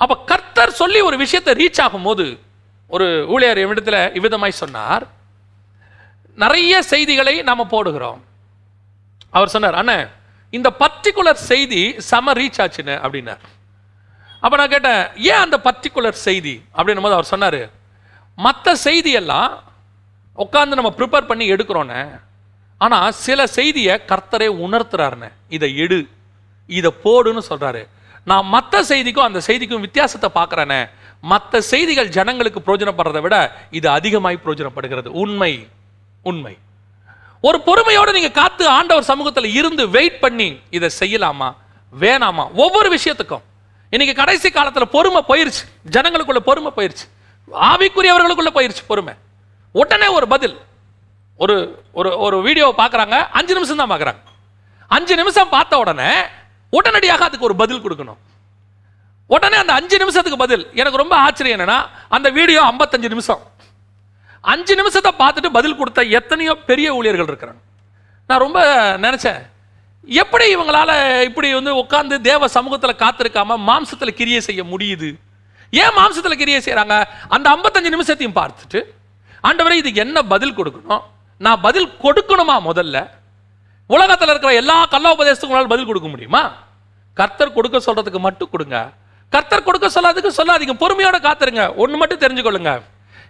அப்போ 0.00 0.14
கர்த்தர் 0.30 0.78
சொல்லி 0.80 1.00
ஒரு 1.08 1.16
விஷயத்தை 1.24 1.52
ரீச் 1.60 1.80
ஆகும்போது 1.84 2.26
ஒரு 2.90 3.06
ஊழியர் 3.34 3.60
இவ்விடத்துல 3.64 3.98
இவ்விதமாய் 4.18 4.60
சொன்னார். 4.62 5.04
நிறைய 6.38 6.82
செய்திகளை 6.92 7.34
நாம் 7.48 7.72
போடுகிறோம். 7.74 8.20
அவர் 9.36 9.52
சொன்னார் 9.54 9.78
அண்ணே 9.80 9.98
இந்த 10.52 10.68
பர்டிகுலர் 10.82 11.40
செய்தி 11.50 11.82
செம 12.10 12.32
ரீச் 12.40 12.60
ஆச்சுன்னு 12.64 12.94
அப்படின்னார். 13.04 13.42
அப்போ 14.42 14.54
நான் 14.60 14.72
கேட்டேன் 14.74 15.02
ஏன் 15.30 15.42
அந்த 15.44 15.56
பர்டிகுலர் 15.66 16.18
செய்தி? 16.28 16.54
அப்படின்னும் 16.76 17.06
போது 17.06 17.16
அவர் 17.18 17.32
சொன்னார் 17.34 17.62
மற்ற 18.38 18.74
செய்தியெல்லாம் 18.86 19.52
உட்காந்து 20.38 20.78
நம்ம 20.78 20.90
ப்ரிப்பேர் 20.98 21.30
பண்ணி 21.30 21.44
எடுக்கிறோன்னு 21.54 22.00
ஆனால் 22.80 23.16
சில 23.26 23.40
செய்தியை 23.58 23.94
கர்த்தரே 24.10 24.48
உணர்த்துறாருன்னு 24.64 25.28
இதை 25.56 25.68
எடு 25.84 25.98
இதை 26.68 26.90
போடுன்னு 27.04 27.42
சொல்கிறாரு 27.50 27.82
நான் 28.24 28.46
மற்ற 28.46 28.82
செய்திக்கும் 28.84 29.24
அந்த 29.24 29.40
செய்திக்கும் 29.46 29.80
வித்தியாசத்தை 29.80 30.30
பார்க்குறேனே. 30.34 30.90
மற்ற 31.20 31.60
செய்திகள் 31.60 32.08
ஜனங்களுக்கு 32.08 32.60
பிரயோஜனப்படுறதை 32.66 33.20
விட 33.20 33.36
இது 33.70 33.88
அதிகமாய் 33.88 34.38
பிரயோஜனப்படுகிறது 34.44 35.06
உண்மை 35.06 35.68
உண்மை. 36.22 36.58
ஒரு 37.40 37.58
பொறுமையோட 37.66 38.12
நீங்க 38.12 38.30
காத்து 38.30 38.68
ஆண்டவர் 38.68 39.02
சமூகத்தில் 39.02 39.54
இருந்து 39.54 39.88
வெயிட் 39.88 40.20
பண்ணி 40.20 40.60
இதை 40.70 40.90
செய்யலாமா? 41.00 41.54
வேணாமா? 42.00 42.44
ஒவ்வொரு 42.54 42.98
விஷயத்துக்கும். 42.98 43.42
இன்னைக்கு 43.90 44.14
கடைசி 44.22 44.50
காலத்தில் 44.50 44.88
பொறுமை 44.88 45.22
போயிருச்சு. 45.28 45.64
ஜனங்களுக்குள்ள 45.90 46.36
பொறுமை 46.36 46.72
போயிருச்சு. 46.76 47.04
ஆவிக்குரியவர்களுக்குள்ள 47.52 48.52
போயிருச்சு 48.54 48.84
பொறுமை. 48.86 49.14
உடனே 49.70 50.06
ஒரு 50.06 50.28
பதில். 50.28 50.56
ஒரு 51.36 51.84
ஒரு 51.92 52.18
ஒரு 52.18 52.42
வீடியோவை 52.42 52.86
பார்க்குறாங்க. 52.86 53.26
அஞ்சு 53.32 53.54
நிமிஷம் 53.54 53.76
தான் 53.76 53.90
பார்க்குறாங்க. 53.90 54.20
அஞ்சு 54.88 55.16
நிமிஷம் 55.16 55.48
பார்த்த 55.48 55.78
உடனே 55.78 56.10
உடனடியாக 56.76 57.24
அதுக்கு 57.28 57.48
ஒரு 57.48 57.56
பதில் 57.62 57.82
கொடுக்கணும். 57.84 58.20
உடனே 59.34 59.56
அந்த 59.62 59.72
அஞ்சு 59.78 59.96
நிமிஷத்துக்கு 60.02 60.38
பதில். 60.44 60.64
எனக்கு 60.80 61.00
ரொம்ப 61.02 61.14
ஆச்சரியம் 61.26 61.56
என்னன்னா 61.56 61.78
அந்த 62.16 62.28
வீடியோ 62.38 62.60
55 62.70 63.10
நிமிஷம். 63.14 63.42
அஞ்சு 64.52 64.74
நிமிஷத்தை 64.80 65.12
பார்த்துட்டு 65.22 65.50
பதில் 65.58 65.78
கொடுத்த 65.80 66.00
எத்தனையோ 66.18 66.54
பெரிய 66.70 66.88
ஊழியர்கள் 66.98 67.30
இருக்கிறாங்க. 67.30 67.60
நான் 68.28 68.42
ரொம்ப 68.46 68.60
நினைச்சேன் 69.04 69.42
எப்படி 70.20 70.46
இவங்களால 70.54 70.90
இப்படி 71.28 71.48
வந்து 71.58 71.72
உட்காந்து 71.82 72.16
தேவ 72.28 72.48
சமூகத்தில் 72.56 73.00
காத்திருக்காம 73.02 73.56
மாம்சத்தில் 73.68 74.18
கிரியை 74.18 74.40
செய்ய 74.48 74.62
முடியுது? 74.72 75.08
ஏன் 75.82 75.96
மாம்சத்தில் 75.98 76.40
கிரியை 76.42 76.60
செய்கிறாங்க 76.66 76.96
அந்த 77.34 77.46
55 77.54 77.94
நிமிஷத்தையும் 77.94 78.38
பார்த்துட்டு 78.40 78.80
ஆண்டவரை 79.48 79.76
இது 79.82 79.90
என்ன 80.04 80.18
பதில் 80.34 80.56
கொடுக்கணும்? 80.58 81.04
நான் 81.44 81.62
பதில் 81.66 81.88
கொடுக்கணுமா 82.04 82.56
முதல்ல? 82.68 82.98
உலகத்தில் 83.90 84.32
இருக்கிற 84.32 84.52
எல்லா 84.60 84.76
கல்லா 84.92 85.10
உபதேசத்துக்கும் 85.16 85.72
பதில் 85.72 85.88
கொடுக்க 85.88 86.08
முடியுமா? 86.12 86.42
கர்த்தர் 87.14 87.52
கொடுக்க 87.52 87.78
சொல்றதுக்கு 87.78 88.18
மட்டும் 88.18 88.50
கொடுங்க. 88.50 88.92
கர்த்தர் 89.30 89.62
கொடுக்க 89.62 89.86
சொல்லாததுக்கு 89.86 90.30
சொல்லாதீங்க. 90.36 90.72
பொறுமையோட 90.80 91.18
காத்துருங்க. 91.22 91.74
ஒன்று 91.74 91.96
மட்டும் 91.96 92.18
தெரிஞ்சுக்கொள்ளுங்க. 92.18 92.82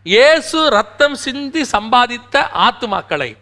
இயேசு 0.03 0.71
ரத்தம் 0.71 1.15
சிந்தி 1.15 1.63
சம்பாதித்த 1.73 2.47
ஆத்துமாக்களை. 2.55 3.37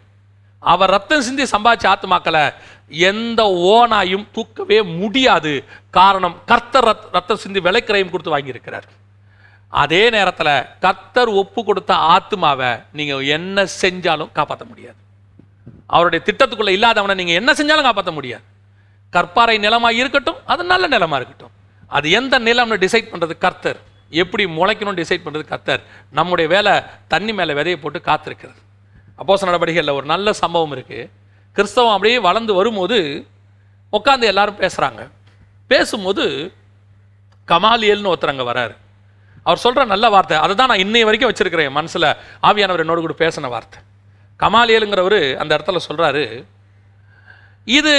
அவர் 0.59 0.89
ரத்தம் 0.89 1.21
சிந்தி 1.21 1.43
சம்பாதிச்ச 1.43 1.93
ஆத்துமாக்களை 1.93 2.53
எந்த 2.87 3.43
ஓனாயும் 3.43 4.27
தூக்கவே 4.31 4.81
முடியாது. 4.81 5.63
காரணம் 5.91 6.41
கர்த்தர் 6.45 6.85
ரத்- 6.85 7.07
ரத்தம் 7.11 7.37
சிந்தி 7.37 7.59
விலைக்கிறையும் 7.59 8.09
கொடுத்து 8.09 8.37
வாங்கியிருக்கிறார். 8.37 8.81
அதே 9.67 10.09
நேரத்தில் 10.09 10.65
கர்த்தர் 10.79 11.27
ஒப்பு 11.27 11.63
கொடுத்த 11.63 11.93
ஆத்துமாவை 11.93 12.83
நீங்கள் 12.93 13.27
என்ன 13.27 13.65
செஞ்சாலும் 13.81 14.31
காப்பாற்ற 14.31 14.65
முடியாது. 14.65 14.95
அவருடைய 15.87 16.25
திட்டத்துக்குள்ளே 16.25 16.69
இல்லாதவனை 16.69 17.23
நீங்கள் 17.23 17.35
என்ன 17.35 17.51
செஞ்சாலும் 17.51 17.81
காப்பாற்ற 17.81 18.11
முடியாது. 18.11 18.43
கற்பாறை 19.15 19.55
நிலமாக 19.65 19.99
இருக்கட்டும் 20.01 20.39
அது 20.53 20.61
நல்ல 20.73 20.85
நிலமாக 20.95 21.19
இருக்கட்டும். 21.19 21.53
அது 21.97 22.07
எந்த 22.19 22.35
நிலம்னு 22.47 22.77
டிசைட் 22.85 23.11
பண்ணுறது 23.11 23.35
கர்த்தர். 23.45 23.79
எப்படி 24.21 24.43
முளைக்கணும் 24.57 24.97
டிசைட் 25.01 25.23
பண்ணுறது 25.25 25.45
கர்த்தர். 25.51 25.81
நம்முடைய 26.17 26.47
வேலை 26.55 26.73
தண்ணி 27.13 27.33
மேலே 27.39 27.53
விதையை 27.59 27.77
போட்டு 27.83 27.99
காத்திருக்கிறது. 28.09 28.59
அப்போஸ் 29.21 29.47
நடவடிக்கைகளில் 29.49 29.97
ஒரு 29.99 30.07
நல்ல 30.13 30.27
சம்பவம் 30.43 30.73
இருக்குது 30.75 31.09
கிறிஸ்தவம் 31.57 31.95
அப்படியே 31.95 32.19
வளர்ந்து 32.27 32.53
வரும்போது 32.59 32.97
உட்காந்து 33.97 34.25
எல்லாரும் 34.31 34.61
பேசுகிறாங்க 34.61 35.01
பேசும்போது 35.71 36.23
கமாலியல்னு 37.47 38.11
ஒருத்தர் 38.11 38.33
அங்கே 38.33 38.45
வராரு. 38.51 38.73
அவர் 39.47 39.61
சொல்கிற 39.63 39.83
நல்ல 39.93 40.05
வார்த்தை 40.13 40.35
அதை 40.43 40.53
தான் 40.59 40.71
நான் 40.71 40.83
இன்னைய 40.85 41.05
வரைக்கும் 41.07 41.31
வச்சிருக்கிறேன் 41.31 41.75
மனசில். 41.77 42.07
ஆவியானவர் 42.49 42.83
என்னோடு 42.83 43.01
கூட 43.05 43.15
பேசின 43.23 43.49
வார்த்தை. 43.53 43.79
கமாலியலுங்கிறவர் 44.39 45.19
அந்த 45.41 45.51
இடத்துல 45.55 45.81
சொல்கிறாரு 45.87 46.23
இது 47.67 47.93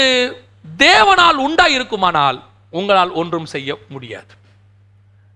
தேவனால் 0.79 1.35
உண்டா 1.35 1.66
இருக்குமானால் 1.66 2.42
உங்களால் 2.70 3.11
ஒன்றும் 3.11 3.46
செய்ய 3.46 3.79
முடியாது. 3.88 4.33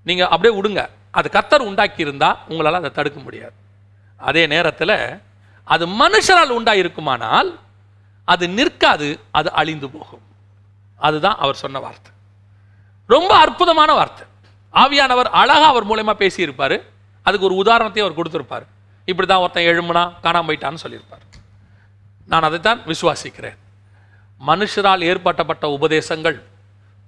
நீங்க 0.04 0.28
அப்படியே 0.28 0.60
விடுங்க 0.60 0.88
அது 1.10 1.28
கத்தர் 1.32 1.60
உண்டாக்கி 1.60 2.00
இருந்தா 2.00 2.36
உங்களால் 2.48 2.74
அதை 2.74 2.90
தடுக்க 2.90 3.20
முடியாது. 3.20 3.52
அதே 4.16 4.46
நேரத்தில் 4.46 5.20
அது 5.64 5.86
மனுஷரால் 5.86 6.48
உண்டா 6.48 6.72
இருக்குமானால் 6.72 7.58
அது 8.24 8.48
நிற்காது 8.48 9.20
அது 9.30 9.52
அழிந்து 9.52 9.90
போகும். 9.90 10.22
அதுதான் 10.96 11.36
அவர் 11.38 11.54
சொன்ன 11.54 11.78
வார்த்தை. 11.78 12.12
ரொம்ப 13.06 13.36
அற்புதமான 13.36 13.92
வார்த்தை. 13.92 14.26
ஆவியானவர் 14.74 15.28
அழகா 15.30 15.66
அவர் 15.66 15.86
மூலயமா 15.86 16.14
பேசியிருப்பார். 16.18 16.82
அதுக்கு 17.22 17.46
ஒரு 17.46 17.54
உதாரணத்தையும் 17.54 18.06
அவர் 18.06 18.18
கொடுத்துருப்பார். 18.18 18.66
இப்படி 19.04 19.28
தான் 19.28 19.38
ஒருத்தன் 19.38 19.64
எழும்புனா 19.64 20.12
காணாம 20.22 20.48
போயிட்டான்னு 20.48 20.74
சொல்லியிருப்பார். 20.74 21.20
நான் 22.26 22.42
அதைத்தான் 22.42 22.82
விசுவாசிக்கிறேன். 22.86 23.56
மனுஷரால் 24.40 25.02
ஏற்பட்டப்பட்ட 25.10 25.64
உபதேசங்கள் 25.76 26.38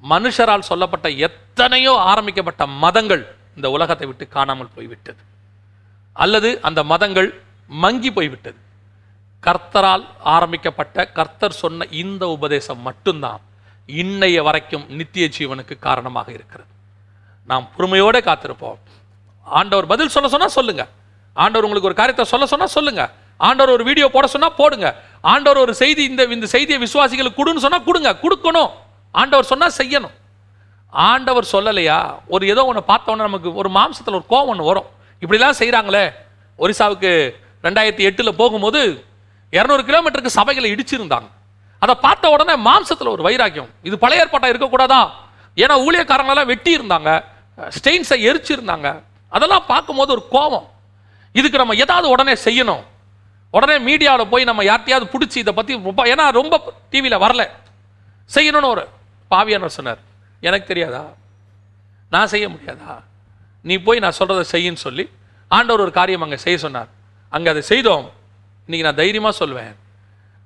மனுஷரால் 0.02 0.68
சொல்லப்பட்ட 0.70 1.08
எத்தனையோ 1.26 1.92
ஆரம்பிக்கப்பட்ட 2.10 2.62
மதங்கள் 2.84 3.24
இந்த 3.56 3.70
உலகத்தை 3.76 4.06
விட்டு 4.08 4.24
காணாமல் 4.36 4.74
போய்விட்டது. 4.74 5.20
அல்லது 6.16 6.50
அந்த 6.68 6.80
மதங்கள் 6.92 7.28
மங்கி 7.70 8.10
போய்விட்டது. 8.16 8.58
கர்த்தரால் 9.42 10.04
ஆரம்பிக்கப்பட்ட 10.34 11.04
கர்த்தர் 11.18 11.60
சொன்ன 11.62 11.86
இந்த 12.02 12.24
உபதேசம் 12.36 12.80
மட்டும்தான் 12.88 13.42
இன்னைய 13.88 14.38
வரைக்கும் 14.46 14.86
நித்திய 14.98 15.26
ஜீவனுக்கு 15.36 15.74
காரணமாக 15.88 16.28
இருக்கிறது. 16.36 16.70
நாம் 17.50 17.68
பொறுமையோடு 17.76 18.20
காத்திருப்போம். 18.28 18.80
ஆண்டவர் 19.46 19.90
பதில் 19.92 20.14
சொல்ல 20.14 20.28
சொன்னால் 20.34 20.56
சொல்லுங்கள் 20.58 20.90
ஆண்டவர் 21.36 21.66
உங்களுக்கு 21.66 21.90
ஒரு 21.90 21.98
காரியத்தை 22.00 22.26
சொல்ல 22.32 22.46
சொன்னால் 22.52 22.74
சொல்லுங்கள் 22.76 23.12
ஆண்டவர் 23.48 23.74
ஒரு 23.76 23.84
வீடியோ 23.88 24.06
போட 24.14 24.26
சொன்னால் 24.34 24.58
போடுங்க. 24.60 24.88
ஆண்டவர் 25.22 25.62
ஒரு 25.64 25.74
செய்தி 25.74 26.02
இந்த 26.10 26.22
இந்த 26.36 26.46
செய்தியை 26.46 26.78
விசுவாசிகளுக்கு 26.86 27.40
கொடுன்னு 27.40 27.64
சொன்னால் 27.64 27.86
கொடுங்க 27.88 28.10
கொடுக்கணும். 28.22 28.70
ஆண்டவர் 29.20 29.50
சொன்னால் 29.52 29.76
செய்யணும். 29.80 30.14
ஆண்டவர் 30.92 31.46
சொல்லலையா? 31.52 31.98
ஒரு 32.34 32.44
ஏதோ 32.52 32.64
ஒன்று 32.70 32.82
பார்த்தோன்னே 32.92 33.26
நமக்கு 33.28 33.54
ஒரு 33.60 33.68
மாம்சத்தில் 33.76 34.18
ஒரு 34.20 34.26
கோவம் 34.32 34.52
ஒன்று 34.52 34.64
வரும். 34.70 34.88
இப்படிலாம் 35.22 35.58
செய்கிறாங்களே 35.60 36.04
ஒரிசாவுக்கு 36.58 37.10
ரெண்டாயிரத்தி 37.66 38.04
எட்டில் 38.08 38.38
போகும்போது 38.40 38.80
இரநூறு 39.52 39.82
கிலோமீட்டருக்கு 39.88 40.38
சபைகளை 40.38 40.68
இடிச்சிருந்தாங்க. 40.74 41.28
அதை 41.82 41.94
பார்த்த 42.06 42.30
உடனே 42.30 42.54
மாம்சத்தில் 42.68 43.14
ஒரு 43.14 43.22
வைராக்கியம். 43.26 43.70
இது 43.88 43.98
பழைய 43.98 44.22
ஏற்பாட்டாக 44.22 44.52
இருக்கக்கூடாதா? 44.52 45.02
ஏன்னா 45.56 45.76
ஊழியக்காரங்களெல்லாம் 45.86 46.50
வெட்டி 46.52 46.72
இருந்தாங்க 46.78 47.10
ஸ்டெயின்ஸை 47.76 48.18
எரிச்சிருந்தாங்க. 48.30 48.88
அதெல்லாம் 49.28 49.64
பார்க்கும்போது 49.72 50.10
ஒரு 50.16 50.24
கோபம் 50.34 50.66
இதுக்கு 51.34 51.60
நம்ம 51.62 51.74
ஏதாவது 51.74 52.06
உடனே 52.14 52.34
செய்யணும். 52.46 52.82
உடனே 53.50 53.76
மீடியாவில் 53.88 54.30
போய் 54.32 54.48
நம்ம 54.50 54.62
யார்ட்டையாவது 54.62 55.06
பிடிச்சி 55.14 55.38
இதை 55.42 55.52
பற்றி 55.58 55.72
ரொம்ப 55.88 56.02
ஏன்னா 56.12 56.24
ரொம்ப 56.40 56.54
டிவியில் 56.90 57.22
வரல. 57.24 57.42
செய்யணும்னு 58.34 58.72
ஒரு 58.74 58.84
பாவியானவர் 59.30 59.78
சொன்னார். 59.78 60.00
எனக்கு 60.40 60.66
தெரியாதா? 60.66 61.02
நான் 62.14 62.30
செய்ய 62.34 62.46
முடியாதா? 62.48 62.94
நீ 63.62 63.74
போய் 63.86 64.02
நான் 64.04 64.18
சொல்கிறத 64.18 64.44
செய்யின்னு 64.52 64.84
சொல்லி 64.86 65.04
ஆண்டவர் 65.48 65.80
ஒரு 65.80 65.92
காரியம் 65.98 66.22
அங்கே 66.22 66.36
செய்ய 66.36 66.58
சொன்னார். 66.58 66.88
அங்கே 67.28 67.48
அதை 67.50 67.62
செய்தோம். 67.62 68.06
இன்றைக்கி 68.66 68.84
நான் 68.86 69.00
தைரியமாக 69.02 69.34
சொல்வேன். 69.36 69.74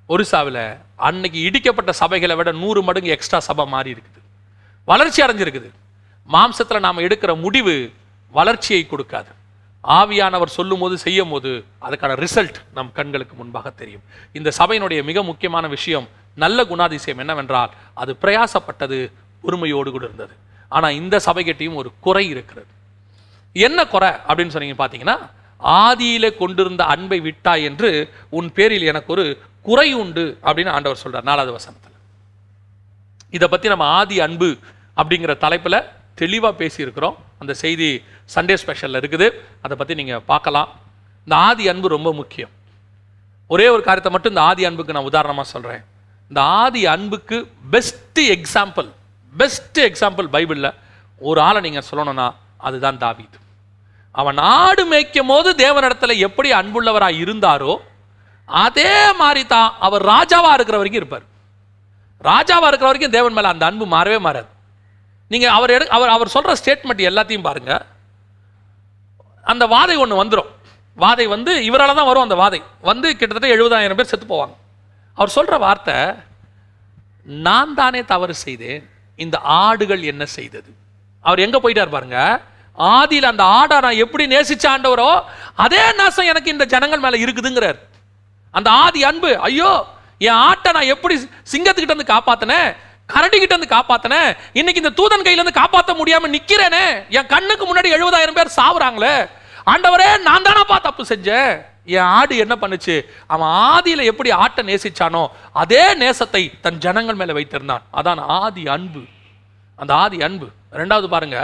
ஒரிசாவில் 0.09 0.63
அன்னைக்கு 1.07 1.39
இடிக்கப்பட்ட 1.47 1.91
சபைகளை 1.99 2.35
விட 2.35 2.51
நூறு 2.51 2.83
மடங்கு 2.83 3.09
எக்ஸ்ட்ரா 3.09 3.39
சபை 3.39 3.65
மாறி 3.65 3.91
இருக்குது. 3.91 4.19
வளர்ச்சி 4.85 5.19
அடைஞ்சிருக்குது. 5.23 5.69
மாம்சத்தில் 6.33 6.85
நாம் 6.87 7.05
எடுக்கிற 7.07 7.31
முடிவு 7.41 7.75
வளர்ச்சியை 8.31 8.83
கொடுக்காது. 8.91 9.31
ஆவியானவர் 9.97 10.55
சொல்லும் 10.57 10.79
போது 10.79 10.95
செய்யும் 10.97 11.31
போது 11.33 11.51
அதுக்கான 11.85 12.13
ரிசல்ட் 12.23 12.57
நம் 12.73 12.91
கண்களுக்கு 12.99 13.35
முன்பாக 13.35 13.69
தெரியும். 13.81 14.03
இந்த 14.37 14.51
சபையினுடைய 14.59 14.99
மிக 15.09 15.23
முக்கியமான 15.23 15.67
விஷயம் 15.67 16.07
நல்ல 16.43 16.59
குணாதிசயம் 16.63 17.21
என்னவென்றால் 17.23 17.71
அது 17.93 18.11
பிரயாசப்பட்டது 18.23 18.99
பொறுமையோடு 19.43 19.91
கூட 19.91 20.05
இருந்தது. 20.05 20.33
ஆனால் 20.71 20.97
இந்த 21.01 21.15
சபைகிட்டையும் 21.25 21.79
ஒரு 21.81 21.91
குறை 21.99 22.25
இருக்கிறது. 22.33 22.69
என்ன 23.55 23.79
குறை 23.93 24.11
அப்படின்னு 24.27 24.53
சொன்னீங்க 24.55 24.77
பார்த்தீங்கன்னா 24.79 25.17
ஆதியிலே 25.83 26.29
கொண்டிருந்த 26.37 26.83
அன்பை 26.93 27.19
விட்டாய் 27.27 27.63
என்று 27.63 27.91
உன் 28.29 28.49
பேரில் 28.57 28.89
எனக்கு 28.91 29.11
ஒரு 29.15 29.25
குறை 29.61 29.93
உண்டு 29.93 30.25
அப்படின்னு 30.47 30.73
ஆண்டவர் 30.77 31.03
சொல்றார் 31.03 31.29
நாலாவது 31.29 31.51
வசனத்தில். 31.57 31.93
இதை 33.29 33.47
பற்றி 33.47 33.67
நம்ம 33.69 33.85
ஆதி 33.99 34.17
அன்பு 34.25 34.49
அப்படிங்கிற 34.97 35.33
தலைப்பில் 35.37 35.79
தெளிவாக 36.21 36.53
பேசியிருக்கிறோம். 36.61 37.15
அந்த 37.41 37.53
செய்தி 37.63 37.89
சண்டே 38.35 38.55
ஸ்பெஷலில் 38.63 38.99
இருக்குது. 39.01 39.27
அதை 39.65 39.75
பற்றி 39.79 39.93
நீங்கள் 40.01 40.23
பார்க்கலாம். 40.31 40.69
இந்த 41.27 41.35
ஆதி 41.47 41.63
அன்பு 41.71 41.87
ரொம்ப 41.95 42.09
முக்கியம். 42.21 42.51
ஒரே 43.53 43.65
ஒரு 43.75 43.81
காரியத்தை 43.87 44.11
மட்டும் 44.13 44.33
இந்த 44.33 44.43
ஆதி 44.49 44.63
அன்புக்கு 44.69 44.95
நான் 44.97 45.09
உதாரணமாக 45.11 45.47
சொல்கிறேன் 45.53 45.83
இந்த 46.31 46.41
ஆதி 46.61 46.81
அன்புக்கு 46.93 47.37
பெஸ்ட்டு 47.73 48.23
எக்ஸாம்பிள் 48.35 48.87
பெஸ்ட்டு 49.33 49.81
எக்ஸாம்பிள் 49.89 50.27
பைபிளில் 50.35 50.71
ஒரு 51.29 51.39
ஆளை 51.47 51.59
நீங்கள் 51.65 51.87
சொல்லணும்னா 51.89 52.27
அதுதான் 52.67 53.01
தாவீது. 53.03 53.37
அவன் 54.21 54.39
நாடு 54.45 54.83
மேய்க்கும் 54.91 55.31
போது 55.31 55.49
தேவனிடத்தில் 55.65 56.21
எப்படி 56.27 56.49
அன்புள்ளவராக 56.59 57.21
இருந்தாரோ 57.23 57.73
அதே 58.63 58.91
மாதிரி 59.21 59.43
தான் 59.53 59.69
அவர் 59.85 60.03
ராஜாவாக 60.13 60.57
இருக்கிற 60.57 60.77
வரைக்கும் 60.79 61.01
இருப்பார். 61.01 61.25
ராஜாவாக 62.29 62.69
இருக்கிற 62.71 62.89
வரைக்கும் 62.89 63.15
தேவன் 63.17 63.35
மேலே 63.37 63.49
அந்த 63.53 63.63
அன்பு 63.69 63.85
மாறவே 63.95 64.19
மாறாது. 64.27 64.49
நீங்கள் 65.31 65.53
அவர் 65.57 65.73
எடு 65.75 65.85
அவர் 65.97 66.13
அவர் 66.15 66.33
சொல்கிற 66.35 66.53
ஸ்டேட்மெண்ட் 66.61 67.07
எல்லாத்தையும் 67.09 67.47
பாருங்கள் 67.47 67.83
அந்த 69.51 69.63
வாதை 69.75 69.95
ஒன்று 70.03 70.21
வந்துடும் 70.21 70.51
வாதை 71.03 71.25
வந்து 71.33 71.51
இவரால் 71.67 71.97
தான் 71.97 72.09
வரும் 72.09 72.25
அந்த 72.25 72.35
வாதை. 72.41 72.59
வந்து 72.89 73.07
கிட்டத்தட்ட 73.19 73.47
எழுபதாயிரம் 73.55 73.97
பேர் 73.99 74.11
செத்து 74.11 74.27
போவாங்க. 74.33 74.55
அவர் 75.17 75.35
சொல்கிற 75.37 75.55
வார்த்தை 75.65 75.95
நான் 77.47 77.73
தானே 77.79 78.01
தவறு 78.11 78.33
செய்தேன். 78.45 78.81
இந்த 79.23 79.35
ஆடுகள் 79.63 80.03
என்ன 80.11 80.23
செய்தது? 80.37 80.69
அவர் 81.25 81.43
எங்கே 81.45 81.59
போயிட்டார் 81.63 81.95
பாருங்க. 81.95 82.19
ஆதியில் 82.77 83.31
அந்த 83.31 83.43
ஆடை 83.57 83.75
நான் 83.85 84.01
எப்படி 84.05 84.23
நேசிச்ச 84.35 84.65
ஆண்டவரோ 84.73 85.09
அதே 85.65 85.83
நாசம் 85.99 86.29
எனக்கு 86.31 86.53
இந்த 86.55 86.65
ஜனங்கள் 86.73 87.03
மேலே 87.05 87.17
இருக்குதுங்கிறார். 87.25 87.79
அந்த 88.53 88.69
ஆதி 88.83 89.01
அன்பு 89.09 89.31
ஐயோ 89.49 89.71
என் 90.27 90.41
ஆட்டை 90.49 90.71
நான் 90.77 90.91
எப்படி 90.95 91.15
சிங்கத்துக்கிட்ட 91.53 91.95
வந்து 91.95 92.13
காப்பாத்தினேன்? 92.13 92.69
கரடி 93.09 93.37
கிட்ட 93.39 93.55
இருந்து 93.55 93.75
காப்பாத்தினேன் 93.75 94.29
இன்னைக்கு 94.59 94.81
இந்த 94.83 94.93
தூதன் 94.99 95.25
கையில 95.25 95.39
இருந்து 95.39 95.59
காப்பாற்ற 95.61 95.93
முடியாம 95.93 96.29
நிக்கிறேனே. 96.35 96.85
என் 97.17 97.31
கண்ணுக்கு 97.33 97.65
முன்னாடி 97.69 97.89
எழுபதாயிரம் 97.97 98.37
பேர் 98.39 98.57
சாவுறாங்களே. 98.59 99.15
ஆண்டவரே 99.71 100.09
நான் 100.27 100.45
தானப்பா 100.47 100.77
தப்பு 100.87 101.03
செஞ்சேன் 101.03 101.51
என் 101.95 102.09
ஆடு 102.17 102.35
என்ன 102.37 102.55
பண்ணுச்சு? 102.61 102.95
அவன் 103.33 103.51
ஆதியில 103.73 104.03
எப்படி 104.11 104.29
ஆட்டை 104.31 104.61
நேசிச்சானோ 104.69 105.23
அதே 105.61 105.83
நேசத்தை 106.01 106.43
தன் 106.61 106.77
ஜனங்கள் 106.77 107.19
மேல 107.21 107.33
வைத்திருந்தான். 107.33 107.83
அதான் 107.99 108.21
ஆதி 108.41 108.67
அன்பு. 108.75 109.03
அந்த 109.75 109.91
ஆதி 110.03 110.17
அன்பு. 110.27 110.47
ரெண்டாவது 110.81 111.07
பாருங்க 111.15 111.39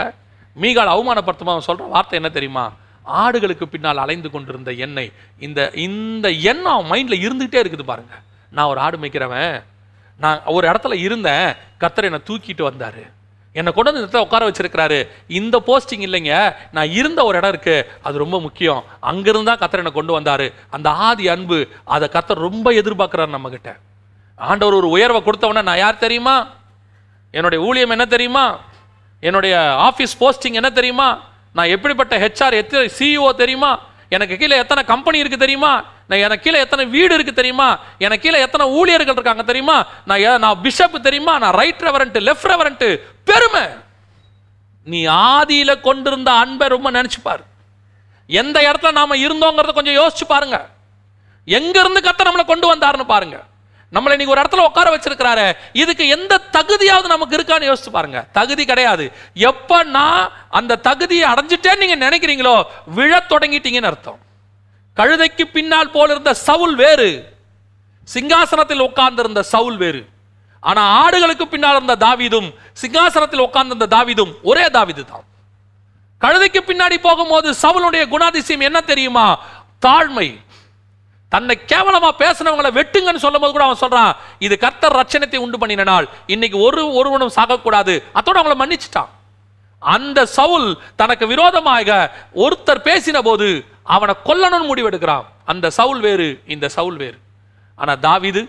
மீகால் 0.56 0.94
அவமானப்படுத்தும் 0.94 1.52
அவன் 1.52 1.68
சொல்ற 1.70 1.88
வார்த்தை 1.88 2.18
என்ன 2.20 2.30
தெரியுமா? 2.32 2.64
ஆடுகளுக்கு 3.22 3.66
பின்னால் 3.74 4.02
அலைந்து 4.04 4.30
கொண்டிருந்த 4.30 4.72
எண்ணெய் 4.86 5.12
இந்த 5.38 5.60
இந்த 5.86 6.26
எண்ணம் 6.30 6.74
அவன் 6.74 6.90
மைண்ட்ல 6.92 7.16
இருந்துகிட்டே 7.26 7.60
இருக்குது 7.62 7.90
பாருங்க. 7.92 8.14
நான் 8.56 8.70
ஒரு 8.72 8.80
ஆடு 8.80 8.96
மேய்க்கிறவன். 9.02 9.54
நான் 10.22 10.40
ஒரு 10.44 10.68
இடத்துல 10.68 10.94
இருந்தேன் 10.94 11.54
கத்தர் 11.80 12.08
என்னை 12.08 12.20
தூக்கிட்டு 12.26 12.62
வந்தார். 12.62 13.20
என்னை 13.52 13.72
கொண்டு 13.72 13.92
வந்து 13.92 14.02
இடத்துல 14.02 14.20
உட்கார 14.20 14.48
வச்சிருக்கிறாரு. 14.48 15.08
இந்த 15.28 15.62
போஸ்டிங் 15.66 16.04
இல்லைங்க. 16.06 16.54
நான் 16.72 16.90
இருந்த 16.90 17.24
ஒரு 17.24 17.36
இடம் 17.36 17.50
இருக்கு. 17.50 17.90
அது 18.02 18.18
ரொம்ப 18.18 18.40
முக்கியம். 18.40 18.84
அங்கிருந்து 19.00 19.56
தான் 19.56 19.68
கத்தர் 19.68 19.82
என்னை 19.82 19.92
கொண்டு 19.92 20.12
வந்தார். 20.12 20.52
அந்த 20.70 20.90
ஆதி 20.90 21.28
அன்பு 21.28 21.68
அதை 21.84 22.08
கத்தர் 22.12 22.34
ரொம்ப 22.34 22.72
எதிர்பார்க்குறாரு 22.72 23.36
நம்மக்கிட்ட 23.36 23.76
ஆண்டவர் 24.36 24.74
ஒரு 24.74 24.88
உயர்வை 24.88 25.20
கொடுத்தவொடனே 25.20 25.62
நான் 25.62 25.76
யார் 25.76 25.98
தெரியுமா? 25.98 26.48
என்னுடைய 27.30 27.64
ஊழியம் 27.64 27.90
என்ன 27.90 28.04
தெரியுமா? 28.06 28.58
என்னுடைய 29.20 29.56
ஆஃபீஸ் 29.78 30.16
போஸ்டிங் 30.20 30.52
என்ன 30.52 30.70
தெரியுமா? 30.70 31.20
நான் 31.52 31.66
எப்படிப்பட்ட 31.66 32.18
ஹெச்ஆர் 32.18 32.52
எத்தனை 32.52 32.90
சிஇஓ 32.98 33.34
தெரியுமா? 33.34 33.80
எனக்கு 34.08 34.36
கீழே 34.36 34.56
எத்தனை 34.56 34.84
கம்பெனி 34.84 35.22
இருக்குது 35.22 35.36
தெரியுமா? 35.36 35.84
நான் 36.08 36.18
எனக்கு 36.18 36.50
கீழே 36.50 36.62
எத்தனை 36.62 36.86
வீடு 36.86 37.18
இருக்குது 37.18 37.32
தெரியுமா? 37.32 37.78
எனக்கு 37.98 38.28
கீழே 38.28 38.42
எத்தனை 38.42 38.66
ஊழியர்கள் 38.66 39.12
இருக்காங்க 39.12 39.42
தெரியுமா? 39.42 39.86
நான் 40.04 40.20
ஏ- 40.20 40.38
நான் 40.38 40.60
பிஷப் 40.62 41.02
தெரியுமா? 41.02 41.38
நான் 41.38 41.52
ரைட் 41.52 41.80
ரெவரண்ட் 41.80 42.20
லெஃப்ட் 42.20 42.42
ரெவரண்ட் 42.42 43.00
பெருமை. 43.24 43.62
நீ 44.84 45.06
ஆதியில் 45.06 45.80
கொண்டிருந்த 45.80 46.30
அன்பை 46.30 46.68
ரொம்ப 46.68 46.90
நினச்சிப்பார் 46.90 47.44
எந்த 48.26 48.60
இடத்துல 48.60 48.92
நாம் 48.92 49.12
இருந்தோங்கிறத 49.12 49.72
கொஞ்சம் 49.72 49.94
யோசிச்சு 49.94 50.24
பாருங்க. 50.28 50.68
எங்கேருந்து 51.46 52.08
கத்த 52.08 52.24
நம்மளை 52.24 52.44
கொண்டு 52.44 52.74
வந்தாருன்னு 52.74 53.04
பாருங்க. 53.04 53.42
நம்மளை 53.92 54.10
இன்னைக்கு 54.10 54.28
ஒரு 54.28 54.40
இடத்துல 54.40 54.64
உட்கார 54.64 54.96
வச்சிருக்கிறாரு 54.96 55.56
இதுக்கு 55.72 56.08
எந்த 56.08 56.40
தகுதியாவது 56.52 57.06
நமக்கு 57.06 57.36
இருக்கான்னு 57.36 57.72
யோசிச்சு 57.72 57.90
பாருங்க. 57.92 58.26
தகுதி 58.32 58.64
கிடையாது. 58.64 59.12
எப்ப 59.34 59.82
நான் 59.82 60.32
அந்த 60.50 60.76
தகுதியை 60.76 61.30
அடைஞ்சிட்டேன்னு 61.30 61.76
நீங்க 61.76 62.08
நினைக்கிறீங்களோ 62.08 62.62
விழ 62.86 63.24
தொடங்கிட்டீங்கன்னு 63.28 63.84
அர்த்தம். 63.84 64.18
கழுதைக்கு 64.96 65.44
பின்னால் 65.52 65.90
போல 65.90 66.12
இருந்த 66.12 66.34
சவுல் 66.34 66.74
வேறு. 66.74 67.10
சிங்காசனத்தில் 68.14 68.80
உட்கார்ந்திருந்த 68.80 69.42
சவுல் 69.42 69.76
வேறு. 69.76 70.08
ஆனா 70.60 70.82
ஆடுகளுக்கு 71.02 71.44
பின்னால் 71.44 71.82
இருந்த 71.82 71.96
தாவிதும் 72.06 72.54
சிங்காசனத்தில் 72.82 73.44
உட்கார்ந்திருந்த 73.46 73.96
தாவிதும் 73.96 74.32
ஒரே 74.42 74.64
தாவிது 74.66 75.04
தான். 75.04 75.24
கழுதைக்கு 76.20 76.60
பின்னாடி 76.66 76.96
போகும்போது 76.98 77.50
சவுளுடைய 77.62 78.02
குணாதிசயம் 78.14 78.60
என்ன 78.60 78.80
தெரியுமா? 78.80 79.38
தாழ்மை. 79.86 80.40
தன்னை 81.28 81.60
கேவலமா 81.66 82.10
பேசினவங்களை 82.18 82.70
வெட்டுங்கன்னு 82.78 83.24
சொல்லும்போது 83.24 83.52
கூட 83.52 83.64
அவன் 83.64 83.82
சொல்றான் 83.82 84.16
இது 84.38 84.58
கர்த்தர் 84.58 84.96
ரட்சணத்தை 84.96 85.36
உண்டு 85.36 85.58
பண்ணின 85.58 85.82
நாள். 85.82 86.08
இன்னைக்கு 86.26 86.58
ஒரு 86.58 86.92
ஒருவனும் 86.92 87.36
சாகக்கூடாது. 87.36 88.02
அதோட 88.14 88.38
அவங்கள 88.40 88.56
மன்னிச்சிட்டான். 88.62 89.08
அந்த 89.78 90.26
சவுல் 90.26 90.80
தனக்கு 90.96 91.26
விரோதமாக 91.26 92.16
ஒருத்தர் 92.34 92.86
பேசின 92.88 93.18
போது 93.18 93.64
அவனை 93.82 94.14
கொல்லணும்னு 94.24 94.70
முடிவெடுக்கிறான். 94.74 95.24
அந்த 95.44 95.70
சவுல் 95.70 96.00
வேறு 96.00 96.42
இந்த 96.46 96.68
சவுல் 96.68 96.96
வேறு. 96.96 97.18
ஆனால் 97.76 97.98
தாவிது 97.98 98.48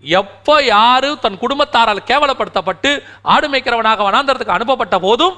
எப்போ 0.00 0.62
யாரு 0.62 1.18
தன் 1.18 1.38
குடும்பத்தாரால் 1.38 2.06
கேவலப்படுத்தப்பட்டு 2.06 3.02
ஆடு 3.22 3.48
மேய்க்கிறவனாக 3.48 4.04
வனாந்தரத்துக்கு 4.08 4.56
அனுப்பப்பட்ட 4.56 4.98
போதும் 4.98 5.36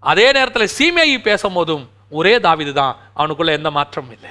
அதே 0.00 0.32
நேரத்தில் 0.32 0.72
சீமையை 0.78 1.18
பேசும் 1.18 1.52
போதும் 1.52 1.90
ஒரே 2.10 2.36
தாவிது 2.36 2.72
தான். 2.72 2.96
அவனுக்குள்ள 3.16 3.46
எந்த 3.46 3.70
மாற்றமும் 3.70 4.12
இல்லை. 4.12 4.30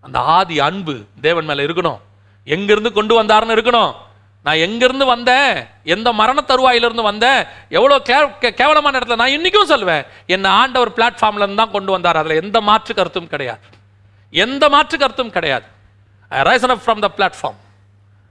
அந்த 0.00 0.18
ஆதி 0.20 0.60
அன்பு 0.60 1.04
தேவன் 1.20 1.44
மேலே 1.44 1.64
இருக்கணும். 1.64 1.98
எங்கிருந்து 2.44 2.92
கொண்டு 2.92 3.22
வந்தாருன்னு 3.22 3.56
இருக்கணும். 3.56 3.94
நான் 4.48 4.56
எங்கிருந்து 4.56 5.04
வந்தேன்? 5.04 5.66
எந்த 5.84 6.12
மரண 6.12 6.44
தருவாயிலிருந்து 6.46 7.02
வந்தேன்? 7.02 7.44
எவ்வளோ 7.68 7.98
கே 7.98 8.14
கே- 8.14 8.50
கேவலமான 8.50 8.98
இடத்துல 8.98 9.16
நான் 9.16 9.28
இன்றைக்கும் 9.28 9.68
சொல்லுவேன் 9.68 10.06
என்னை 10.26 10.50
ஆண்டவர் 10.50 10.90
பிளாட்ஃபார்ம்லேருந்து 10.90 11.54
தான் 11.54 11.70
கொண்டு 11.70 11.92
வந்தார். 11.92 12.16
அதில் 12.16 12.42
எந்த 12.42 12.60
மாற்று 12.60 12.94
கருத்தும் 12.94 13.26
கிடையாது. 13.26 13.60
எந்த 14.30 14.68
மாற்று 14.68 14.98
கருத்தும் 14.98 15.30
கிடையாது. 15.30 15.64
I 16.28 16.40
risen 16.40 16.68
up 16.68 16.80
from 16.86 16.98
the 16.98 17.10
platform 17.16 17.54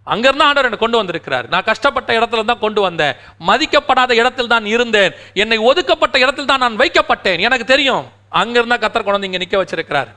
அங்கிருந்து 0.03 0.43
ஆண்டவர் 0.43 0.63
என்னை 0.63 0.80
கொண்டு 0.80 0.97
வந்திருக்கிறார். 0.97 1.47
நான் 1.47 1.63
கஷ்டப்பட்ட 1.63 2.20
இடத்துல 2.20 2.45
தான் 2.45 2.59
கொண்டு 2.59 2.82
வந்தேன். 2.82 3.15
மதிக்கப்படாத 3.47 4.11
இடத்தில் 4.11 4.47
தான் 4.47 4.65
இருந்தேன். 4.65 5.13
என்னை 5.34 5.57
ஒதுக்கப்பட்ட 5.57 6.20
இடத்தில் 6.20 6.45
தான் 6.45 6.59
நான் 6.59 6.78
வைக்கப்பட்டேன். 6.78 7.39
எனக்கு 7.39 7.65
தெரியும் 7.65 8.05
அங்கிருந்தா 8.32 8.78
கத்தர் 8.78 9.03
கொண்டு 9.03 9.11
வந்து 9.11 9.26
இங்கே 9.26 9.38
நிற்க 9.38 9.63
வச்சிருக்கிறார். 9.63 10.15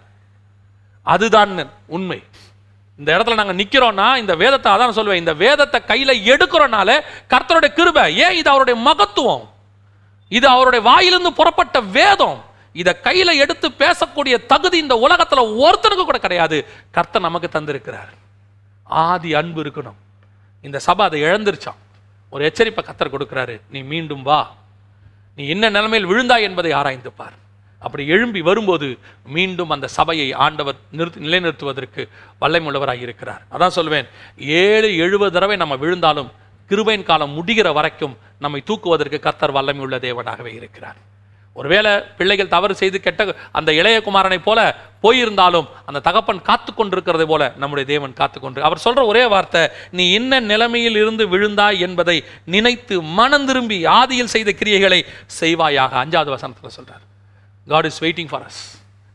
அதுதான் 1.02 1.70
உண்மை. 1.86 2.22
இந்த 3.00 3.16
இடத்துல 3.18 3.34
நாங்கள் 3.34 3.56
நிற்கிறோம்னா 3.56 4.16
இந்த 4.16 4.34
வேதத்தை 4.34 4.72
அதான் 4.72 4.98
சொல்லுவேன் 4.98 5.14
இந்த 5.14 5.34
வேதத்தை 5.34 5.84
கையில் 5.84 6.36
எடுக்கிறோனால 6.36 7.00
கர்த்தருடைய 7.30 7.72
கிருபை. 7.72 8.16
ஏன்? 8.16 8.34
இது 8.34 8.50
அவருடைய 8.50 8.80
மகத்துவம். 8.80 9.48
இது 10.28 10.48
அவருடைய 10.48 10.84
வாயிலிருந்து 10.84 11.32
புறப்பட்ட 11.32 11.80
வேதம். 11.80 12.44
இதை 12.72 13.00
கையில் 13.00 13.38
எடுத்து 13.38 13.68
பேசக்கூடிய 13.68 14.46
தகுதி 14.46 14.78
இந்த 14.78 14.96
உலகத்தில் 14.96 15.38
ஒருத்தனுக்கு 15.38 16.04
கூட 16.04 16.18
கிடையாது. 16.18 16.66
கர்த்தர் 16.90 17.22
நமக்கு 17.22 17.60
தந்திருக்கிறார். 17.60 18.12
ஆதி 18.82 19.34
அன்பு 19.34 19.62
இருக்கணும். 19.62 19.98
இந்த 20.62 20.78
சபை 20.78 21.06
அதை 21.06 21.22
இழந்துருச்சான் 21.22 21.80
ஒரு 22.30 22.52
எச்சரிப்பை 22.52 22.84
கத்தர் 22.84 23.14
கொடுக்குறாரு. 23.18 23.60
நீ 23.70 23.80
மீண்டும் 23.80 24.22
வா. 24.22 24.54
நீ 25.36 25.48
என்ன 25.48 25.68
நிலைமையில் 25.68 26.08
விழுந்தாய் 26.08 26.42
என்பதை 26.42 26.72
ஆராய்ந்து 26.72 27.12
பார். 27.12 27.48
அப்படி 27.82 28.02
எழும்பி 28.06 28.40
வரும்போது 28.40 28.88
மீண்டும் 29.36 29.72
அந்த 29.76 29.88
சபையை 29.98 30.28
ஆண்டவர் 30.46 30.78
நிறுத்தி 30.98 31.20
நிலைநிறுத்துவதற்கு 31.26 32.04
வல்லமையுள்ளவராக 32.42 33.06
இருக்கிறார் 33.06 33.42
அதான் 33.54 33.76
சொல்லுவேன் 33.78 34.08
ஏழு 34.62 34.90
எழுபது 35.04 35.32
தடவை 35.36 35.56
நம்ம 35.56 35.76
விழுந்தாலும் 35.84 36.32
கிருபையின் 36.70 37.08
காலம் 37.10 37.36
முடிகிற 37.36 37.68
வரைக்கும் 37.78 38.16
நம்மை 38.38 38.60
தூக்குவதற்கு 38.68 39.18
கர்த்தர் 39.20 39.56
வல்லமையுள்ள 39.56 39.96
தேவனாகவே 40.08 40.52
இருக்கிறார். 40.58 40.98
ஒருவேளை 41.56 41.92
பிள்ளைகள் 42.18 42.50
தவறு 42.52 42.74
செய்து 42.80 42.98
கெட்ட 43.00 43.22
அந்த 43.58 43.70
இளையகுமாரனை 43.72 44.38
போல 44.44 44.58
போயிருந்தாலும் 45.04 45.66
அந்த 45.88 46.02
தகப்பன் 46.06 46.42
காத்து 46.48 46.70
கொண்டிருக்கிறதை 46.72 47.26
போல 47.32 47.42
நம்முடைய 47.56 47.86
தேவன் 47.92 48.16
காத்து 48.20 48.38
கொண்டு 48.40 48.64
அவர் 48.68 48.84
சொல்ற 48.84 49.02
ஒரே 49.12 49.24
வார்த்தை 49.32 49.62
நீ 49.98 50.04
என்ன 50.18 50.40
நிலைமையில் 50.52 50.98
இருந்து 51.02 51.26
விழுந்தாய் 51.34 51.80
என்பதை 51.86 52.16
நினைத்து 52.54 52.96
மனம் 53.18 53.46
திரும்பி 53.46 53.78
ஆதியில் 54.00 54.32
செய்த 54.34 54.52
கிரியைகளை 54.60 55.00
செய்வாயாக. 55.40 55.92
அஞ்சாவது 56.04 56.32
வசனத்தில் 56.36 56.76
சொல்றார் 56.78 57.04
God 57.72 57.88
is 57.90 58.00
waiting 58.04 58.30
for 58.30 58.44
us 58.48 58.62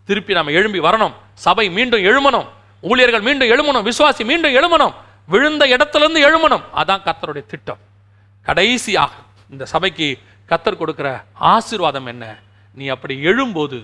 திருப்பி 0.09 0.33
நம்ம 0.37 0.51
எழும்பி 0.59 0.79
வரணும். 0.87 1.15
சபை 1.45 1.65
மீண்டும் 1.77 2.03
எழுமணும் 2.09 2.47
ஊழியர்கள் 2.89 3.25
மீண்டும் 3.27 3.51
எழுமணும் 3.53 3.85
விசுவாசி 3.89 4.23
மீண்டும் 4.31 4.55
எழுமணும் 4.59 4.93
விழுந்த 5.33 5.63
இடத்துலேருந்து 5.75 6.21
எழுமணும் 6.27 6.63
அதான் 6.79 7.03
கத்தருடைய 7.07 7.45
திட்டம். 7.53 7.81
கடைசியாக 8.45 9.13
இந்த 9.53 9.63
சபைக்கு 9.73 10.07
கத்தர் 10.49 10.79
கொடுக்குற 10.81 11.09
ஆசீர்வாதம் 11.53 12.07
என்ன? 12.11 12.23
நீ 12.77 12.85
அப்படி 12.95 13.13
எழும்போது 13.29 13.77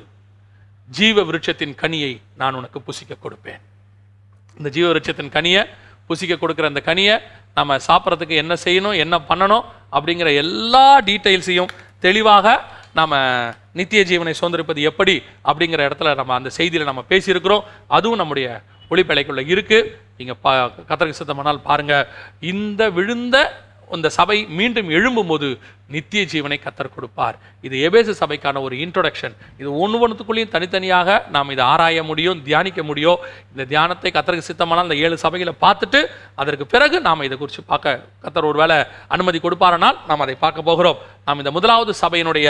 ஜீவ 0.97 1.23
விருட்சத்தின் 1.27 1.75
கனியை 1.81 2.11
நான் 2.41 2.57
உனக்கு 2.59 2.79
புசிக்க 2.87 3.13
கொடுப்பேன். 3.25 3.61
இந்த 4.57 4.69
ஜீவ 4.75 4.85
விருட்சத்தின் 4.91 5.33
கனியை 5.37 5.61
புசிக்க 6.09 6.33
கொடுக்குற 6.43 6.65
அந்த 6.71 6.81
கனியை 6.89 7.15
நம்ம 7.57 7.77
சாப்பிட்றதுக்கு 7.87 8.35
என்ன 8.43 8.53
செய்யணும் 8.65 8.99
என்ன 9.03 9.15
பண்ணணும் 9.29 9.65
அப்படிங்கிற 9.95 10.29
எல்லா 10.43 10.85
டீட்டெயில்ஸையும் 11.09 11.71
தெளிவாக 12.05 12.55
நாம் 12.93 13.55
நித்திய 13.73 14.01
ஜீவனை 14.03 14.33
சுதந்திரிப்பது 14.41 14.81
எப்படி 14.81 15.23
அப்படிங்கிற 15.45 15.81
இடத்துல 15.87 16.15
நம்ம 16.15 16.33
அந்த 16.33 16.49
செய்தியில் 16.57 16.83
நம்ம 16.83 17.03
பேசியிருக்கிறோம். 17.09 17.63
அதுவும் 17.87 18.17
நம்முடைய 18.17 18.61
ஒளிப்பலைக்குள்ள 18.89 19.47
இருக்கு. 19.47 19.99
நீங்கள் 20.17 20.35
பா 20.41 20.71
கத்தருக்கு 20.87 21.13
சித்தமானால் 21.23 21.61
பாருங்க. 21.63 22.07
இந்த 22.39 22.89
விழுந்த 22.89 23.63
இந்த 23.97 24.09
சபை 24.17 24.37
மீண்டும் 24.59 24.89
எழும்பும்போது 24.97 25.47
நித்திய 25.95 26.21
ஜீவனை 26.31 26.57
கத்தர் 26.65 26.93
கொடுப்பார். 26.95 27.37
இது 27.67 27.75
எபேசு 27.87 28.13
சபைக்கான 28.21 28.61
ஒரு 28.67 28.75
இன்ட்ரொடக்ஷன் 28.83 29.35
இது 29.61 29.69
ஒன்று 29.83 30.01
ஒன்றுத்துக்குள்ளேயும் 30.03 30.53
தனித்தனியாக 30.55 31.17
நாம் 31.35 31.51
இதை 31.55 31.65
ஆராய 31.73 32.03
முடியும் 32.09 32.41
தியானிக்க 32.47 32.83
முடியும். 32.89 33.19
இந்த 33.53 33.65
தியானத்தை 33.73 34.11
கத்தருக்கு 34.17 34.49
சித்தமான 34.49 34.85
அந்த 34.85 34.97
ஏழு 35.05 35.17
சபைகளை 35.25 35.55
பார்த்துட்டு 35.65 36.01
அதற்கு 36.43 36.67
பிறகு 36.73 36.99
நாம் 37.07 37.25
இதை 37.27 37.37
குறித்து 37.37 37.63
பார்க்க 37.73 37.99
கத்தர் 38.25 38.49
ஒருவேளை 38.51 38.79
அனுமதி 39.17 39.41
கொடுப்பாரனால் 39.47 39.99
நாம் 40.11 40.25
அதை 40.27 40.37
பார்க்க 40.45 40.69
போகிறோம். 40.71 40.99
நாம் 41.27 41.43
இந்த 41.43 41.53
முதலாவது 41.57 41.93
சபையினுடைய 42.03 42.49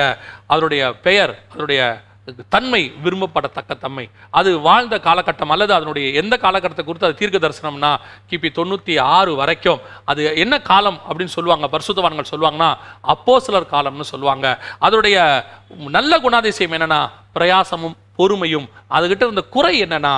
அதனுடைய 0.54 0.84
பெயர் 1.08 1.36
அதனுடைய 1.52 1.82
தன்மை 2.54 2.82
விரும்பப்படத்தக்க 3.04 3.78
தன்மை. 3.84 4.06
அது 4.40 4.50
வாழ்ந்த 4.68 4.96
காலகட்டம் 5.08 5.54
அல்லது 5.56 5.74
அதனுடைய 5.78 6.08
எந்த 6.22 6.38
காலகட்டத்தை 6.46 6.86
குறித்து 6.86 7.08
அது 7.08 7.20
தீர்க்க 7.22 7.44
தரிசனம்னா 7.46 7.92
கிபி 8.30 8.50
தொண்ணூற்றி 8.60 8.96
ஆறு 9.18 9.34
வரைக்கும். 9.42 9.82
அது 10.06 10.22
என்ன 10.44 10.62
காலம் 10.72 11.00
அப்படின்னு 11.10 11.36
சொல்லுவாங்க 11.38 11.70
பரிசுத்தவான்கள் 11.76 12.32
சொல்லுவாங்கன்னா 12.34 12.72
அப்போஸ்தலர் 13.14 13.72
காலம்னு 13.76 14.12
சொல்லுவாங்க. 14.14 14.48
அதனுடைய 14.80 15.18
நல்ல 15.98 16.20
குணாதிசயம் 16.26 16.76
என்னென்னா 16.78 17.02
பிரயாசமும் 17.36 17.98
பொறுமையும் 18.22 18.68
அதுகிட்ட 18.98 19.24
இருந்த 19.28 19.46
குறை 19.56 19.74
என்னன்னா 19.84 20.14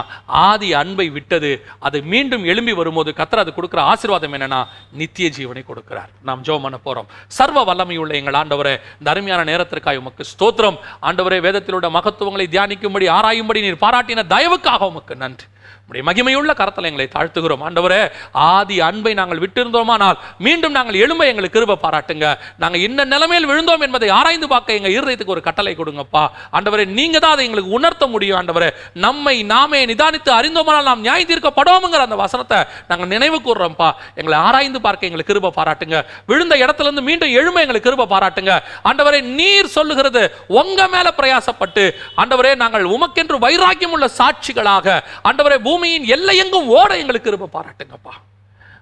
ஆதி 0.47 0.69
அன்பை 0.81 1.07
விட்டது. 1.17 1.51
அது 1.79 1.97
மீண்டும் 2.13 2.43
எழும்பி 2.53 2.73
வரும்போது 2.81 3.13
கத்தர் 3.17 3.43
அது 3.43 3.53
கொடுக்குற 3.57 3.79
ஆசீர்வாதம் 3.91 4.33
என்னன்னா 4.33 4.61
நித்திய 5.01 5.29
ஜீவனை 5.37 5.63
கொடுக்கிறார். 5.71 6.09
நாம் 6.29 6.43
ஜோம் 6.47 6.65
பண்ண 6.65 6.79
போறோம். 6.87 7.09
சர்வ 7.27 7.59
வல்லமையுள்ள 7.69 8.13
எங்கள் 8.21 8.39
ஆண்டவரே 8.41 8.75
இந்த 8.99 9.11
அருமையான 9.13 9.43
நேரத்திற்காக 9.51 10.01
உமக்கு 10.03 10.23
ஸ்தோத்திரம். 10.33 10.77
ஆண்டவரே 11.01 11.39
வேதத்தில் 11.47 11.75
உள்ள 11.79 11.89
மகத்துவங்களை 11.97 12.47
தியானிக்கும்படி 12.55 13.07
ஆராயும்படி 13.17 13.61
நீர் 13.65 13.83
பாராட்டின 13.85 14.25
தயவுக்காக 14.35 14.87
உமக்கு 14.93 15.15
நன்றி. 15.23 15.47
உடைய 15.89 16.03
மகிமையுள்ள 16.09 16.51
கரத்தில் 16.59 16.87
எங்களை 16.89 17.07
தாழ்த்துகிறோம். 17.15 17.63
ஆண்டவரே 17.67 18.01
ஆதி 18.49 18.75
அன்பை 18.87 19.13
நாங்கள் 19.19 19.41
விட்டிருந்தோமானால் 19.43 20.17
மீண்டும் 20.45 20.75
நாங்கள் 20.77 20.97
எழும்ப 21.03 21.23
எங்களுக்கு 21.31 21.57
கிருப 21.57 21.77
பாராட்டுங்க. 21.85 22.27
நாங்கள் 22.61 22.83
இந்த 22.87 23.01
நிலைமையில் 23.13 23.47
விழுந்தோம் 23.51 23.83
என்பதை 23.87 24.09
ஆராய்ந்து 24.19 24.47
பார்க்க 24.53 24.77
எங்க 24.79 24.89
இருதயத்துக்கு 24.97 25.35
ஒரு 25.35 25.43
கட்டளை 25.47 25.73
கொடுங்கப்பா. 25.79 26.23
ஆண்டவரே 26.57 26.85
நீங்கள் 26.99 27.23
தான் 27.25 27.35
அதை 27.35 27.45
எங்களுக்கு 27.47 27.75
உணர்த்த 27.79 28.07
முடியும் 28.13 28.37
ஆண்டவரே. 28.39 28.69
நம்மை 29.05 29.35
நாமே 29.53 29.81
நிதானித்து 29.91 30.31
அறிந்தோமானால் 30.39 30.87
நாம் 30.89 31.05
நியாயம் 31.07 31.29
தீர்க்கப்படோமுங்கிற 31.31 32.01
அந்த 32.07 32.19
வசனத்தை 32.23 32.59
நாங்கள் 32.89 33.11
நினைவு 33.13 33.39
கூறுறோம்ப்பா 33.47 33.89
எங்களை 34.19 34.37
ஆராய்ந்து 34.47 34.81
பார்க்க 34.87 35.09
எங்களுக்கு 35.09 35.33
கிருப 35.33 35.53
பாராட்டுங்க. 35.59 35.99
விழுந்த 36.31 36.53
இடத்துல 36.63 36.87
இருந்து 36.89 37.05
மீண்டும் 37.09 37.35
எழும்ப 37.41 37.63
எங்களுக்கு 37.65 37.89
கிருப 37.89 38.07
பாராட்டுங்க. 38.15 38.53
ஆண்டவரே 38.89 39.21
நீர் 39.39 39.73
சொல்லுகிறது 39.77 40.23
உங்க 40.61 40.81
மேல 40.95 41.07
பிரயாசப்பட்டு 41.19 41.85
ஆண்டவரே 42.23 42.51
நாங்கள் 42.63 42.85
உமக்கென்று 42.95 43.37
வைராக்கியம் 43.45 43.95
உள்ள 43.97 44.09
சாட்சிகளாக 44.19 44.97
ஆண்டவரே 45.29 45.57
பூமியின் 45.65 46.05
எல்லையெங்கும் 46.15 46.69
ஓட 46.77 46.91
எங்களுக்கு 47.01 47.27
கிருப 47.29 47.49
பாராட்டுங்கப்பா. 47.55 48.13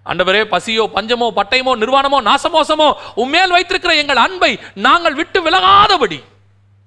ஆண்டவரே 0.09 0.41
பசியோ 0.53 0.83
பஞ்சமோ 0.95 1.27
பட்டயமோ 1.39 1.73
நிர்வாணமோ 1.81 2.19
நாசமோசமோ 2.29 2.87
உம்மேல் 3.23 3.55
வைத்திருக்கிற 3.55 3.93
எங்கள் 4.03 4.21
அன்பை 4.25 4.51
நாங்கள் 4.87 5.17
விட்டு 5.19 5.39
விலகாதபடி 5.47 6.19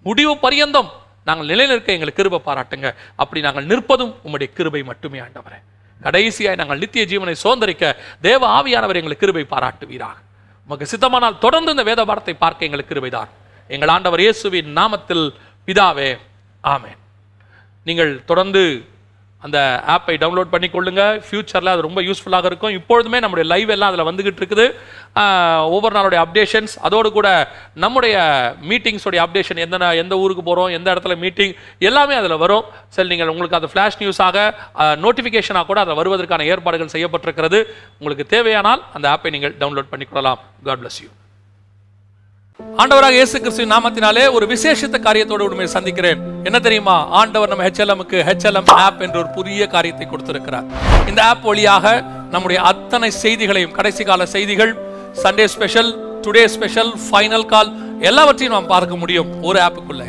முடிவு 0.07 0.33
பரியந்தம் 0.45 0.91
நாங்கள் 1.29 1.49
நிலைநிற்க 1.51 1.91
எங்களுக்கு 1.97 2.21
கிருப 2.23 2.41
பாராட்டுங்க. 2.49 2.89
அப்படி 3.23 3.41
நாங்கள் 3.47 3.69
நிற்பதும் 3.71 4.13
உம்முடைய 4.25 4.49
கிருபை 4.57 4.83
மட்டுமே 4.91 5.19
ஆண்டவரே. 5.27 5.59
கடைசியாய் 6.01 6.59
நாங்கள் 6.61 6.81
நித்திய 6.83 7.03
ஜீவனை 7.13 7.35
சுதந்திரிக்க 7.43 7.85
தேவ 8.27 8.43
ஆவியானவர் 8.59 8.99
எங்களுக்கு 9.01 9.25
கிருபை 9.25 9.45
பாராட்டுவீராக. 9.53 10.19
உமக்கு 10.69 10.91
சித்தமானால் 10.93 11.41
தொடர்ந்து 11.45 11.73
இந்த 11.75 11.85
வேத 11.91 12.01
பாடத்தை 12.11 12.35
பார்க்க 12.43 12.69
எங்களுக்கு 12.69 12.93
கிருபைதான் 12.93 13.31
எங்கள் 13.71 13.93
ஆண்டவர் 13.95 14.23
இயேசுவின் 14.25 14.71
நாமத்தில் 14.79 15.25
பிதாவே 15.69 16.11
ஆமேன். 16.65 17.01
நீங்கள் 17.87 18.13
தொடர்ந்து 18.31 18.63
அந்த 19.47 19.59
ஆப்பை 19.95 20.15
டவுன்லோட் 20.23 20.53
பண்ணி 20.53 20.69
கொள்ளுங்க 20.75 21.03
ஃபியூச்சரில் 21.27 21.73
அது 21.73 21.87
ரொம்ப 21.87 22.01
யூஸ்ஃபுல்லாக 22.09 22.49
இருக்கும். 22.51 22.75
இப்பொழுதுமே 22.79 23.19
நம்முடைய 23.25 23.47
லைவ் 23.53 23.71
எல்லாம் 23.75 23.91
அதில் 23.93 24.09
வந்துகிட்டு 24.09 24.41
இருக்குது. 24.43 24.67
ஒவ்வொரு 25.75 25.95
நாளுடைய 25.97 26.21
அப்டேஷன்ஸ் 26.25 26.75
அதோடு 26.87 27.09
கூட 27.17 27.29
நம்முடைய 27.85 28.15
மீட்டிங்ஸோடைய 28.71 29.23
அப்டேஷன் 29.25 29.61
எந்த 29.65 29.91
எந்த 30.03 30.15
ஊருக்கு 30.23 30.45
போகிறோம் 30.49 30.71
எந்த 30.79 30.89
இடத்துல 30.95 31.17
மீட்டிங் 31.25 31.55
எல்லாமே 31.89 32.17
அதில் 32.21 32.43
வரும். 32.45 32.65
சரி 32.97 33.11
நீங்கள் 33.13 33.33
உங்களுக்கு 33.35 33.59
அது 33.61 33.71
ஃப்ளாஷ் 33.73 34.01
நியூஸாக 34.03 34.47
நோட்டிஃபிகேஷனாக 35.05 35.69
கூட 35.73 35.81
அதில் 35.85 36.01
வருவதற்கான 36.01 36.47
ஏற்பாடுகள் 36.55 36.95
செய்யப்பட்டிருக்கிறது. 36.95 37.61
உங்களுக்கு 37.99 38.27
தேவையானால் 38.37 38.83
அந்த 38.99 39.09
ஆப்பை 39.17 39.33
நீங்கள் 39.37 39.57
டவுன்லோட் 39.63 39.93
பண்ணிக்கொள்ளலாம். 39.93 40.41
காட் 40.69 40.83
பிளஸ் 40.85 41.01
யூ 41.05 41.11
ஆண்டவராக 42.61 43.17
இயேசு 43.17 43.37
கிறிஸ்துவின் 43.43 43.73
நாமத்தினாலே 43.73 44.25
ஒரு 44.37 44.45
விசேஷித்த 44.51 44.97
காரியத்தோடு 45.07 45.45
உண்மையை 45.47 45.71
சந்திக்கிறேன். 45.75 46.19
என்ன 46.49 46.59
தெரியுமா? 46.67 46.95
ஆண்டவர் 47.21 47.51
நம்ம 47.53 47.65
ஹெச்எல்எம்க்கு 47.67 48.19
ஹெச்எல்எம் 48.29 48.69
ஆப் 48.85 49.01
என்ற 49.05 49.17
ஒரு 49.23 49.31
புதிய 49.37 49.67
காரியத்தை 49.73 50.07
கொடுத்திருக்கிறார். 50.09 50.67
இந்த 51.11 51.21
ஆப் 51.31 51.47
வழியாக 51.49 51.85
நம்முடைய 52.35 52.59
அத்தனை 52.71 53.11
செய்திகளையும் 53.23 53.75
கடைசி 53.79 54.05
கால 54.11 54.27
செய்திகள் 54.35 54.73
Sunday 55.23 55.47
special 55.55 55.91
today 56.27 56.45
special 56.55 56.93
final 57.07 57.49
call 57.55 57.73
எல்லாவற்றையும் 58.11 58.57
நாம் 58.57 58.71
பார்க்க 58.75 59.01
முடியும் 59.03 59.33
ஒரு 59.49 59.61
ஆப்புக்குள்ள 59.67 60.05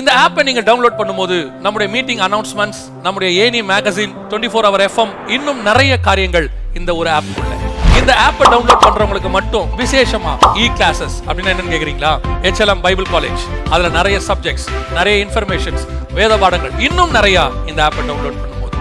இந்த 0.00 0.10
ஆப்பை 0.24 0.44
நீங்கள் 0.48 0.68
டவுன்லோட் 0.68 1.00
பண்ணும்போது 1.00 1.38
நம்முடைய 1.64 1.88
மீட்டிங் 1.96 2.22
அனௌன்ஸ்மெண்ட்ஸ் 2.28 2.82
நம்முடைய 3.06 3.30
any 3.44 3.62
magazine 3.72 4.14
twenty 4.28 4.52
four 4.52 4.68
hour 4.70 4.86
FM 4.88 5.14
இன்னும் 5.36 5.62
நிறைய 5.70 5.94
காரியங்கள் 6.08 6.48
இந்த 6.80 6.90
ஒரு 7.02 7.10
ஆப்புக்குள்ள 7.16 7.59
இந்த 8.00 8.12
ஆப்பை 8.26 8.44
டவுன்லோட் 8.52 8.82
பண்றவங்களுக்கு 8.84 9.30
மட்டும் 9.38 9.66
விசேஷமா 9.80 10.32
இ 10.62 10.66
கிளாஸஸ் 10.76 11.16
அப்படின்னு 11.26 11.50
என்னன்னு 11.52 11.72
கேக்குறீங்களா? 11.74 12.12
ஹெச்எல்எம் 12.44 12.82
பைபிள் 12.86 13.08
காலேஜ் 13.14 13.42
அதுல 13.72 13.88
நிறைய 13.96 14.16
சப்ஜெக்ட்ஸ் 14.28 14.68
நிறைய 14.98 15.14
இன்ஃபர்மேஷன்ஸ் 15.24 15.84
வேத 16.18 16.32
பாடங்கள். 16.42 16.72
இன்னும் 16.86 17.12
நிறைய 17.18 17.36
இந்த 17.70 17.80
ஆப்பை 17.86 18.04
டவுன்லோட் 18.10 18.38
பண்ணும்போது. 18.42 18.76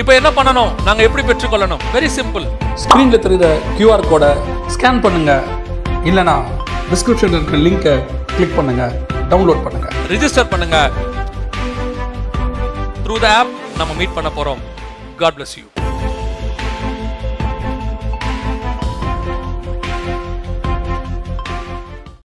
இப்போ 0.00 0.12
என்ன 0.18 0.30
பண்ணணும்? 0.38 0.70
நாங்க 0.86 1.02
எப்படி 1.08 1.24
பெற்றுக்கொள்ளணும்? 1.30 1.82
வெரி 1.96 2.08
சிம்பிள் 2.18 2.46
ஸ்க்ரீனில் 2.84 3.22
தெரியுத 3.26 3.48
கியூஆர் 3.76 4.08
கோடை 4.12 4.30
ஸ்கேன் 4.76 5.02
பண்ணுங்க. 5.04 5.34
இல்லைனா 6.10 6.36
டிஸ்கிரிப்ஷனில் 6.92 7.36
இருக்கிற 7.38 7.60
லிங்கை 7.66 7.94
கிளிக் 8.36 8.56
பண்ணுங்க. 8.60 8.86
டவுன்லோட் 9.32 9.62
பண்ணுங்க. 9.66 9.88
ரிஜிஸ்டர் 10.14 10.50
பண்ணுங்க. 10.54 10.78
த்ரூ 13.04 13.18
த 13.26 13.28
ஆப் 13.38 13.54
நம்ம 13.82 13.92
மீட் 14.00 14.16
பண்ண 14.18 14.30
போறோம். 14.40 14.62
God 15.22 15.38
bless 15.38 15.54
you 15.60 15.66